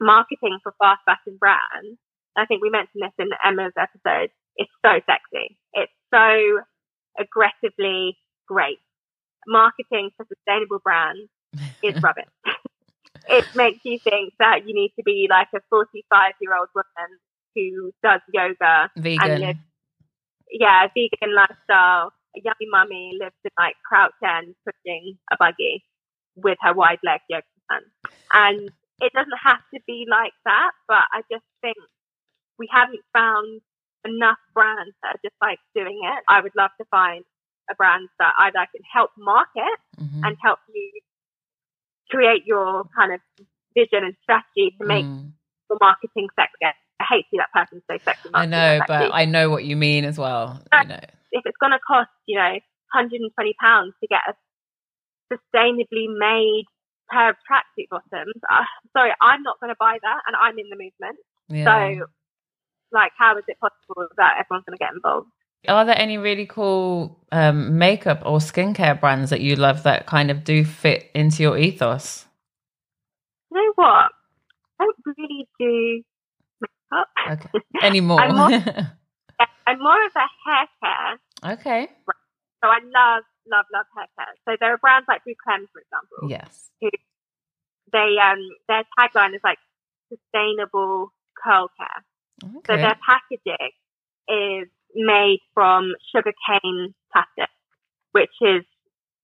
marketing 0.00 0.58
for 0.62 0.74
fast 0.78 1.00
fashion 1.04 1.36
brands. 1.38 1.98
I 2.36 2.46
think 2.46 2.62
we 2.62 2.70
mentioned 2.70 3.02
this 3.04 3.12
in 3.18 3.28
Emma's 3.44 3.76
episode. 3.76 4.30
It's 4.56 4.72
so 4.84 5.00
sexy. 5.04 5.58
It's 5.74 5.92
so 6.12 6.60
aggressively 7.18 8.16
great. 8.48 8.80
Marketing 9.46 10.10
for 10.16 10.26
sustainable 10.26 10.78
brands 10.78 11.28
is 11.82 12.00
rubbish. 12.02 12.32
it 13.28 13.46
makes 13.54 13.80
you 13.84 13.98
think 13.98 14.32
that 14.38 14.66
you 14.66 14.74
need 14.74 14.92
to 14.96 15.02
be 15.02 15.26
like 15.28 15.48
a 15.54 15.60
45 15.68 16.32
year 16.40 16.56
old 16.56 16.68
woman 16.74 17.18
who 17.54 17.92
does 18.02 18.20
yoga 18.32 18.90
Vegan. 18.96 19.30
and 19.30 19.40
lives, 19.40 19.58
yeah, 20.50 20.86
vegan 20.94 21.34
lifestyle. 21.34 22.12
A 22.36 22.40
yummy 22.44 22.66
mummy 22.70 23.12
lives 23.20 23.36
in 23.44 23.50
like 23.58 23.74
Crouch 23.86 24.12
End 24.24 24.54
pushing 24.64 25.18
a 25.30 25.36
buggy 25.38 25.84
with 26.36 26.56
her 26.62 26.72
wide 26.72 26.98
leg 27.04 27.20
yoga 27.28 27.44
pants. 27.70 27.90
And 28.32 28.70
it 29.00 29.12
doesn't 29.12 29.38
have 29.44 29.60
to 29.74 29.80
be 29.86 30.06
like 30.08 30.32
that, 30.46 30.70
but 30.88 31.04
I 31.12 31.20
just 31.30 31.44
think 31.60 31.76
we 32.58 32.68
haven't 32.70 33.00
found 33.12 33.60
enough 34.06 34.38
brands 34.54 34.94
that 35.02 35.16
are 35.16 35.20
just 35.24 35.36
like 35.42 35.58
doing 35.74 36.00
it. 36.02 36.24
I 36.28 36.40
would 36.40 36.52
love 36.56 36.70
to 36.80 36.86
find 36.90 37.24
a 37.70 37.74
brand 37.74 38.08
that 38.18 38.32
either 38.38 38.66
can 38.74 38.82
help 38.92 39.10
market 39.18 39.78
Mhm. 40.00 40.26
and 40.26 40.36
help 40.42 40.58
you 40.68 40.90
create 42.10 42.44
your 42.46 42.84
kind 42.96 43.12
of 43.12 43.20
vision 43.74 44.04
and 44.04 44.16
strategy 44.22 44.74
to 44.78 44.84
make 44.86 45.04
Mm. 45.04 45.32
your 45.70 45.78
marketing 45.80 46.28
sexy. 46.38 46.76
I 47.02 47.14
hate 47.16 47.22
to 47.22 47.28
see 47.32 47.38
that 47.38 47.52
person 47.52 47.82
say 47.90 47.98
sexy. 48.04 48.30
I 48.32 48.46
know, 48.46 48.78
sexy. 48.78 48.86
but 48.88 49.10
I 49.14 49.24
know 49.24 49.50
what 49.50 49.64
you 49.64 49.76
mean 49.76 50.04
as 50.04 50.18
well. 50.18 50.62
You 50.72 50.88
know. 50.88 51.00
if 51.32 51.42
it's 51.44 51.56
going 51.60 51.72
to 51.72 51.80
cost, 51.86 52.10
you 52.26 52.38
know, 52.38 52.52
120 52.94 53.54
pounds 53.60 53.94
to 54.00 54.06
get 54.06 54.20
a 54.28 54.34
sustainably 55.32 56.06
made 56.08 56.64
pair 57.10 57.30
of 57.30 57.36
tracksuit 57.50 57.88
bottoms, 57.90 58.34
uh, 58.50 58.64
sorry, 58.92 59.12
I'm 59.20 59.42
not 59.42 59.58
going 59.60 59.70
to 59.70 59.76
buy 59.78 59.98
that, 60.00 60.20
and 60.26 60.36
I'm 60.36 60.58
in 60.58 60.68
the 60.70 60.76
movement. 60.76 61.18
Yeah. 61.48 61.98
So, 61.98 62.06
like, 62.92 63.12
how 63.18 63.36
is 63.38 63.44
it 63.48 63.58
possible 63.58 64.06
that 64.16 64.36
everyone's 64.38 64.64
going 64.64 64.78
to 64.78 64.82
get 64.82 64.92
involved? 64.94 65.28
Are 65.68 65.84
there 65.84 65.98
any 65.98 66.18
really 66.18 66.46
cool 66.46 67.18
um, 67.30 67.78
makeup 67.78 68.22
or 68.24 68.38
skincare 68.38 68.98
brands 69.00 69.30
that 69.30 69.40
you 69.40 69.56
love 69.56 69.84
that 69.84 70.06
kind 70.06 70.30
of 70.30 70.44
do 70.44 70.64
fit 70.64 71.10
into 71.14 71.42
your 71.42 71.56
ethos? 71.56 72.26
You 73.50 73.58
know 73.58 73.72
what? 73.76 74.10
I 74.80 74.84
don't 74.84 75.16
really 75.16 75.48
do 75.60 76.02
Okay. 76.92 77.48
Any 77.82 78.00
more? 78.00 78.20
I'm 78.20 78.36
more- 78.36 78.50
I'm 79.66 79.78
more 79.78 80.04
of 80.06 80.12
a 80.14 80.26
hair 80.50 80.66
care. 80.82 81.52
okay. 81.54 81.88
So 82.62 82.68
I 82.70 82.78
love, 82.84 83.24
love, 83.50 83.64
love 83.72 83.86
hair 83.96 84.06
care. 84.18 84.34
So 84.46 84.56
there 84.60 84.72
are 84.74 84.78
brands 84.78 85.06
like 85.08 85.22
Bouclème, 85.26 85.66
for 85.72 85.80
example. 85.80 86.28
Yes. 86.30 86.70
They 87.92 88.16
um 88.22 88.38
their 88.68 88.84
tagline 88.98 89.34
is 89.34 89.40
like 89.44 89.58
sustainable 90.08 91.12
curl 91.42 91.68
care. 91.76 92.04
Okay. 92.44 92.60
So 92.66 92.76
their 92.76 92.96
packaging 93.04 93.72
is 94.28 94.68
made 94.94 95.40
from 95.54 95.92
sugarcane 96.14 96.94
plastic, 97.12 97.50
which 98.12 98.32
is 98.40 98.64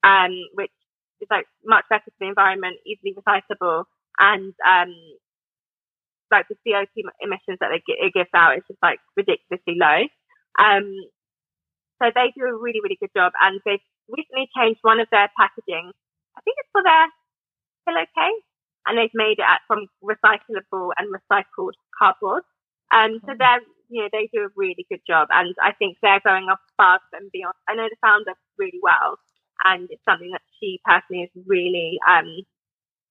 um 0.04 0.32
which 0.54 0.72
is 1.20 1.28
like 1.30 1.46
much 1.64 1.84
better 1.88 2.04
for 2.04 2.12
the 2.20 2.26
environment, 2.28 2.76
easily 2.86 3.14
recyclable, 3.14 3.84
and 4.18 4.52
um 4.66 4.92
like 6.30 6.46
the 6.48 6.56
CO2 6.66 7.04
emissions 7.20 7.58
that 7.60 7.70
they 7.72 7.82
gi- 7.86 8.00
it 8.00 8.14
gives 8.14 8.30
out 8.34 8.56
is 8.56 8.64
just 8.68 8.80
like 8.82 9.00
ridiculously 9.16 9.76
low. 9.78 10.06
Um, 10.58 10.88
so 12.02 12.10
they 12.14 12.32
do 12.36 12.44
a 12.46 12.54
really 12.56 12.80
really 12.82 12.98
good 13.00 13.12
job, 13.16 13.32
and 13.42 13.60
they've 13.64 13.84
recently 14.08 14.48
changed 14.56 14.80
one 14.82 15.00
of 15.00 15.08
their 15.10 15.28
packaging. 15.38 15.90
I 16.36 16.40
think 16.42 16.56
it's 16.60 16.70
for 16.72 16.82
their 16.82 17.06
pillowcase, 17.86 18.44
and 18.86 18.98
they've 18.98 19.14
made 19.14 19.38
it 19.38 19.60
from 19.66 19.86
recyclable 20.02 20.90
and 20.98 21.08
recycled 21.14 21.74
cardboard. 21.98 22.42
Um, 22.92 23.20
so 23.26 23.32
Oh. 23.32 23.36
they're, 23.38 23.60
you 23.88 24.02
know, 24.02 24.08
they 24.12 24.28
do 24.32 24.44
a 24.44 24.52
really 24.56 24.86
good 24.90 25.02
job, 25.06 25.28
and 25.32 25.54
I 25.62 25.72
think 25.72 25.98
they're 26.02 26.20
going 26.24 26.48
up 26.50 26.60
above 26.78 27.02
and 27.12 27.30
beyond. 27.32 27.54
I 27.68 27.74
know 27.74 27.88
the 27.88 27.96
founder 28.02 28.34
really 28.58 28.80
well, 28.82 29.18
and 29.64 29.88
it's 29.90 30.04
something 30.08 30.30
that 30.32 30.42
she 30.60 30.80
personally 30.84 31.24
is 31.24 31.44
really 31.46 31.98
um, 32.08 32.28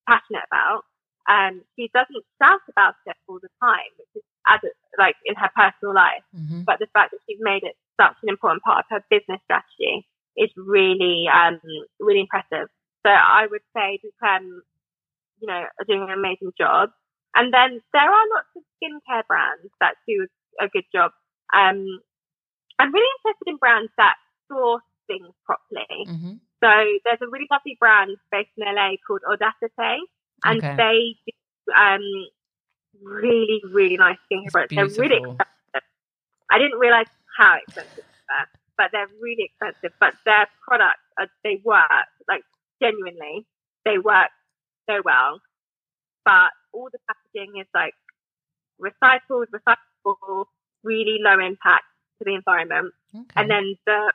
passionate 0.08 0.43
about. 0.51 0.84
Um, 1.28 1.62
she 1.76 1.90
doesn't 1.94 2.24
shout 2.42 2.62
about 2.70 2.96
it 3.06 3.16
all 3.28 3.40
the 3.40 3.50
time, 3.62 3.92
which 3.98 4.08
is 4.16 4.24
as 4.48 4.62
like 4.98 5.16
in 5.26 5.36
her 5.36 5.50
personal 5.56 5.94
life, 5.94 6.24
Mhm. 6.34 6.63
but 6.66 6.80
the 6.80 6.88
fact 6.88 7.12
that 7.12 7.20
she's 7.28 7.40
made 7.42 7.63
it 7.63 7.76
such 8.00 8.16
an 8.24 8.30
important 8.30 8.63
part 8.63 8.80
of 8.80 8.86
her 8.90 9.04
business 9.10 9.42
strategy 9.44 10.08
is 10.38 10.50
really, 10.56 11.28
um, 11.28 11.60
really 12.00 12.22
impressive. 12.22 12.70
So 13.06 13.10
I 13.12 13.48
would 13.48 13.63
say 13.76 14.00
that, 14.04 14.36
um, 14.36 14.63
you 15.42 15.48
know, 15.48 15.68
are 15.80 15.86
doing 15.86 16.04
an 16.04 16.12
amazing 16.12 16.54
job. 16.58 16.92
And 17.36 17.54
then 17.54 17.82
there 17.94 18.10
are 18.10 18.28
lots 18.34 18.48
of 18.56 18.63
skincare 18.82 19.26
brands 19.28 19.72
that 19.80 19.96
do 20.08 20.28
a 20.60 20.68
good 20.70 20.86
job. 20.94 21.12
Um, 21.54 22.02
I'm 22.80 22.92
really 22.94 23.12
interested 23.20 23.48
in 23.48 23.58
brands 23.58 23.92
that 23.98 24.16
source 24.48 24.84
things 25.08 25.34
properly. 25.46 26.06
Mhm. 26.08 26.40
So 26.63 27.00
there's 27.04 27.22
a 27.22 27.28
really 27.28 27.48
lovely 27.52 27.76
brand 27.80 28.18
based 28.32 28.52
in 28.58 28.68
LA 28.68 28.98
called 29.06 29.22
Odacité, 29.24 30.00
and 30.45 30.60
Okay. 30.60 30.76
they 30.78 31.15
do 31.26 31.73
um, 31.73 32.02
really, 33.04 33.62
really 33.71 33.97
nice 33.97 34.17
products. 34.52 34.73
They're 34.76 34.86
really 34.88 35.17
expensive. 35.17 35.88
I 36.52 36.60
didn't 36.60 36.80
realize 36.80 37.08
how 37.38 37.58
expensive 37.58 38.06
they 38.06 38.21
were, 38.30 38.45
but 38.78 38.91
they're 38.91 39.08
really 39.21 39.45
expensive. 39.52 39.93
But 40.00 40.13
their 40.26 40.47
products, 40.67 41.02
are, 41.19 41.28
they 41.43 41.62
work 41.63 42.08
like 42.30 42.43
genuinely, 42.82 43.45
they 43.86 43.97
work 43.97 44.30
so 44.89 45.02
well. 45.04 45.41
But 46.26 46.52
all 46.73 46.89
the 46.91 47.00
packaging 47.08 47.60
is 47.60 47.67
like 47.73 47.93
recycled, 48.82 49.47
recyclable, 49.54 50.45
really 50.84 51.17
low 51.21 51.39
impact 51.39 51.86
to 52.19 52.26
the 52.26 52.36
environment. 52.36 52.93
Okay. 53.15 53.26
And 53.36 53.50
then 53.50 53.76
the 53.86 54.13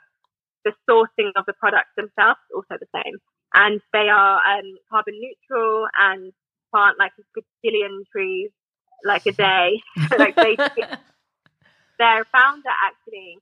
the 0.64 0.72
sourcing 0.88 1.32
of 1.37 1.44
the 1.46 1.54
products 1.54 1.90
themselves 1.96 2.38
is 2.50 2.54
also 2.54 2.78
the 2.80 2.87
same. 2.94 3.18
And 3.54 3.80
they 3.92 4.08
are 4.08 4.36
um, 4.36 4.76
carbon 4.90 5.14
neutral 5.20 5.86
and 5.98 6.32
plant 6.70 6.98
like 6.98 7.12
a 7.18 7.40
gazillion 7.40 8.04
trees 8.10 8.50
like 9.04 9.26
a 9.26 9.32
day. 9.32 9.82
like 10.18 10.36
they, 10.36 10.56
their 11.98 12.24
founder 12.32 12.70
actually, 12.86 13.38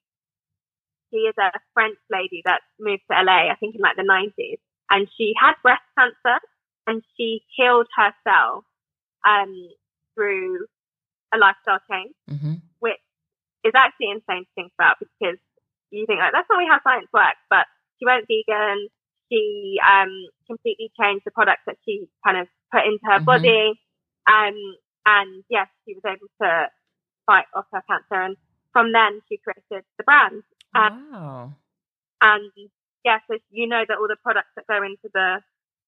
she 1.11 1.19
is 1.19 1.35
a 1.39 1.51
French 1.75 1.99
lady 2.11 2.43
that 2.45 2.61
moved 2.79 3.03
to 3.11 3.17
LA, 3.23 3.51
I 3.51 3.57
think 3.59 3.75
in 3.75 3.81
like 3.81 3.97
the 3.97 4.03
90s, 4.03 4.59
and 4.91 5.09
she 5.17 5.35
had 5.41 5.55
breast 5.63 5.83
cancer 5.99 6.41
and 6.87 7.03
she 7.17 7.43
healed 7.57 7.87
herself 7.95 8.65
um, 9.29 9.55
through 10.15 10.67
a 11.33 11.39
lifestyle 11.39 11.79
change 11.91 12.15
Mhm. 12.29 12.63
is 13.65 13.73
actually 13.75 14.11
insane 14.11 14.45
to 14.45 14.51
think 14.55 14.73
about 14.79 14.97
because 14.99 15.39
you 15.91 16.07
think 16.07 16.19
like 16.19 16.33
that's 16.33 16.49
not 16.49 16.57
really 16.57 16.71
how 16.71 16.81
science 16.83 17.09
works. 17.13 17.41
But 17.51 17.67
she 17.99 18.07
went 18.07 18.27
vegan. 18.27 18.89
She 19.31 19.79
um, 19.87 20.11
completely 20.47 20.91
changed 21.01 21.25
the 21.25 21.31
products 21.33 21.63
that 21.67 21.77
she 21.85 22.07
kind 22.25 22.39
of 22.39 22.49
put 22.73 22.85
into 22.85 23.01
her 23.05 23.21
Mhm. 23.21 23.27
body, 23.27 23.81
um, 24.27 24.57
and 25.07 25.45
yes, 25.49 25.69
she 25.87 25.95
was 25.95 26.05
able 26.07 26.29
to 26.43 26.69
fight 27.27 27.47
off 27.55 27.67
her 27.73 27.83
cancer. 27.89 28.21
And 28.23 28.37
from 28.73 28.93
then, 28.93 29.21
she 29.29 29.39
created 29.39 29.85
the 29.99 30.05
brand. 30.05 30.43
Um, 30.75 31.13
wow. 31.13 31.55
and 32.23 32.53
yeah, 33.05 33.19
so 33.31 33.39
you 33.51 33.67
know 33.69 33.85
that 33.89 33.99
all 33.99 34.09
the 34.09 34.17
products 34.23 34.51
that 34.57 34.67
go 34.67 34.83
into 34.83 35.09
the 35.15 35.41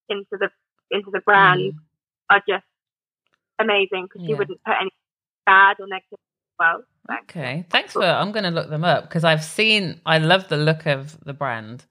into 0.09 0.37
the 0.39 0.51
into 0.91 1.11
the 1.11 1.21
brand 1.21 1.75
Mm. 1.75 1.79
are 2.31 2.43
just 2.49 2.65
amazing 3.59 4.05
because 4.07 4.23
she 4.27 4.33
Yeah. 4.33 4.39
wouldn't 4.39 4.63
put 4.65 4.77
any 4.81 4.91
bad 5.47 5.81
or 5.81 5.87
negative 5.87 6.19
as 6.21 6.55
well. 6.59 6.85
So, 7.09 7.15
Okay, 7.23 7.67
thanks 7.71 7.93
for. 7.95 8.05
I'm 8.05 8.33
going 8.33 8.45
to 8.45 8.51
look 8.51 8.71
them 8.71 8.85
up 8.85 9.05
because 9.05 9.25
I've 9.25 9.45
seen. 9.45 10.01
I 10.07 10.19
love 10.19 10.49
the 10.49 10.57
look 10.57 10.87
of 10.87 11.19
the 11.25 11.33
brand. 11.35 11.85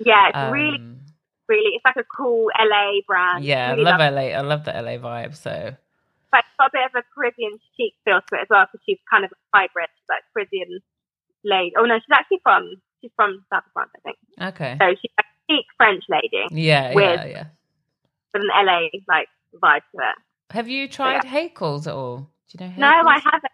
Yeah, 0.00 0.28
it's 0.28 0.52
really, 0.52 0.76
Um, 0.78 1.00
really, 1.48 1.74
it's 1.74 1.84
like 1.84 1.96
a 1.96 2.04
cool 2.16 2.50
LA 2.58 3.00
brand. 3.06 3.44
yeah, 3.44 3.72
I 3.72 3.74
love 3.74 3.98
love 4.00 4.12
LA. 4.14 4.20
I 4.36 4.40
love 4.40 4.64
the 4.64 4.72
LA 4.72 4.96
vibe. 4.98 5.34
So 5.36 5.74
but 6.30 6.40
it's 6.40 6.48
got 6.58 6.66
a 6.66 6.70
bit 6.72 6.84
of 6.86 6.94
a 6.94 7.02
Caribbean 7.14 7.58
chic 7.76 7.94
feel 8.04 8.20
to 8.20 8.34
it 8.36 8.42
as 8.42 8.46
well 8.50 8.66
because 8.70 8.84
she's 8.84 8.98
kind 9.10 9.24
of 9.24 9.32
a 9.32 9.36
hybrid, 9.56 9.88
like 10.08 10.22
Caribbean 10.34 10.80
lady. 11.44 11.72
Oh 11.78 11.84
no, 11.84 11.96
she's 11.98 12.12
actually 12.12 12.40
from 12.42 12.68
she's 13.00 13.10
from 13.16 13.44
South 13.52 13.64
of 13.66 13.72
France, 13.72 13.90
I 13.96 14.00
think. 14.04 14.16
okay, 14.54 14.76
So 14.80 14.94
she's 15.00 15.12
a 15.18 15.22
chic 15.50 15.64
French 15.76 16.04
lady 16.08 16.44
yeah, 16.50 16.94
with- 16.94 17.20
yeah, 17.20 17.24
yeah. 17.26 17.44
with 18.34 18.42
an 18.42 18.50
LA 18.66 18.88
like 19.08 19.28
vibe 19.54 19.80
to 19.94 19.98
it. 19.98 20.16
Have 20.54 20.68
you 20.68 20.88
tried 20.88 21.22
Haeckels 21.24 21.86
at 21.86 21.94
all? 21.94 22.28
Do 22.50 22.64
you 22.64 22.70
know? 22.70 22.74
No, 22.78 23.08
I 23.08 23.18
haven't. 23.24 23.52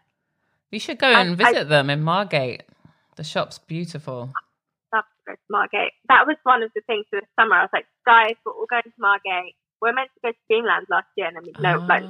You 0.71 0.79
should 0.81 0.99
go 0.99 1.07
and 1.09 1.41
I- 1.41 1.53
visit 1.53 1.69
them 1.69 1.91
in 1.91 2.03
Margate. 2.03 2.63
The 3.17 3.23
shop's 3.25 3.59
beautiful. 3.59 4.33
To 5.25 5.33
go 5.33 5.35
to 5.35 5.49
Margate. 5.51 5.93
That 6.09 6.27
was 6.27 6.37
one 6.45 6.63
of 6.63 6.71
the 6.75 6.83
things 6.87 7.07
for 7.11 7.21
the 7.21 7.27
summer. 7.41 7.57
I 7.57 7.63
was 7.65 7.73
like, 7.73 7.87
guys, 8.05 8.37
we're 8.45 8.53
all 8.53 8.67
going 8.69 8.83
to 8.85 8.93
Margate. 8.99 9.55
We're 9.81 9.93
meant 9.93 10.11
to 10.15 10.21
go 10.23 10.31
to 10.33 10.39
Dreamland 10.49 10.87
last 10.91 11.09
year, 11.17 11.27
and 11.29 11.37
then 11.37 11.45
we 11.45 11.53
no 11.61 11.81
like 11.89 12.05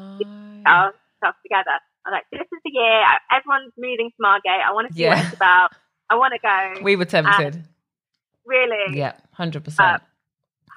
Ah, 0.67 0.91
ourselves 1.23 1.39
together. 1.43 1.77
I 2.07 2.11
was 2.11 2.15
like, 2.21 2.27
this 2.33 2.47
is 2.51 2.61
the 2.65 2.71
year. 2.73 3.03
Everyone's 3.33 3.73
moving 3.79 4.11
to 4.11 4.17
Margate. 4.21 4.61
I 4.67 4.73
want 4.73 4.89
to 4.89 4.95
see 4.95 5.03
Yeah. 5.03 5.17
what 5.17 5.25
it's 5.25 5.35
about. 5.35 5.71
I 6.11 6.17
want 6.17 6.35
to 6.35 6.41
go. 6.41 6.83
we 6.85 6.97
were 6.97 7.05
tempted. 7.07 7.65
really 8.45 8.97
yeah, 8.99 9.13
hundred 9.33 9.65
percent. 9.65 10.03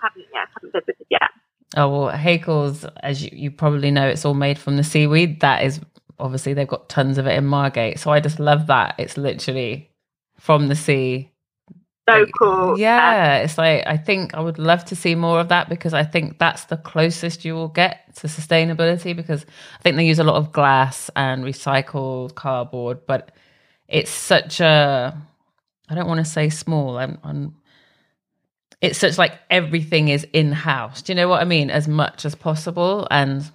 haven't 0.01 0.25
yeah 0.33 0.45
haven't 0.55 0.73
visited 0.73 1.05
yet. 1.09 1.29
Oh 1.75 1.89
well, 1.89 2.11
Haeckels, 2.17 2.89
as 3.03 3.23
you, 3.23 3.29
you 3.33 3.51
probably 3.51 3.91
know, 3.91 4.07
it's 4.07 4.23
all 4.25 4.33
made 4.33 4.57
from 4.57 4.77
the 4.77 4.83
seaweed. 4.83 5.41
That 5.41 5.63
is 5.63 5.81
obviously 6.17 6.53
they've 6.53 6.67
got 6.67 6.87
tons 6.89 7.17
of 7.17 7.27
it 7.27 7.35
in 7.37 7.45
Margate. 7.45 7.99
So 7.99 8.11
I 8.11 8.19
just 8.21 8.39
love 8.39 8.67
that. 8.67 8.95
It's 8.97 9.17
literally 9.17 9.91
from 10.39 10.67
the 10.69 10.75
sea. 10.75 11.31
So 12.09 12.19
Like, 12.19 12.31
cool. 12.39 12.79
Yeah, 12.79 13.39
uh, 13.39 13.43
it's 13.43 13.57
like 13.57 13.83
I 13.85 13.97
think 13.97 14.33
I 14.33 14.39
would 14.39 14.59
love 14.59 14.85
to 14.85 14.95
see 14.95 15.15
more 15.15 15.39
of 15.39 15.49
that 15.49 15.69
because 15.69 15.93
I 15.93 16.03
think 16.03 16.39
that's 16.39 16.65
the 16.65 16.77
closest 16.77 17.45
you 17.45 17.53
will 17.55 17.67
get 17.67 18.15
to 18.15 18.27
sustainability 18.27 19.15
because 19.15 19.45
I 19.79 19.81
think 19.81 19.97
they 19.97 20.05
use 20.05 20.19
a 20.19 20.23
lot 20.23 20.35
of 20.37 20.51
glass 20.51 21.09
and 21.15 21.43
recycled 21.43 22.35
cardboard, 22.35 23.05
but 23.07 23.31
it's 23.87 24.11
such 24.11 24.59
a 24.59 25.15
I 25.89 25.95
don't 25.95 26.07
want 26.07 26.19
to 26.19 26.25
say 26.25 26.49
small. 26.49 26.97
I'm, 26.97 27.17
I'm 27.23 27.55
it's 28.81 28.99
such 28.99 29.17
like 29.17 29.39
everything 29.49 30.09
is 30.09 30.25
in 30.33 30.51
house. 30.51 31.01
Do 31.01 31.11
you 31.11 31.15
know 31.15 31.27
what 31.27 31.41
I 31.41 31.45
mean? 31.45 31.69
As 31.69 31.87
much 31.87 32.25
as 32.25 32.35
possible, 32.35 33.07
and 33.09 33.49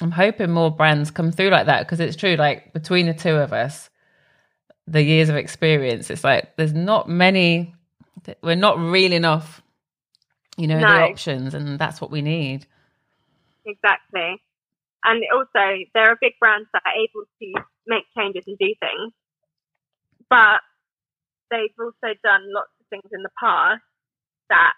I'm 0.00 0.12
hoping 0.12 0.50
more 0.50 0.70
brands 0.70 1.10
come 1.10 1.32
through 1.32 1.50
like 1.50 1.66
that 1.66 1.80
because 1.86 2.00
it's 2.00 2.16
true. 2.16 2.36
Like 2.36 2.72
between 2.72 3.06
the 3.06 3.14
two 3.14 3.34
of 3.34 3.52
us, 3.52 3.90
the 4.86 5.02
years 5.02 5.28
of 5.28 5.36
experience, 5.36 6.10
it's 6.10 6.24
like 6.24 6.56
there's 6.56 6.72
not 6.74 7.08
many. 7.08 7.74
We're 8.42 8.54
not 8.56 8.78
real 8.78 9.12
enough, 9.12 9.62
you 10.56 10.66
know, 10.66 10.78
the 10.78 10.86
options, 10.86 11.54
and 11.54 11.78
that's 11.78 12.00
what 12.00 12.10
we 12.10 12.22
need. 12.22 12.66
Exactly. 13.66 14.42
And 15.04 15.22
also, 15.32 15.84
there 15.94 16.10
are 16.10 16.18
big 16.20 16.34
brands 16.38 16.68
that 16.72 16.82
are 16.84 16.92
able 16.92 17.24
to 17.40 17.64
make 17.86 18.04
changes 18.16 18.44
and 18.46 18.58
do 18.58 18.74
things, 18.80 19.12
but 20.28 20.60
they've 21.50 21.74
also 21.78 22.14
done 22.22 22.42
lots 22.52 22.70
of 22.80 22.86
things 22.90 23.10
in 23.12 23.22
the 23.22 23.30
past 23.38 23.82
that 24.50 24.72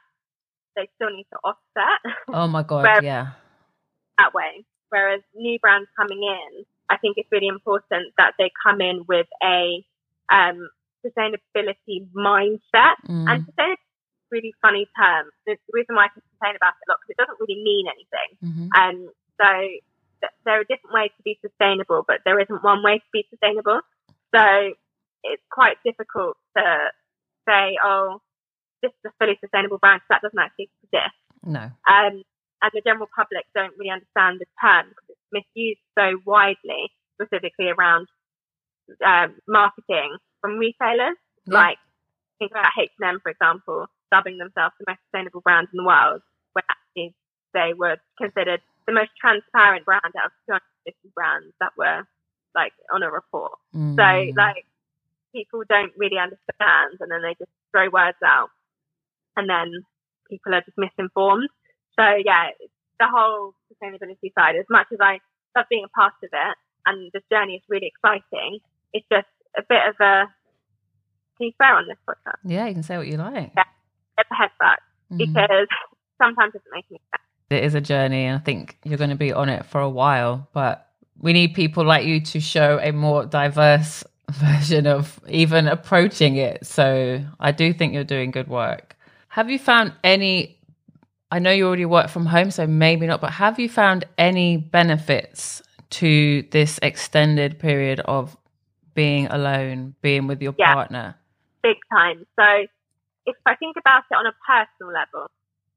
they 0.76 0.88
still 0.95 1.11
need 1.14 1.26
to 1.32 1.38
offset 1.45 2.16
Oh 2.32 2.47
my 2.47 2.62
god, 2.66 2.84
Where- 2.84 3.05
yeah, 3.05 3.32
that 4.18 4.34
way. 4.34 4.64
Whereas 4.90 5.22
new 5.34 5.59
brands 5.59 5.88
coming 5.97 6.22
in, 6.22 6.64
I 6.90 6.99
think 6.99 7.16
it's 7.16 7.28
really 7.32 7.49
important 7.49 8.12
that 8.18 8.34
they 8.38 8.51
come 8.62 8.82
in 8.82 9.05
with 9.09 9.26
a 9.43 9.82
um, 10.30 10.68
sustainability 11.05 12.07
mindset. 12.14 12.96
Mm. 13.09 13.26
And 13.28 13.46
sustainability 13.46 13.72
is 13.72 14.30
a 14.30 14.32
really 14.32 14.55
funny 14.62 14.86
term. 14.98 15.30
The 15.46 15.57
reason 15.72 15.94
why 15.96 16.05
I 16.07 16.09
can 16.09 16.22
complain 16.30 16.57
about 16.57 16.74
it 16.80 16.84
a 16.86 16.90
lot 16.90 16.98
because 17.00 17.11
it 17.14 17.18
doesn't 17.18 17.40
really 17.40 17.62
mean 17.62 17.86
anything. 17.88 18.30
Mhm. 18.42 18.68
Um, 18.78 18.96
so 19.40 19.48
th- 20.20 20.32
there 20.44 20.61
are 20.61 20.64
different 20.64 20.94
ways 20.94 21.11
to 21.16 21.22
be 21.22 21.38
sustainable, 21.42 22.05
but 22.07 22.20
there 22.24 22.38
isn't 22.38 22.62
one 22.62 22.82
way 22.82 22.98
to 22.98 23.11
be 23.12 23.26
sustainable. 23.30 23.80
So 24.34 24.74
it's 25.24 25.42
quite 25.50 25.76
difficult 25.84 26.36
to 26.57 26.90
say, 27.48 27.76
oh, 27.84 28.20
this 28.82 28.90
is 28.92 29.11
a 29.11 29.12
fully 29.18 29.36
sustainable 29.40 29.78
brand 29.78 30.00
'cause 30.00 30.09
that 30.11 30.22
doesn't 30.22 30.38
actually 30.38 30.70
exist. 30.82 31.14
no, 31.44 31.70
Um, 31.86 32.22
and 32.62 32.70
the 32.72 32.80
general 32.82 33.09
public 33.14 33.44
don't 33.55 33.76
really 33.76 33.90
understand 33.90 34.40
the 34.40 34.46
term 34.61 34.88
because 34.90 35.11
it's 35.11 35.32
misused 35.32 35.80
so 35.98 36.18
widely, 36.24 36.92
specifically 37.20 37.68
around 37.68 38.09
um, 39.05 39.40
marketing 39.48 40.16
from 40.43 40.59
retailers. 40.59 41.16
Yeah. 41.47 41.55
Like 41.55 41.78
think 42.38 42.51
about 42.51 42.76
H 42.78 42.90
and 43.01 43.09
M, 43.09 43.20
for 43.22 43.30
example, 43.30 43.86
dubbing 44.11 44.36
themselves 44.36 44.74
the 44.78 44.84
most 44.86 45.01
sustainable 45.09 45.40
brand 45.40 45.68
in 45.72 45.78
the 45.78 45.86
world, 45.86 46.20
where 46.53 46.64
actually 46.68 47.14
they 47.55 47.72
were 47.72 47.97
considered 48.18 48.61
the 48.86 48.93
most 48.93 49.11
transparent 49.18 49.86
brand 49.86 50.12
out 50.18 50.26
of 50.26 50.32
250 50.84 51.09
brands 51.14 51.55
that 51.61 51.72
were 51.78 52.05
like 52.55 52.72
on 52.93 53.03
a 53.03 53.11
report. 53.11 53.53
Mm. 53.74 53.97
So 53.97 54.32
like 54.36 54.66
people 55.32 55.62
don't 55.68 55.93
really 55.97 56.18
understand, 56.18 57.01
and 57.01 57.11
then 57.11 57.22
they 57.22 57.34
just 57.38 57.51
throw 57.70 57.88
words 57.88 58.20
out, 58.24 58.51
and 59.36 59.49
then 59.49 59.86
people 60.28 60.55
are 60.55 60.61
just 60.61 60.76
misinformed. 60.76 61.49
So 61.99 62.05
yeah, 62.24 62.51
the 63.01 63.07
whole 63.09 63.55
sustainability 63.70 64.32
side. 64.34 64.57
As 64.57 64.66
much 64.68 64.86
as 64.93 64.99
I 65.01 65.20
love 65.57 65.66
being 65.70 65.84
a 65.84 65.88
part 65.88 66.14
of 66.22 66.30
it, 66.32 66.57
and 66.86 67.11
this 67.12 67.22
journey 67.30 67.57
is 67.57 67.62
really 67.68 67.86
exciting, 67.86 68.59
it's 68.93 69.07
just 69.11 69.28
bit 69.83 69.89
of 69.91 69.97
a. 70.01 70.26
Can 71.39 71.47
you 71.47 71.53
swear 71.57 71.74
on 71.74 71.87
this 71.89 71.97
podcast? 72.09 72.39
yeah, 72.45 72.66
you 72.66 72.74
can 72.74 72.83
say 72.83 72.97
what 72.99 73.07
you 73.09 73.16
like. 73.16 73.53
Yeah. 73.57 73.64
Get 74.16 74.26
the 74.30 74.37
head 74.37 74.51
back 74.61 74.80
Mhm. 75.12 75.18
because 75.18 75.68
sometimes 76.18 76.55
it 76.55 76.59
doesn't 76.59 76.72
make 76.74 76.85
any 76.91 77.01
sense. 77.11 77.22
it 77.51 77.64
is 77.64 77.74
a 77.74 77.80
journey 77.80 78.24
and 78.24 78.37
i 78.39 78.43
think 78.43 78.78
you're 78.85 78.97
going 78.99 79.11
to 79.11 79.16
be 79.16 79.33
on 79.33 79.49
it 79.49 79.66
for 79.66 79.80
a 79.80 79.89
while 79.91 80.49
but 80.55 80.89
we 81.20 81.33
need 81.35 81.53
people 81.55 81.85
like 81.85 82.07
you 82.07 82.18
to 82.20 82.41
show 82.41 82.78
a 82.80 82.93
more 82.93 83.26
diverse 83.26 84.05
version 84.30 84.87
of 84.87 85.20
even 85.28 85.66
approaching 85.68 86.37
it 86.37 86.64
so 86.64 87.20
i 87.41 87.51
do 87.53 87.72
think 87.74 87.93
you're 87.93 88.05
doing 88.05 88.30
good 88.30 88.49
work 88.49 88.97
have 89.28 89.51
you 89.51 89.59
found 89.59 89.93
any 90.05 90.57
i 91.30 91.39
know 91.39 91.51
you 91.51 91.66
already 91.66 91.85
work 91.85 92.09
from 92.09 92.24
home 92.26 92.51
so 92.51 92.66
maybe 92.66 93.07
not 93.07 93.20
but 93.20 93.33
have 93.33 93.59
you 93.59 93.68
found 93.68 94.05
any 94.16 94.57
benefits 94.57 95.62
to 95.91 96.43
this 96.53 96.78
extended 96.83 97.59
period 97.59 98.01
of 98.01 98.35
being 98.95 99.26
alone 99.26 99.95
being 100.03 100.26
with 100.26 100.43
your 100.43 100.55
Yeah. 100.59 100.74
partner 100.74 101.16
big 101.62 101.78
time. 101.90 102.26
So 102.38 102.66
if 103.26 103.36
I 103.47 103.55
think 103.57 103.76
about 103.78 104.05
it 104.11 104.14
on 104.14 104.26
a 104.26 104.34
personal 104.47 104.93
level, 104.93 105.30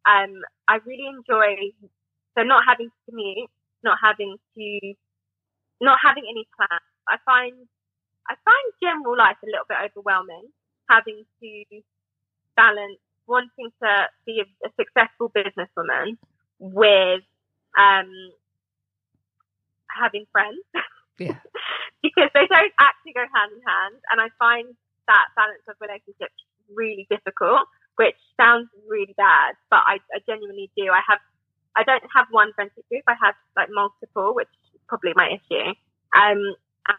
um, 0.06 0.42
I 0.68 0.78
really 0.86 1.08
enjoy 1.08 1.72
so 2.38 2.44
not 2.44 2.64
having 2.68 2.90
to 2.90 3.12
commute, 3.12 3.50
not 3.84 3.98
having 4.04 4.36
to, 4.58 4.94
not 5.80 6.00
having 6.04 6.24
any 6.30 6.48
plans. 6.58 6.84
I 7.08 7.18
find 7.24 7.56
I 8.28 8.36
find 8.44 8.74
general 8.82 9.18
life 9.18 9.38
a 9.44 9.46
little 9.46 9.66
bit 9.70 9.78
overwhelming, 9.86 10.50
having 10.90 11.24
to 11.42 11.64
balance 12.56 12.98
wanting 13.28 13.72
to 13.82 14.08
be 14.26 14.42
a, 14.42 14.68
a 14.68 14.72
successful 14.80 15.32
businesswoman 15.36 16.18
with 16.60 17.22
um, 17.78 18.12
having 19.90 20.26
friends. 20.32 20.60
Yeah. 21.20 21.40
because 22.08 22.30
they 22.34 22.48
don't 22.48 22.76
actually 22.80 23.14
go 23.14 23.26
hand 23.34 23.52
in 23.54 23.62
hand. 23.66 23.96
And 24.12 24.22
I 24.22 24.30
find 24.38 24.70
that 25.08 25.26
balance 25.36 25.66
of 25.70 25.76
relationships 25.82 26.36
really 26.74 27.06
difficult, 27.10 27.66
which 27.96 28.18
sounds 28.38 28.70
really 28.90 29.14
bad, 29.18 29.56
but 29.70 29.82
I, 29.86 30.02
I 30.14 30.20
genuinely 30.26 30.72
do. 30.76 30.90
I 30.90 31.02
have, 31.08 31.22
I 31.76 31.84
don't 31.84 32.04
have 32.14 32.28
one 32.32 32.54
friendship 32.54 32.86
group. 32.90 33.04
I 33.08 33.16
have 33.22 33.36
like 33.56 33.70
multiple, 33.70 34.34
which 34.34 34.50
is 34.74 34.82
probably 34.88 35.14
my 35.16 35.38
issue. 35.38 35.74
Um, 36.16 36.42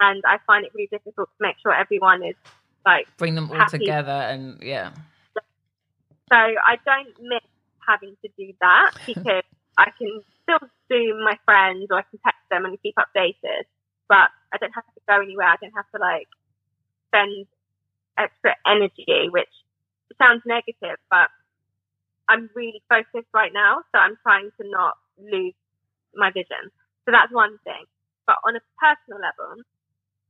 and 0.00 0.22
I 0.26 0.38
find 0.46 0.64
it 0.64 0.72
really 0.74 0.88
difficult 0.90 1.30
to 1.30 1.40
make 1.40 1.56
sure 1.62 1.72
everyone 1.72 2.22
is 2.22 2.36
like, 2.84 3.06
bring 3.18 3.34
them 3.34 3.50
all 3.50 3.56
Happy. 3.56 3.78
together 3.78 4.12
and 4.12 4.62
yeah 4.62 4.90
so 6.28 6.36
I 6.36 6.78
don't 6.84 7.14
miss 7.22 7.46
having 7.86 8.16
to 8.22 8.28
do 8.36 8.52
that 8.60 8.92
because 9.06 9.44
I 9.78 9.90
can 9.96 10.20
still 10.42 10.68
Zoom 10.88 11.22
my 11.24 11.38
friends 11.44 11.86
or 11.90 11.98
I 11.98 12.02
can 12.02 12.18
text 12.24 12.42
them 12.50 12.64
and 12.64 12.80
keep 12.82 12.94
updated, 12.96 13.66
but 14.08 14.30
I 14.52 14.58
don't 14.58 14.74
have 14.74 14.84
to 14.84 15.00
go 15.08 15.20
anywhere. 15.20 15.48
I 15.48 15.56
don't 15.60 15.74
have 15.74 15.90
to 15.94 16.00
like 16.00 16.28
spend 17.08 17.46
extra 18.18 18.54
energy, 18.66 19.28
which 19.30 19.50
sounds 20.20 20.42
negative, 20.46 20.96
but 21.10 21.28
I'm 22.28 22.50
really 22.54 22.82
focused 22.88 23.30
right 23.34 23.52
now. 23.52 23.82
So 23.92 23.98
I'm 23.98 24.16
trying 24.22 24.50
to 24.60 24.68
not 24.68 24.94
lose 25.18 25.54
my 26.14 26.30
vision. 26.30 26.70
So 27.04 27.12
that's 27.12 27.32
one 27.32 27.58
thing. 27.64 27.84
But 28.26 28.36
on 28.44 28.56
a 28.56 28.62
personal 28.80 29.20
level, 29.22 29.62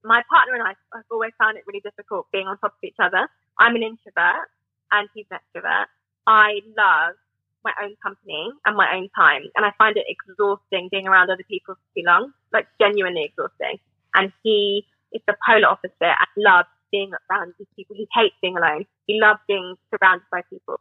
my 0.05 0.23
partner 0.29 0.55
and 0.55 0.63
I 0.63 0.75
have 0.95 1.09
always 1.11 1.33
found 1.39 1.57
it 1.57 1.65
really 1.67 1.81
difficult 1.81 2.27
being 2.33 2.47
on 2.47 2.59
top 2.59 2.75
of 2.77 2.85
each 2.85 3.01
other. 3.01 3.29
I'm 3.59 3.75
an 3.75 3.83
introvert 3.83 4.49
and 4.93 5.09
he's 5.15 5.27
an 5.31 5.39
extrovert. 5.41 5.87
I 6.27 6.61
love 6.77 7.17
my 7.65 7.73
own 7.83 7.97
company 8.03 8.51
and 8.65 8.77
my 8.77 8.95
own 8.95 9.09
time. 9.17 9.43
And 9.57 9.65
I 9.65 9.73
find 9.79 9.97
it 9.97 10.07
exhausting 10.07 10.89
being 10.91 11.09
around 11.09 11.31
other 11.31 11.43
people 11.49 11.75
for 11.75 11.87
too 11.97 12.05
long, 12.07 12.33
like 12.53 12.67
genuinely 12.81 13.25
exhausting. 13.25 13.79
And 14.17 14.33
he 14.43 14.85
is 15.13 15.23
the 15.27 15.37
polar 15.47 15.69
opposite 15.69 15.95
and 16.01 16.31
loves 16.37 16.69
being 16.91 17.13
around 17.31 17.55
these 17.59 17.69
people. 17.77 17.95
He 17.97 18.09
hates 18.13 18.35
being 18.43 18.57
alone. 18.57 18.87
He 19.07 19.21
loves 19.21 19.41
being 19.47 19.77
surrounded 19.91 20.27
by 20.31 20.43
people. 20.51 20.81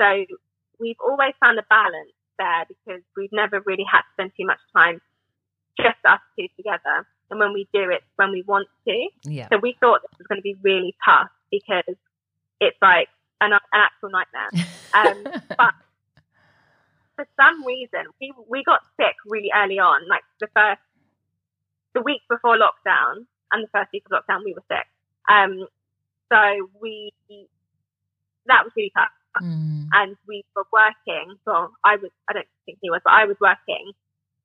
So 0.00 0.24
we've 0.78 1.00
always 1.04 1.34
found 1.40 1.58
a 1.58 1.64
balance 1.68 2.12
there 2.38 2.64
because 2.68 3.02
we've 3.16 3.32
never 3.32 3.60
really 3.66 3.84
had 3.90 4.00
to 4.00 4.10
spend 4.14 4.32
too 4.36 4.46
much 4.46 4.60
time 4.74 5.00
just 5.76 5.98
us 6.08 6.20
two 6.38 6.46
together. 6.56 7.06
And 7.30 7.40
when 7.40 7.52
we 7.52 7.68
do 7.72 7.90
it, 7.90 8.02
when 8.16 8.30
we 8.30 8.42
want 8.42 8.68
to. 8.86 9.08
Yeah. 9.24 9.48
So 9.50 9.58
we 9.58 9.76
thought 9.80 10.02
this 10.02 10.18
was 10.18 10.26
going 10.26 10.38
to 10.38 10.42
be 10.42 10.56
really 10.62 10.94
tough 11.04 11.28
because 11.50 11.96
it's 12.60 12.76
like 12.80 13.08
an, 13.40 13.52
an 13.52 13.60
actual 13.72 14.10
nightmare. 14.10 14.50
Um, 14.94 15.24
but 15.58 15.74
for 17.16 17.26
some 17.36 17.66
reason, 17.66 18.06
we 18.18 18.32
we 18.48 18.64
got 18.64 18.80
sick 18.98 19.14
really 19.26 19.50
early 19.54 19.78
on, 19.78 20.08
like 20.08 20.22
the 20.40 20.46
first 20.54 20.80
the 21.96 22.02
week 22.02 22.22
before 22.28 22.56
lockdown 22.56 23.24
and 23.52 23.64
the 23.64 23.68
first 23.72 23.90
week 23.92 24.04
of 24.06 24.12
lockdown, 24.16 24.44
we 24.44 24.52
were 24.54 24.62
sick. 24.70 24.86
Um, 25.28 25.66
so 26.30 26.40
we 26.80 27.10
that 28.46 28.62
was 28.64 28.72
really 28.76 28.92
tough, 28.96 29.10
Mm. 29.42 29.88
and 29.92 30.16
we 30.28 30.44
were 30.54 30.66
working. 30.72 31.36
Well, 31.46 31.72
I 31.84 31.96
was 31.96 32.10
I 32.28 32.32
don't 32.34 32.48
think 32.64 32.78
he 32.80 32.90
was, 32.90 33.00
but 33.04 33.12
I 33.12 33.24
was 33.24 33.36
working, 33.40 33.92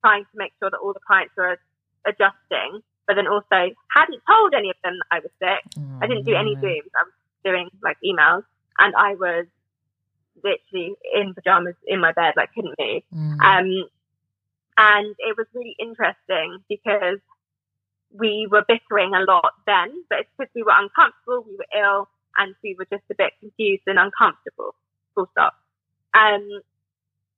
trying 0.04 0.24
to 0.26 0.36
make 0.36 0.54
sure 0.60 0.70
that 0.72 0.78
all 0.84 0.94
the 0.94 1.00
clients 1.06 1.34
were 1.38 1.58
adjusting, 2.06 2.82
but 3.08 3.16
then 3.16 3.28
also 3.28 3.60
hadn't 3.96 4.22
told 4.28 4.54
any 4.54 4.70
of 4.70 4.76
them 4.84 4.96
that 5.00 5.10
I 5.16 5.20
was 5.20 5.32
sick. 5.40 5.62
I 6.02 6.08
didn't 6.08 6.26
do 6.26 6.36
any 6.36 6.56
Oh, 6.58 6.62
Zooms. 6.62 6.92
I 7.00 7.04
was 7.04 7.14
doing 7.46 7.70
like 7.84 7.98
emails, 8.04 8.44
and 8.80 8.96
I 8.96 9.16
was 9.16 9.46
literally 10.44 10.96
in 11.14 11.34
pajamas 11.36 11.76
in 11.86 12.00
my 12.00 12.12
bed, 12.14 12.34
like 12.36 12.54
couldn't 12.54 12.76
move. 12.80 13.04
Mm. 13.14 13.40
Um, 13.50 13.90
and 14.78 15.16
it 15.20 15.38
was 15.38 15.48
really 15.54 15.76
interesting 15.80 16.58
because 16.68 17.20
we 18.18 18.48
were 18.50 18.64
bickering 18.68 19.14
a 19.14 19.24
lot 19.24 19.54
then, 19.66 20.04
but 20.10 20.20
it's 20.20 20.30
because 20.38 20.52
we 20.56 20.64
were 20.64 20.76
uncomfortable, 20.76 21.46
we 21.48 21.56
were 21.56 21.72
ill, 21.76 22.10
and 22.38 22.56
we 22.64 22.76
were 22.78 22.88
just 22.92 23.04
a 23.12 23.16
bit 23.16 23.34
confused 23.40 23.84
and 23.88 24.00
uncomfortable. 24.00 24.76
Full 25.16 25.30
stop. 25.32 25.54
Um, 26.14 26.62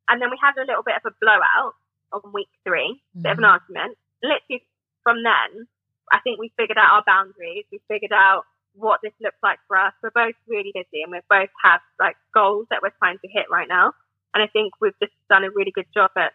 and 0.09 0.21
then 0.21 0.29
we 0.29 0.37
had 0.41 0.57
a 0.57 0.65
little 0.65 0.83
bit 0.83 0.95
of 0.97 1.11
a 1.11 1.15
blowout 1.21 1.75
on 2.11 2.33
week 2.33 2.49
three, 2.65 3.01
bit 3.19 3.33
of 3.33 3.37
an 3.37 3.45
argument. 3.45 3.97
Literally 4.21 4.65
from 5.03 5.23
then, 5.23 5.67
I 6.11 6.19
think 6.19 6.39
we 6.39 6.51
figured 6.57 6.77
out 6.77 6.91
our 6.91 7.03
boundaries. 7.05 7.65
We 7.71 7.81
figured 7.87 8.11
out 8.13 8.43
what 8.75 8.99
this 9.03 9.13
looks 9.21 9.37
like 9.43 9.59
for 9.67 9.77
us. 9.77 9.93
We're 10.01 10.11
both 10.11 10.35
really 10.47 10.71
busy 10.73 11.03
and 11.03 11.11
we 11.11 11.19
both 11.29 11.49
have 11.63 11.81
like 11.99 12.15
goals 12.33 12.67
that 12.69 12.81
we're 12.81 12.95
trying 12.99 13.19
to 13.19 13.27
hit 13.27 13.45
right 13.51 13.67
now. 13.67 13.93
And 14.33 14.41
I 14.41 14.47
think 14.47 14.73
we've 14.81 14.97
just 14.99 15.13
done 15.29 15.43
a 15.43 15.49
really 15.49 15.71
good 15.71 15.85
job 15.93 16.11
at 16.17 16.33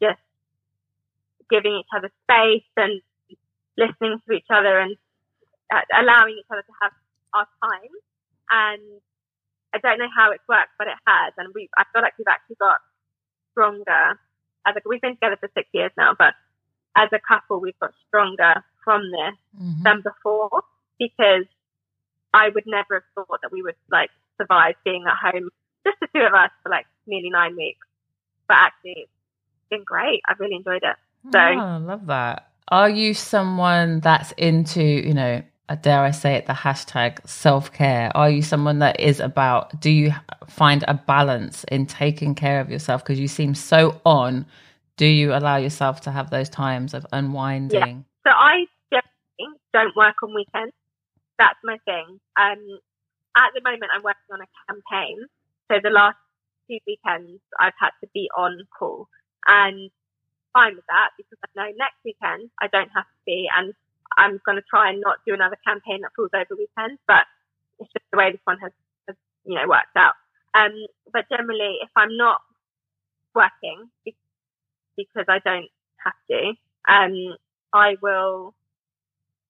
just 0.00 0.20
giving 1.50 1.74
each 1.74 1.90
other 1.96 2.10
space 2.24 2.66
and 2.76 3.02
listening 3.76 4.18
to 4.26 4.32
each 4.34 4.46
other 4.50 4.78
and 4.78 4.96
uh, 5.72 5.80
allowing 6.00 6.36
each 6.38 6.46
other 6.50 6.62
to 6.62 6.74
have 6.82 6.92
our 7.34 7.46
time. 7.62 7.90
And 8.50 8.82
I 9.74 9.78
don't 9.78 9.98
know 9.98 10.08
how 10.14 10.30
it's 10.30 10.44
worked, 10.48 10.70
but 10.78 10.86
it 10.86 10.98
has. 11.06 11.32
And 11.38 11.52
we, 11.54 11.68
I 11.76 11.84
feel 11.92 12.02
like 12.02 12.14
we've 12.18 12.28
actually 12.28 12.56
got 12.60 12.78
stronger. 13.52 14.18
As 14.66 14.76
a, 14.76 14.80
we've 14.88 15.00
been 15.00 15.14
together 15.14 15.36
for 15.40 15.50
six 15.54 15.68
years 15.72 15.90
now, 15.96 16.14
but 16.18 16.34
as 16.96 17.08
a 17.12 17.18
couple, 17.26 17.60
we've 17.60 17.78
got 17.80 17.92
stronger 18.08 18.64
from 18.84 19.02
this 19.10 19.34
Mhm. 19.60 19.82
than 19.82 20.02
before 20.02 20.62
because 20.98 21.44
I 22.32 22.48
would 22.50 22.64
never 22.66 22.94
have 23.02 23.04
thought 23.26 23.40
that 23.42 23.50
we 23.52 23.62
would 23.62 23.76
like 23.90 24.10
survive 24.38 24.74
being 24.84 25.04
at 25.06 25.16
home, 25.32 25.50
just 25.86 25.98
the 26.00 26.08
two 26.14 26.20
of 26.24 26.34
us 26.34 26.50
for 26.62 26.68
like 26.68 26.86
nearly 27.06 27.30
nine 27.30 27.56
weeks. 27.56 27.86
But 28.48 28.58
actually, 28.58 29.02
it's 29.02 29.68
been 29.70 29.84
great. 29.84 30.20
I've 30.28 30.38
really 30.40 30.56
enjoyed 30.56 30.82
it. 30.82 30.96
So- 31.32 31.38
Oh, 31.38 31.58
I 31.58 31.76
love 31.78 32.06
that. 32.06 32.50
Are 32.68 32.88
you 32.88 33.14
someone 33.14 34.00
that's 34.00 34.32
into, 34.32 34.82
you 34.82 35.14
know, 35.14 35.42
uh, 35.68 35.74
dare 35.76 36.02
I 36.02 36.10
say 36.10 36.34
it, 36.34 36.46
the 36.46 36.52
hashtag 36.52 37.26
self 37.28 37.72
care? 37.72 38.10
Are 38.14 38.30
you 38.30 38.42
someone 38.42 38.78
that 38.80 39.00
is 39.00 39.20
about, 39.20 39.80
do 39.80 39.90
you 39.90 40.12
find 40.48 40.84
a 40.88 40.94
balance 40.94 41.64
in 41.64 41.86
taking 41.86 42.34
care 42.34 42.60
of 42.60 42.70
yourself? 42.70 43.02
Because 43.02 43.20
you 43.20 43.28
seem 43.28 43.54
so 43.54 44.00
on. 44.04 44.46
Do 44.96 45.06
you 45.06 45.34
allow 45.34 45.56
yourself 45.56 46.02
to 46.02 46.10
have 46.10 46.30
those 46.30 46.48
times 46.48 46.94
of 46.94 47.06
unwinding? 47.12 48.04
So 48.26 48.30
I 48.30 48.66
don't 49.74 49.94
work 49.96 50.14
on 50.22 50.32
weekends. 50.34 50.72
That's 51.38 51.58
my 51.64 51.76
thing. 51.84 52.20
Um, 52.38 52.62
at 53.36 53.50
the 53.54 53.60
moment, 53.62 53.90
I'm 53.92 54.02
working 54.02 54.30
on 54.32 54.40
a 54.40 54.48
campaign. 54.70 55.26
So 55.68 55.78
the 55.82 55.90
last 55.90 56.16
two 56.70 56.78
weekends, 56.86 57.42
I've 57.58 57.76
had 57.78 57.90
to 58.00 58.08
be 58.14 58.30
on 58.38 58.56
call, 58.78 59.08
and 59.46 59.90
fine 60.54 60.76
with 60.78 60.86
that 60.88 61.10
because 61.18 61.36
I 61.42 61.50
know 61.58 61.68
next 61.76 61.98
weekend 62.04 62.48
I 62.62 62.68
don't 62.70 62.90
have 62.94 63.04
to 63.04 63.20
be, 63.26 63.50
and 63.50 63.74
I'm 64.16 64.40
going 64.46 64.56
to 64.56 64.64
try 64.70 64.88
and 64.90 65.02
not 65.02 65.18
do 65.26 65.34
another 65.34 65.58
campaign 65.66 66.00
that 66.02 66.14
falls 66.16 66.30
over 66.32 66.54
weekends. 66.56 67.02
But 67.06 67.26
it's 67.80 67.92
just 67.92 68.06
the 68.10 68.18
way 68.18 68.30
this 68.30 68.40
one 68.44 68.58
has, 68.62 68.72
has 69.08 69.16
you 69.44 69.58
know, 69.58 69.68
worked 69.68 69.98
out. 69.98 70.14
Um, 70.54 70.72
but 71.12 71.26
generally, 71.28 71.82
if 71.82 71.90
I'm 71.96 72.16
not 72.16 72.40
working 73.34 73.90
because 74.96 75.26
I 75.28 75.42
don't 75.44 75.68
have 75.98 76.14
to, 76.30 76.54
um, 76.88 77.36
I 77.74 77.96
will 78.00 78.54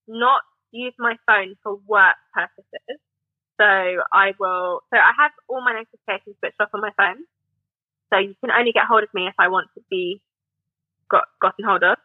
not 0.09 0.41
use 0.73 0.95
my 0.99 1.17
phone 1.27 1.55
for 1.63 1.77
work 1.87 2.17
purposes. 2.33 2.99
So 3.61 3.65
I 3.65 4.33
will, 4.41 4.81
so 4.91 4.99
I 4.99 5.13
have 5.19 5.31
all 5.49 5.63
my 5.63 5.73
notifications 5.73 6.37
switched 6.41 6.61
off 6.61 6.71
on 6.75 6.81
my 6.81 6.91
phone. 6.97 7.25
So 8.13 8.19
you 8.19 8.35
can 8.41 8.51
only 8.51 8.73
get 8.73 8.85
hold 8.89 9.03
of 9.03 9.11
me 9.15 9.27
if 9.27 9.35
I 9.39 9.49
want 9.49 9.69
to 9.75 9.83
be 9.91 10.21
got, 11.09 11.25
gotten 11.41 11.65
hold 11.65 11.83
of. 11.83 11.99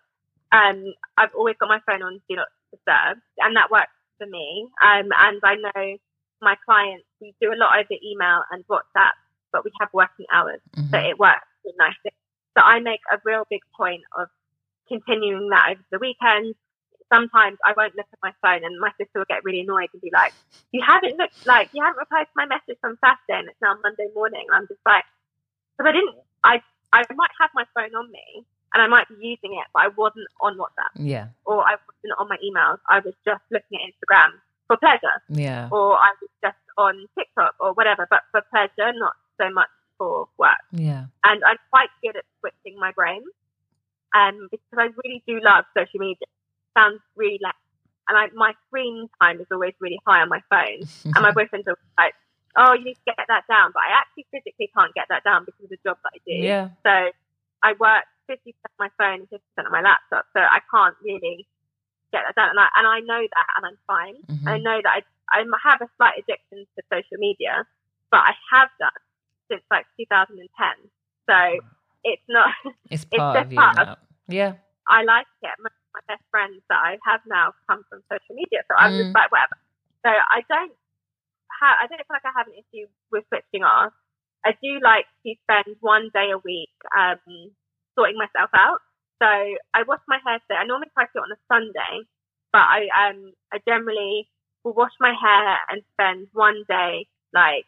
Um, 0.51 0.93
I've 1.17 1.33
always 1.35 1.55
got 1.59 1.69
my 1.69 1.79
phone 1.85 2.01
on 2.01 2.21
do 2.29 2.35
not 2.35 2.47
disturb 2.71 3.17
and 3.39 3.55
that 3.55 3.71
works 3.71 3.93
for 4.17 4.27
me. 4.27 4.67
Um, 4.81 5.09
and 5.17 5.39
I 5.43 5.55
know 5.55 5.97
my 6.41 6.55
clients, 6.65 7.05
we 7.21 7.33
do 7.41 7.51
a 7.53 7.57
lot 7.59 7.77
over 7.77 7.99
email 8.03 8.43
and 8.51 8.65
WhatsApp, 8.67 9.15
but 9.51 9.63
we 9.65 9.71
have 9.79 9.89
working 9.93 10.25
hours. 10.31 10.61
Mhm. 10.75 10.89
So 10.91 10.97
it 10.97 11.19
works 11.19 11.45
nicely. 11.77 12.11
So 12.57 12.63
I 12.63 12.79
make 12.79 13.01
a 13.11 13.19
real 13.23 13.45
big 13.49 13.61
point 13.75 14.01
of 14.17 14.27
continuing 14.87 15.49
that 15.49 15.69
over 15.71 15.81
the 15.91 15.99
weekend. 15.99 16.55
Sometimes 17.11 17.57
I 17.65 17.73
won't 17.75 17.95
look 17.95 18.07
at 18.11 18.19
my 18.21 18.33
phone 18.41 18.63
and 18.63 18.79
my 18.79 18.91
sister 18.97 19.19
will 19.19 19.25
get 19.29 19.43
really 19.43 19.61
annoyed 19.61 19.89
and 19.93 20.01
be 20.01 20.11
like, 20.13 20.33
you 20.71 20.81
haven't 20.85 21.17
looked, 21.17 21.45
like, 21.45 21.69
you 21.73 21.83
haven't 21.83 21.99
replied 21.99 22.25
to 22.25 22.35
my 22.35 22.45
message 22.45 22.77
from 22.81 22.97
Saturday 23.01 23.39
and 23.39 23.49
it's 23.49 23.61
now 23.61 23.75
Monday 23.81 24.07
morning. 24.13 24.45
And 24.47 24.55
I'm 24.55 24.67
just 24.67 24.81
like, 24.85 25.05
because 25.77 25.89
I 25.89 25.93
didn't, 25.93 26.15
I, 26.43 26.61
I 26.93 27.03
might 27.13 27.31
have 27.39 27.49
my 27.53 27.65
phone 27.73 27.93
on 27.95 28.11
me 28.11 28.45
and 28.73 28.81
I 28.83 28.87
might 28.87 29.07
be 29.09 29.15
using 29.19 29.53
it, 29.57 29.67
but 29.73 29.83
I 29.83 29.87
wasn't 29.89 30.27
on 30.41 30.57
WhatsApp 30.57 30.93
Yeah. 30.95 31.27
or 31.45 31.63
I 31.63 31.75
wasn't 31.87 32.13
on 32.19 32.27
my 32.29 32.37
emails. 32.43 32.77
I 32.89 32.99
was 32.99 33.13
just 33.25 33.41
looking 33.51 33.79
at 33.81 33.89
Instagram 33.89 34.31
for 34.67 34.77
pleasure 34.77 35.17
Yeah. 35.29 35.69
or 35.71 35.97
I 35.97 36.11
was 36.21 36.29
just 36.43 36.57
on 36.77 37.07
TikTok 37.17 37.55
or 37.59 37.73
whatever, 37.73 38.07
but 38.09 38.21
for 38.31 38.41
pleasure, 38.51 38.91
not 38.93 39.13
so 39.41 39.49
much 39.49 39.69
for 39.97 40.27
work 40.37 40.61
Yeah. 40.71 41.05
and 41.23 41.43
I'm 41.43 41.57
quite 41.71 41.89
good 42.03 42.15
at 42.15 42.25
switching 42.39 42.79
my 42.79 42.91
brain. 42.91 43.23
Um, 44.15 44.47
because 44.49 44.73
I 44.77 44.87
really 45.03 45.21
do 45.27 45.39
love 45.43 45.65
social 45.77 45.99
media. 45.99 46.17
It 46.21 46.79
Sounds 46.79 46.99
really 47.15 47.39
like, 47.43 47.53
and 48.07 48.17
I, 48.17 48.27
my 48.33 48.53
screen 48.67 49.07
time 49.21 49.39
is 49.39 49.45
always 49.51 49.73
really 49.79 49.99
high 50.07 50.21
on 50.21 50.29
my 50.29 50.41
phone. 50.49 50.81
And 51.15 51.21
my 51.21 51.31
boyfriend's 51.31 51.67
always 51.67 51.77
like, 51.95 52.15
"Oh, 52.57 52.73
you 52.73 52.85
need 52.85 52.95
to 52.95 53.05
get 53.05 53.17
that 53.27 53.43
down," 53.47 53.69
but 53.71 53.83
I 53.87 53.99
actually 54.01 54.25
physically 54.31 54.71
can't 54.75 54.91
get 54.95 55.05
that 55.09 55.23
down 55.23 55.45
because 55.45 55.63
of 55.65 55.69
the 55.69 55.77
job 55.85 55.97
that 56.03 56.11
I 56.15 56.19
do. 56.25 56.33
yeah. 56.43 56.69
So 56.81 57.11
I 57.61 57.73
work 57.73 58.05
50% 58.29 58.53
on 58.69 58.77
my 58.77 58.89
phone 58.97 59.25
and 59.25 59.29
50% 59.29 59.65
on 59.65 59.71
my 59.71 59.81
laptop, 59.81 60.25
so 60.33 60.39
I 60.39 60.61
can't 60.69 60.95
really 61.03 61.47
get 62.13 62.21
that 62.25 62.35
done. 62.35 62.49
And 62.53 62.59
I, 62.59 62.67
and 62.77 62.85
I 62.87 62.99
know 63.01 63.21
that, 63.25 63.47
and 63.57 63.63
I'm 63.65 63.79
fine. 63.89 64.15
Mhm. 64.29 64.47
I 64.47 64.57
know 64.57 64.77
that 64.83 64.93
I, 65.01 65.01
I 65.33 65.43
have 65.65 65.81
a 65.81 65.89
slight 65.97 66.19
addiction 66.21 66.65
to 66.65 66.79
social 66.93 67.17
media, 67.17 67.65
but 68.11 68.21
I 68.21 68.33
have 68.53 68.69
done 68.79 69.01
since 69.49 69.63
like 69.71 69.85
2010. 69.97 70.45
So 71.29 71.37
it's 72.03 72.23
not, 72.29 72.49
It's 72.89 73.03
it's 73.09 73.17
part 73.17 73.35
just 73.35 73.45
of 73.47 73.51
you 73.53 73.57
part 73.59 73.77
of- 73.79 73.97
Yeah. 74.27 74.53
I 74.87 75.03
like 75.03 75.27
it. 75.43 75.53
My, 75.61 75.69
my 75.93 76.01
best 76.07 76.23
friends 76.31 76.61
that 76.69 76.81
I 76.81 76.97
have 77.05 77.21
now 77.27 77.53
come 77.69 77.83
from 77.89 78.01
social 78.09 78.33
media. 78.35 78.61
So 78.69 78.73
I'm 78.77 78.93
Mm. 78.93 79.03
just 79.05 79.15
like, 79.15 79.31
whatever. 79.31 79.57
So 80.05 80.09
I 80.09 80.41
don't 80.49 80.73
have, 81.61 81.75
I 81.81 81.87
don't 81.87 81.97
feel 81.97 82.13
like 82.17 82.25
I 82.25 82.33
have 82.35 82.47
an 82.47 82.53
issue 82.57 82.87
with 83.11 83.25
switching 83.29 83.63
off. 83.63 83.93
I 84.45 84.55
do 84.63 84.79
like 84.81 85.05
to 85.25 85.35
spend 85.43 85.75
one 85.81 86.09
day 86.13 86.31
a 86.31 86.37
week, 86.39 86.71
um, 86.97 87.51
sorting 87.99 88.15
myself 88.15 88.49
out. 88.55 88.79
So 89.19 89.27
I 89.27 89.83
wash 89.83 89.99
my 90.07 90.19
hair 90.23 90.39
today. 90.47 90.55
I 90.55 90.63
normally 90.63 90.87
try 90.95 91.03
to 91.03 91.11
do 91.11 91.19
it 91.19 91.27
on 91.27 91.35
a 91.35 91.41
Sunday, 91.51 92.07
but 92.55 92.63
I, 92.63 92.87
um, 92.95 93.33
I 93.51 93.59
generally 93.67 94.29
will 94.63 94.71
wash 94.71 94.95
my 94.99 95.11
hair 95.11 95.59
and 95.67 95.83
spend 95.93 96.27
one 96.31 96.63
day, 96.69 97.07
like, 97.33 97.67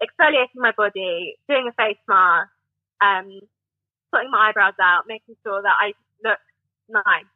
exfoliating 0.00 0.56
my 0.56 0.72
body, 0.72 1.36
doing 1.48 1.68
a 1.68 1.74
face 1.76 2.00
mask, 2.08 2.48
um, 3.04 3.28
sorting 4.08 4.30
my 4.30 4.48
eyebrows 4.48 4.80
out, 4.80 5.04
making 5.06 5.36
sure 5.44 5.60
that 5.60 5.76
I 5.76 5.92
look 6.24 6.40
nice 6.88 7.28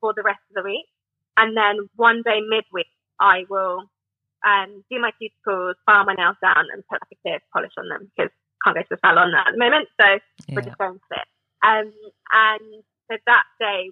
for 0.00 0.14
the 0.16 0.22
rest 0.22 0.40
of 0.48 0.56
the 0.56 0.68
week. 0.68 0.88
And 1.36 1.56
then 1.56 1.88
one 1.96 2.22
day 2.24 2.40
midweek, 2.40 2.88
I 3.20 3.44
will 3.48 3.84
um, 4.44 4.84
do 4.90 5.00
my 5.00 5.12
cuticles, 5.20 5.74
file 5.84 6.04
my 6.04 6.14
nails 6.14 6.36
down, 6.40 6.64
and 6.72 6.82
put 6.88 7.00
like 7.00 7.12
a 7.12 7.20
clear 7.22 7.38
polish 7.52 7.72
on 7.76 7.88
them 7.88 8.10
because 8.16 8.32
can't 8.64 8.76
go 8.76 8.82
to 8.82 8.88
the 8.90 8.98
salon 9.04 9.34
at 9.34 9.52
the 9.52 9.58
moment, 9.58 9.88
so 10.00 10.06
Yeah. 10.06 10.54
we're 10.54 10.62
just 10.62 10.78
going 10.78 10.94
to 10.94 11.20
it. 11.20 11.28
Um, 11.62 11.92
and 12.32 12.82
so 13.10 13.16
that 13.26 13.44
day 13.60 13.90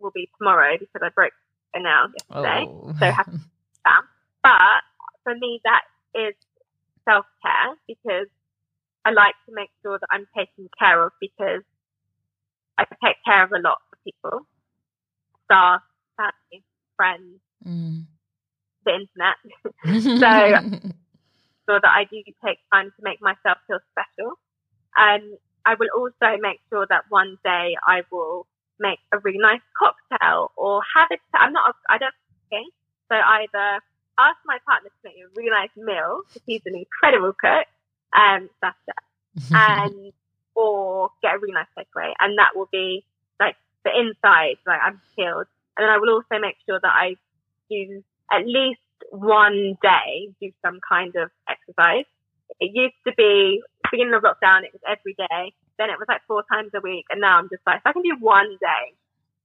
will 0.00 0.10
be 0.10 0.28
tomorrow 0.38 0.76
because 0.78 1.00
I 1.02 1.08
broke 1.14 1.32
a 1.74 1.80
nail 1.80 2.08
yesterday. 2.12 2.64
Oh. 2.68 2.94
So 2.98 3.10
happy 3.10 3.38
But 4.42 4.82
for 5.24 5.34
me, 5.34 5.60
that 5.64 5.82
is 6.14 6.34
self 7.04 7.26
care 7.42 7.74
because 7.86 8.28
I 9.04 9.10
like 9.10 9.34
to 9.48 9.54
make 9.54 9.70
sure 9.82 9.98
that 9.98 10.06
I'm 10.10 10.26
taken 10.36 10.68
care 10.78 11.04
of 11.04 11.12
because 11.20 11.62
I 12.78 12.84
take 13.04 13.16
care 13.24 13.44
of 13.44 13.52
a 13.52 13.60
lot 13.60 13.78
of 13.92 13.98
people, 14.04 14.46
staff, 15.44 15.82
family, 16.16 16.64
friends, 16.96 17.40
Mm. 17.66 18.04
the 18.84 18.92
internet. 18.92 19.38
so 21.66 21.72
that 21.82 21.84
I 21.84 22.04
do 22.04 22.22
take 22.44 22.58
time 22.72 22.92
to 22.96 23.02
make 23.02 23.20
myself 23.20 23.58
feel 23.66 23.80
special. 23.90 24.38
Um, 24.96 25.36
I 25.66 25.74
will 25.74 25.90
also 25.94 26.38
make 26.40 26.60
sure 26.70 26.86
that 26.88 27.04
one 27.08 27.38
day 27.44 27.76
I 27.86 28.02
will 28.10 28.46
make 28.78 28.98
a 29.12 29.18
really 29.18 29.38
nice 29.38 29.60
cocktail 29.76 30.52
or 30.56 30.80
have 30.96 31.08
it. 31.10 31.20
I'm 31.34 31.52
not. 31.52 31.70
A, 31.70 31.92
I 31.92 31.98
don't 31.98 32.14
cooking, 32.48 32.70
so 33.10 33.16
either 33.16 33.82
ask 34.18 34.38
my 34.46 34.58
partner 34.64 34.88
to 34.88 35.00
make 35.04 35.16
me 35.16 35.22
a 35.22 35.32
really 35.34 35.50
nice 35.50 35.74
meal 35.76 36.22
because 36.26 36.42
he's 36.46 36.62
an 36.66 36.74
incredible 36.76 37.34
cook. 37.34 37.66
Um, 38.16 38.48
that's 38.62 38.78
it. 38.86 39.42
and 39.52 40.12
or 40.54 41.10
get 41.20 41.34
a 41.34 41.38
really 41.38 41.52
nice 41.52 41.68
takeaway, 41.76 42.12
and 42.20 42.38
that 42.38 42.54
will 42.54 42.68
be 42.70 43.04
like 43.40 43.56
the 43.84 43.90
inside, 43.90 44.56
like 44.66 44.80
I'm 44.82 45.00
chilled. 45.16 45.46
And 45.76 45.84
then 45.84 45.90
I 45.90 45.98
will 45.98 46.14
also 46.14 46.40
make 46.40 46.56
sure 46.64 46.80
that 46.80 46.92
I 46.92 47.16
do 47.68 48.02
at 48.32 48.46
least 48.46 48.80
one 49.10 49.76
day 49.82 50.32
do 50.40 50.50
some 50.64 50.80
kind 50.88 51.14
of 51.16 51.30
exercise. 51.48 52.06
It 52.60 52.70
used 52.72 52.94
to 53.06 53.12
be 53.16 53.62
beginning 53.90 54.14
of 54.14 54.22
lockdown, 54.22 54.64
it 54.64 54.72
was 54.72 54.82
every 54.86 55.14
day. 55.14 55.52
Then 55.78 55.90
it 55.90 55.98
was 55.98 56.08
like 56.08 56.22
four 56.26 56.42
times 56.52 56.70
a 56.74 56.80
week, 56.80 57.04
and 57.10 57.20
now 57.20 57.38
I'm 57.38 57.48
just 57.50 57.62
like, 57.66 57.78
if 57.78 57.86
I 57.86 57.92
can 57.92 58.02
do 58.02 58.16
one 58.20 58.56
day, 58.60 58.84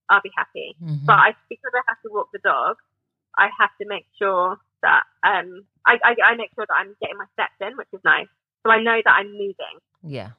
I'll 0.09 0.21
be 0.23 0.31
happy. 0.35 0.75
Mhm. 0.81 1.05
But 1.05 1.19
I, 1.19 1.35
because 1.49 1.71
I 1.75 1.81
have 1.87 2.01
to 2.03 2.09
walk 2.11 2.29
the 2.31 2.39
dog, 2.39 2.77
I 3.37 3.49
have 3.59 3.71
to 3.81 3.87
make 3.87 4.05
sure 4.19 4.57
that 4.81 5.03
um 5.23 5.65
I, 5.85 5.97
I, 6.03 6.15
I 6.31 6.35
make 6.35 6.51
sure 6.55 6.65
that 6.67 6.75
I'm 6.77 6.95
getting 7.01 7.17
my 7.17 7.25
steps 7.33 7.55
in, 7.61 7.77
which 7.77 7.87
is 7.93 8.01
nice. 8.03 8.27
So 8.63 8.71
I 8.71 8.81
know 8.81 8.99
that 9.03 9.13
I'm 9.19 9.31
moving. 9.31 9.77
yeah. 10.03 10.31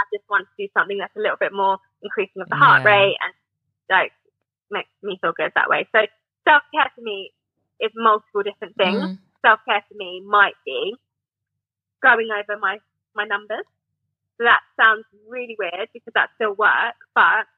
I 0.00 0.04
just 0.14 0.28
want 0.30 0.46
to 0.46 0.54
do 0.66 0.70
something 0.78 0.98
that's 0.98 1.14
a 1.16 1.20
little 1.20 1.36
bit 1.38 1.52
more 1.52 1.78
increasing 2.02 2.40
of 2.42 2.48
the 2.48 2.54
heart 2.56 2.82
Yeah. 2.84 2.90
rate 2.94 3.16
and 3.20 3.32
like 3.90 4.12
makes 4.70 4.90
me 5.02 5.18
feel 5.20 5.32
good 5.32 5.50
that 5.56 5.68
way. 5.68 5.88
So 5.92 6.06
self 6.46 6.62
care 6.72 6.90
to 6.96 7.02
me 7.02 7.32
is 7.80 7.90
multiple 7.96 8.42
different 8.44 8.76
things. 8.76 9.02
Mm. 9.02 9.18
Self 9.44 9.60
care 9.66 9.82
to 9.88 9.94
me 9.96 10.22
might 10.26 10.54
be 10.64 10.94
going 12.02 12.28
over 12.30 12.58
my 12.60 12.78
my 13.18 13.26
numbers. 13.26 13.66
So 14.38 14.44
that 14.46 14.62
sounds 14.78 15.04
really 15.28 15.56
weird 15.58 15.90
because 15.92 16.14
that 16.14 16.30
still 16.36 16.54
works, 16.54 17.02
but 17.14 17.50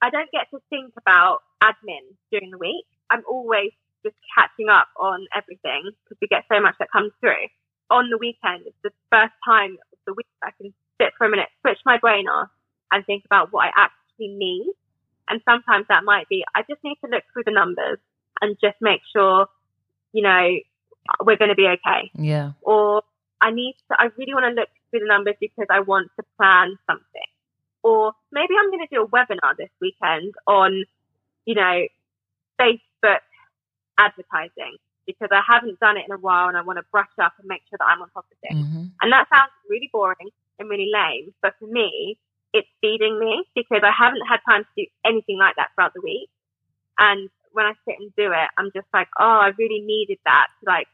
I 0.00 0.10
don't 0.10 0.30
get 0.30 0.46
to 0.54 0.62
think 0.70 0.94
about 0.96 1.42
admin 1.62 2.14
during 2.30 2.50
the 2.54 2.58
week. 2.58 2.86
I'm 3.10 3.24
always 3.28 3.72
just 4.06 4.14
catching 4.38 4.68
up 4.70 4.86
on 4.96 5.26
everything 5.34 5.90
because 6.04 6.18
we 6.22 6.28
get 6.28 6.44
so 6.46 6.60
much 6.62 6.76
that 6.78 6.90
comes 6.92 7.10
through. 7.20 7.50
On 7.90 8.08
the 8.10 8.18
weekend, 8.18 8.62
it's 8.66 8.78
the 8.84 8.94
first 9.10 9.34
time 9.44 9.76
of 9.92 9.98
the 10.06 10.14
week 10.14 10.30
I 10.44 10.50
can 10.60 10.72
sit 11.00 11.10
for 11.18 11.26
a 11.26 11.30
minute, 11.30 11.48
switch 11.62 11.78
my 11.84 11.98
brain 11.98 12.28
off, 12.28 12.48
and 12.92 13.04
think 13.04 13.24
about 13.24 13.52
what 13.52 13.66
I 13.66 13.70
actually 13.76 14.28
need. 14.38 14.72
And 15.28 15.40
sometimes 15.44 15.86
that 15.88 16.04
might 16.04 16.28
be 16.28 16.44
I 16.54 16.62
just 16.70 16.82
need 16.84 16.96
to 17.04 17.10
look 17.10 17.24
through 17.32 17.44
the 17.44 17.52
numbers 17.52 17.98
and 18.40 18.56
just 18.60 18.76
make 18.80 19.00
sure, 19.12 19.46
you 20.12 20.22
know, 20.22 20.46
we're 21.24 21.36
going 21.36 21.50
to 21.50 21.56
be 21.56 21.66
okay 21.66 22.10
Yeah. 22.14 22.52
or 22.62 23.02
I 23.40 23.50
need 23.50 23.76
to, 23.88 23.96
I 23.98 24.08
really 24.16 24.34
want 24.34 24.44
to 24.44 24.60
look 24.60 24.68
through 24.90 25.00
the 25.00 25.06
numbers 25.06 25.34
because 25.40 25.66
I 25.70 25.80
want 25.80 26.10
to 26.18 26.24
plan 26.36 26.76
something. 26.86 27.30
Or 27.82 28.12
maybe 28.32 28.54
I'm 28.58 28.70
going 28.70 28.86
to 28.86 28.94
do 28.94 29.02
a 29.02 29.08
webinar 29.08 29.56
this 29.56 29.70
weekend 29.80 30.34
on, 30.46 30.84
you 31.46 31.54
know, 31.54 31.86
Facebook 32.60 33.22
advertising 33.98 34.76
because 35.06 35.28
I 35.32 35.40
haven't 35.46 35.80
done 35.80 35.96
it 35.96 36.04
in 36.08 36.12
a 36.12 36.18
while 36.18 36.48
and 36.48 36.56
I 36.56 36.62
want 36.62 36.78
to 36.78 36.84
brush 36.92 37.08
up 37.22 37.32
and 37.38 37.48
make 37.48 37.62
sure 37.70 37.78
that 37.78 37.86
I'm 37.88 38.02
on 38.02 38.10
top 38.10 38.26
of 38.30 38.38
things. 38.42 38.66
hmm 38.66 38.86
And 39.00 39.12
that 39.12 39.26
sounds 39.32 39.50
really 39.68 39.88
boring 39.92 40.28
and 40.58 40.68
really 40.68 40.90
lame, 40.92 41.32
but 41.40 41.54
for 41.58 41.66
me, 41.66 42.18
it's 42.52 42.68
feeding 42.80 43.18
me 43.18 43.44
because 43.54 43.80
I 43.82 43.92
haven't 43.96 44.24
had 44.28 44.40
time 44.48 44.64
to 44.64 44.70
do 44.76 44.86
anything 45.04 45.38
like 45.38 45.56
that 45.56 45.68
throughout 45.74 45.94
the 45.94 46.00
week. 46.02 46.28
And 46.98 47.30
when 47.52 47.66
I 47.66 47.72
sit 47.86 47.96
and 47.98 48.12
do 48.16 48.32
it, 48.32 48.48
I'm 48.58 48.70
just 48.74 48.86
like, 48.92 49.08
oh, 49.18 49.38
I 49.40 49.52
really 49.58 49.80
needed 49.80 50.18
that 50.24 50.48
to 50.60 50.70
like 50.70 50.88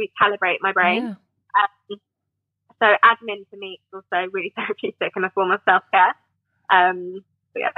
recalibrate 0.00 0.58
my 0.60 0.72
brain. 0.72 1.02
Yeah. 1.04 1.14
Um, 1.90 2.00
so 2.80 2.86
admin 3.04 3.46
for 3.50 3.56
me 3.56 3.80
is 3.80 4.02
also 4.02 4.30
really 4.32 4.52
therapeutic 4.56 5.12
and 5.16 5.24
a 5.24 5.30
form 5.30 5.50
of 5.50 5.60
self 5.64 5.82
care. 5.92 6.14
Um, 6.70 7.24
yeah, 7.56 7.70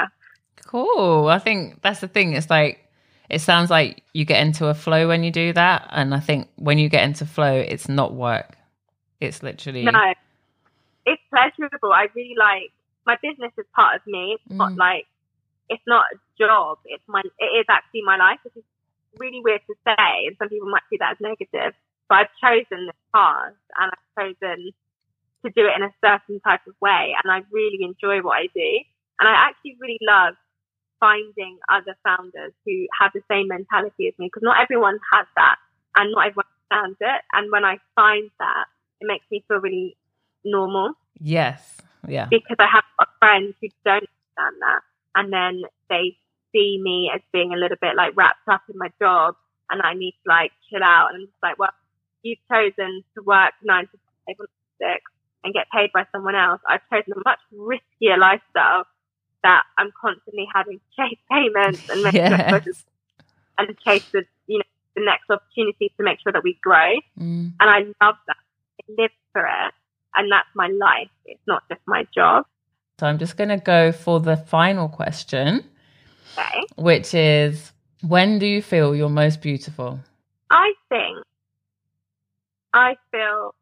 Cool. 0.67 1.29
I 1.29 1.39
think 1.39 1.83
that's 1.83 2.01
the 2.01 2.09
thing. 2.09 2.35
It's 2.35 2.51
like 2.51 2.87
it 3.29 3.41
sounds 3.41 3.71
like 3.71 4.03
you 4.13 4.25
get 4.25 4.45
into 4.45 4.67
a 4.67 4.75
flow 4.75 5.09
when 5.09 5.23
you 5.25 5.31
do 5.31 5.53
that, 5.53 5.89
and 5.91 6.15
I 6.15 6.21
think 6.21 6.49
when 6.57 6.79
you 6.79 6.89
get 6.89 7.05
into 7.05 7.25
flow, 7.27 7.55
it's 7.55 7.89
not 7.89 8.15
work. 8.15 8.57
It's 9.21 9.43
literally 9.43 9.85
no, 9.85 10.15
it's 11.07 11.23
pleasurable. 11.31 11.93
I 11.93 12.09
really 12.15 12.35
like 12.39 12.73
my 13.07 13.17
business 13.23 13.53
is 13.59 13.67
part 13.75 13.97
of 13.97 14.03
me. 14.07 14.37
It's 14.39 14.51
not 14.55 14.73
Mm. 14.73 14.79
like 14.79 15.07
it's 15.69 15.83
not 15.87 16.05
a 16.13 16.19
job. 16.39 16.79
It's 16.85 17.05
my 17.09 17.23
it 17.39 17.45
is 17.45 17.67
actually 17.69 18.03
my 18.05 18.17
life, 18.17 18.39
which 18.45 18.57
is 18.57 18.65
really 19.19 19.41
weird 19.43 19.63
to 19.67 19.75
say, 19.85 20.27
and 20.27 20.37
some 20.39 20.49
people 20.49 20.69
might 20.69 20.83
see 20.91 20.97
that 20.99 21.13
as 21.13 21.21
negative. 21.21 21.75
But 22.09 22.19
I've 22.19 22.35
chosen 22.43 22.87
this 22.87 22.97
path, 23.15 23.55
and 23.79 23.93
I've 23.93 24.25
chosen 24.25 24.73
to 25.45 25.53
do 25.53 25.66
it 25.66 25.76
in 25.76 25.82
a 25.82 25.93
certain 26.05 26.41
type 26.41 26.61
of 26.66 26.74
way, 26.80 27.14
and 27.22 27.30
I 27.32 27.43
really 27.51 27.82
enjoy 27.82 28.20
what 28.22 28.38
I 28.38 28.49
do. 28.55 28.70
And 29.20 29.28
I 29.28 29.32
actually 29.32 29.76
really 29.80 29.99
love 30.01 30.34
finding 30.99 31.59
other 31.68 31.97
founders 32.05 32.53
who 32.66 32.86
have 33.01 33.12
the 33.14 33.22
same 33.30 33.49
mentality 33.49 34.09
as 34.09 34.14
me, 34.18 34.26
because 34.26 34.43
not 34.43 34.61
everyone 34.61 34.99
has 35.12 35.26
that, 35.36 35.57
and 35.97 36.12
not 36.12 36.26
everyone 36.26 36.47
understands 36.70 36.99
it. 37.01 37.22
And 37.32 37.51
when 37.51 37.64
I 37.64 37.78
find 37.95 38.30
that, 38.38 38.64
it 39.01 39.07
makes 39.07 39.24
me 39.30 39.45
feel 39.49 39.59
really 39.59 39.97
normal 40.45 40.93
yes, 41.18 41.76
yeah, 42.09 42.26
because 42.30 42.57
I 42.59 42.66
have 42.72 42.84
got 42.99 43.09
friends 43.18 43.55
who 43.61 43.68
don't 43.84 44.05
understand 44.05 44.57
that, 44.61 44.80
and 45.14 45.32
then 45.32 45.62
they 45.88 46.16
see 46.53 46.80
me 46.82 47.11
as 47.14 47.20
being 47.32 47.53
a 47.53 47.57
little 47.57 47.76
bit 47.80 47.97
like 47.97 48.16
wrapped 48.16 48.49
up 48.49 48.62
in 48.72 48.78
my 48.78 48.88
job, 49.01 49.34
and 49.70 49.82
I 49.82 49.95
need 49.95 50.12
to 50.12 50.28
like 50.28 50.53
chill 50.68 50.82
out. 50.82 51.09
And 51.12 51.22
I'm 51.22 51.26
just 51.26 51.43
like, 51.43 51.59
well, 51.59 51.72
you've 52.22 52.38
chosen 52.51 53.05
to 53.14 53.22
work 53.22 53.53
nine 53.62 53.86
to 53.86 53.99
five 54.26 54.36
or 54.38 54.47
six 54.80 55.03
and 55.45 55.55
get 55.55 55.66
paid 55.74 55.91
by 55.93 56.07
someone 56.12 56.34
else. 56.34 56.61
I've 56.68 56.80
chosen 56.93 57.14
a 57.14 57.22
much 57.24 57.38
riskier 57.55 58.18
lifestyle 58.18 58.84
that 59.43 59.62
I'm 59.78 59.91
constantly 60.01 60.47
having 60.55 60.78
to 60.78 60.84
chase 60.97 61.18
payments 61.30 61.88
and 61.88 62.03
make 62.03 62.14
yes. 62.14 62.84
and 63.59 63.78
chase 63.84 64.05
the 64.12 64.24
you 64.47 64.59
know 64.59 64.64
the 64.97 65.05
next 65.05 65.30
opportunity 65.30 65.93
to 65.97 66.03
make 66.03 66.20
sure 66.20 66.32
that 66.32 66.43
we 66.43 66.59
grow. 66.62 66.93
Mm. 67.18 67.53
And 67.59 67.70
I 67.70 67.78
love 68.05 68.16
that. 68.26 68.36
I 68.80 69.03
live 69.03 69.11
for 69.32 69.47
it. 69.47 69.74
And 70.16 70.30
that's 70.30 70.49
my 70.55 70.66
life. 70.66 71.09
It's 71.24 71.41
not 71.47 71.62
just 71.68 71.80
my 71.86 72.07
job. 72.14 72.45
So 72.99 73.07
I'm 73.07 73.18
just 73.18 73.36
going 73.36 73.49
to 73.49 73.57
go 73.57 73.93
for 73.93 74.20
the 74.20 74.36
final 74.36 74.88
question, 74.88 75.64
Okay. 76.36 76.64
which 76.76 77.14
is 77.14 77.72
when 78.03 78.38
do 78.38 78.47
you 78.47 78.61
feel 78.61 78.95
you're 78.95 79.09
most 79.09 79.41
beautiful? 79.41 80.01
I 80.51 80.74
think 80.88 81.18
I 82.74 82.97
feel 83.11 83.55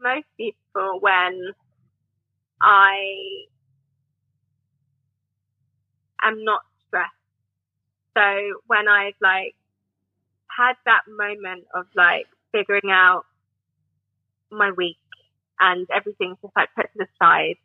most 0.00 0.26
beautiful 0.36 1.00
when 1.00 1.52
I 2.60 3.46
am 6.22 6.44
not 6.44 6.62
stressed. 6.86 7.12
So 8.16 8.60
when 8.66 8.88
I've 8.88 9.14
like 9.20 9.54
had 10.56 10.74
that 10.86 11.02
moment 11.08 11.64
of 11.74 11.86
like 11.94 12.26
figuring 12.52 12.90
out 12.90 13.24
my 14.50 14.70
week 14.72 14.98
and 15.58 15.86
everything's 15.94 16.38
just 16.42 16.54
like 16.56 16.68
put 16.74 16.92
to 16.92 16.98
the 16.98 17.06
side, 17.22 17.56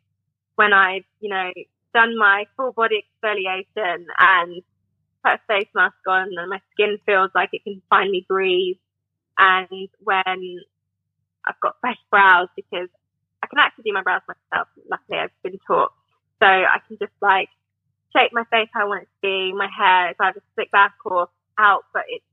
when 0.56 0.72
I've, 0.72 1.04
you 1.20 1.28
know, 1.30 1.50
done 1.94 2.16
my 2.16 2.46
full 2.56 2.72
body 2.72 3.04
exfoliation 3.04 4.04
and 4.18 4.62
put 5.24 5.34
a 5.34 5.40
face 5.48 5.68
mask 5.74 5.96
on 6.06 6.28
and 6.36 6.50
my 6.50 6.60
skin 6.72 6.98
feels 7.06 7.30
like 7.34 7.50
it 7.52 7.64
can 7.64 7.82
finally 7.90 8.24
breathe. 8.28 8.76
And 9.38 9.88
when 10.00 10.60
I've 11.46 11.60
got 11.60 11.76
fresh 11.80 11.98
brows 12.10 12.48
because 12.56 12.88
I 13.42 13.46
can 13.46 13.58
actually 13.58 13.84
do 13.84 13.94
my 13.94 14.02
brows 14.02 14.22
myself. 14.26 14.68
Luckily, 14.90 15.18
I've 15.18 15.42
been 15.42 15.58
taught. 15.66 15.92
So 16.42 16.46
I 16.46 16.78
can 16.86 16.98
just 16.98 17.14
like 17.22 17.48
shape 18.14 18.32
my 18.32 18.44
face 18.50 18.68
how 18.74 18.82
I 18.82 18.88
want 18.88 19.02
it 19.02 19.06
to 19.06 19.20
be. 19.22 19.52
My 19.52 19.68
hair 19.68 20.10
is 20.10 20.16
either 20.18 20.42
slick 20.54 20.70
back 20.70 20.94
or 21.04 21.28
out, 21.58 21.84
but 21.92 22.02
it's 22.08 22.24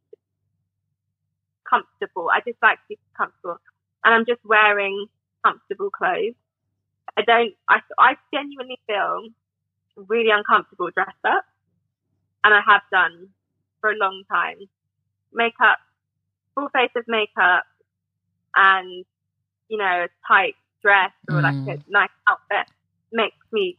comfortable. 1.70 2.30
I 2.34 2.40
just 2.46 2.62
like 2.62 2.78
to 2.80 2.88
be 2.90 3.00
comfortable. 3.18 3.60
And 4.04 4.14
I'm 4.14 4.26
just 4.26 4.42
wearing 4.44 5.08
comfortable 5.46 5.90
clothes. 5.90 6.36
I 7.18 7.22
don't, 7.22 7.54
I, 7.70 7.80
I 8.00 8.16
genuinely 8.34 8.80
feel 8.88 9.30
really 9.96 10.32
uncomfortable 10.32 10.90
dressed 10.94 11.24
up. 11.26 11.46
And 12.44 12.54
I 12.54 12.60
have 12.66 12.82
done 12.92 13.30
for 13.80 13.92
a 13.92 13.96
long 13.96 14.24
time. 14.30 14.58
Makeup, 15.34 15.80
full 16.56 16.70
face 16.74 16.92
of 16.96 17.06
makeup 17.08 17.64
and, 18.56 19.06
you 19.70 19.78
know, 19.78 20.06
a 20.06 20.08
tight 20.28 20.56
dress 20.82 21.12
or 21.30 21.42
like 21.42 21.54
a 21.56 21.80
nice 21.90 22.10
outfit 22.28 22.68
makes 23.12 23.38
me 23.52 23.78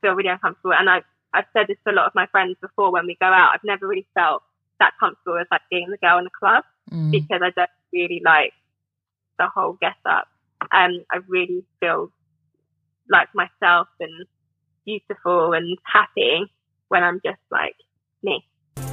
feel 0.00 0.12
really 0.14 0.30
uncomfortable. 0.30 0.72
And 0.72 0.88
I've 0.88 1.04
I've 1.34 1.44
said 1.52 1.66
this 1.68 1.76
to 1.86 1.92
a 1.92 1.96
lot 1.96 2.06
of 2.06 2.14
my 2.14 2.26
friends 2.26 2.56
before 2.60 2.90
when 2.90 3.06
we 3.06 3.16
go 3.20 3.26
out. 3.26 3.50
I've 3.54 3.64
never 3.64 3.86
really 3.86 4.06
felt 4.14 4.42
that 4.80 4.92
comfortable 4.98 5.38
as 5.38 5.46
like 5.50 5.60
being 5.70 5.90
the 5.90 5.98
girl 5.98 6.18
in 6.18 6.24
the 6.24 6.30
club 6.30 6.64
Mm. 6.90 7.10
because 7.10 7.42
I 7.42 7.50
don't 7.50 7.68
really 7.92 8.22
like 8.24 8.54
the 9.38 9.46
whole 9.46 9.76
get 9.78 9.96
up. 10.06 10.26
Um, 10.72 11.04
I 11.12 11.18
really 11.28 11.62
feel 11.80 12.10
like 13.10 13.28
myself 13.34 13.88
and 14.00 14.26
beautiful 14.86 15.52
and 15.52 15.76
happy 15.84 16.50
when 16.88 17.04
I'm 17.04 17.20
just 17.22 17.40
like 17.50 17.76
me. 18.22 18.46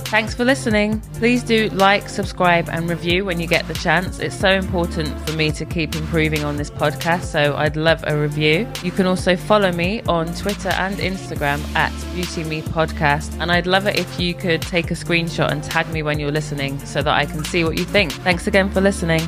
Thanks 0.06 0.36
for 0.36 0.46
listening. 0.46 1.02
Please 1.16 1.44
do 1.44 1.68
like, 1.70 2.08
subscribe, 2.08 2.70
and 2.70 2.90
review 2.90 3.26
when 3.26 3.40
you 3.40 3.48
get 3.48 3.68
the 3.68 3.74
chance. 3.74 4.20
It's 4.20 4.36
so 4.36 4.50
important 4.50 5.20
for 5.28 5.36
me 5.36 5.52
to 5.52 5.66
keep 5.66 5.96
improving 5.96 6.44
on 6.44 6.56
this 6.56 6.70
podcast, 6.70 7.24
so 7.24 7.56
I'd 7.56 7.76
love 7.76 8.04
a 8.08 8.16
review. 8.18 8.68
You 8.84 8.92
can 8.92 9.08
also 9.08 9.36
follow 9.36 9.72
me 9.72 10.04
on 10.04 10.34
Twitter 10.36 10.70
and 10.70 10.96
Instagram 10.98 11.60
at 11.76 11.92
Beauty 12.14 12.44
Me 12.44 12.62
Podcast, 12.62 13.38
and 13.42 13.52
I'd 13.52 13.68
love 13.68 13.88
it 13.88 14.00
if 14.00 14.20
you 14.20 14.34
could 14.36 14.62
take 14.62 14.92
a 14.92 14.94
screenshot 14.94 15.52
and 15.52 15.64
tag 15.64 15.92
me 15.92 16.04
when 16.04 16.20
you're 16.20 16.32
listening 16.32 16.80
so 16.86 17.02
that 17.02 17.14
I 17.14 17.26
can 17.26 17.44
see 17.44 17.64
what 17.64 17.78
you 17.78 17.84
think. 17.84 18.12
Thanks 18.12 18.48
again 18.48 18.70
for 18.70 18.82
listening. 18.82 19.28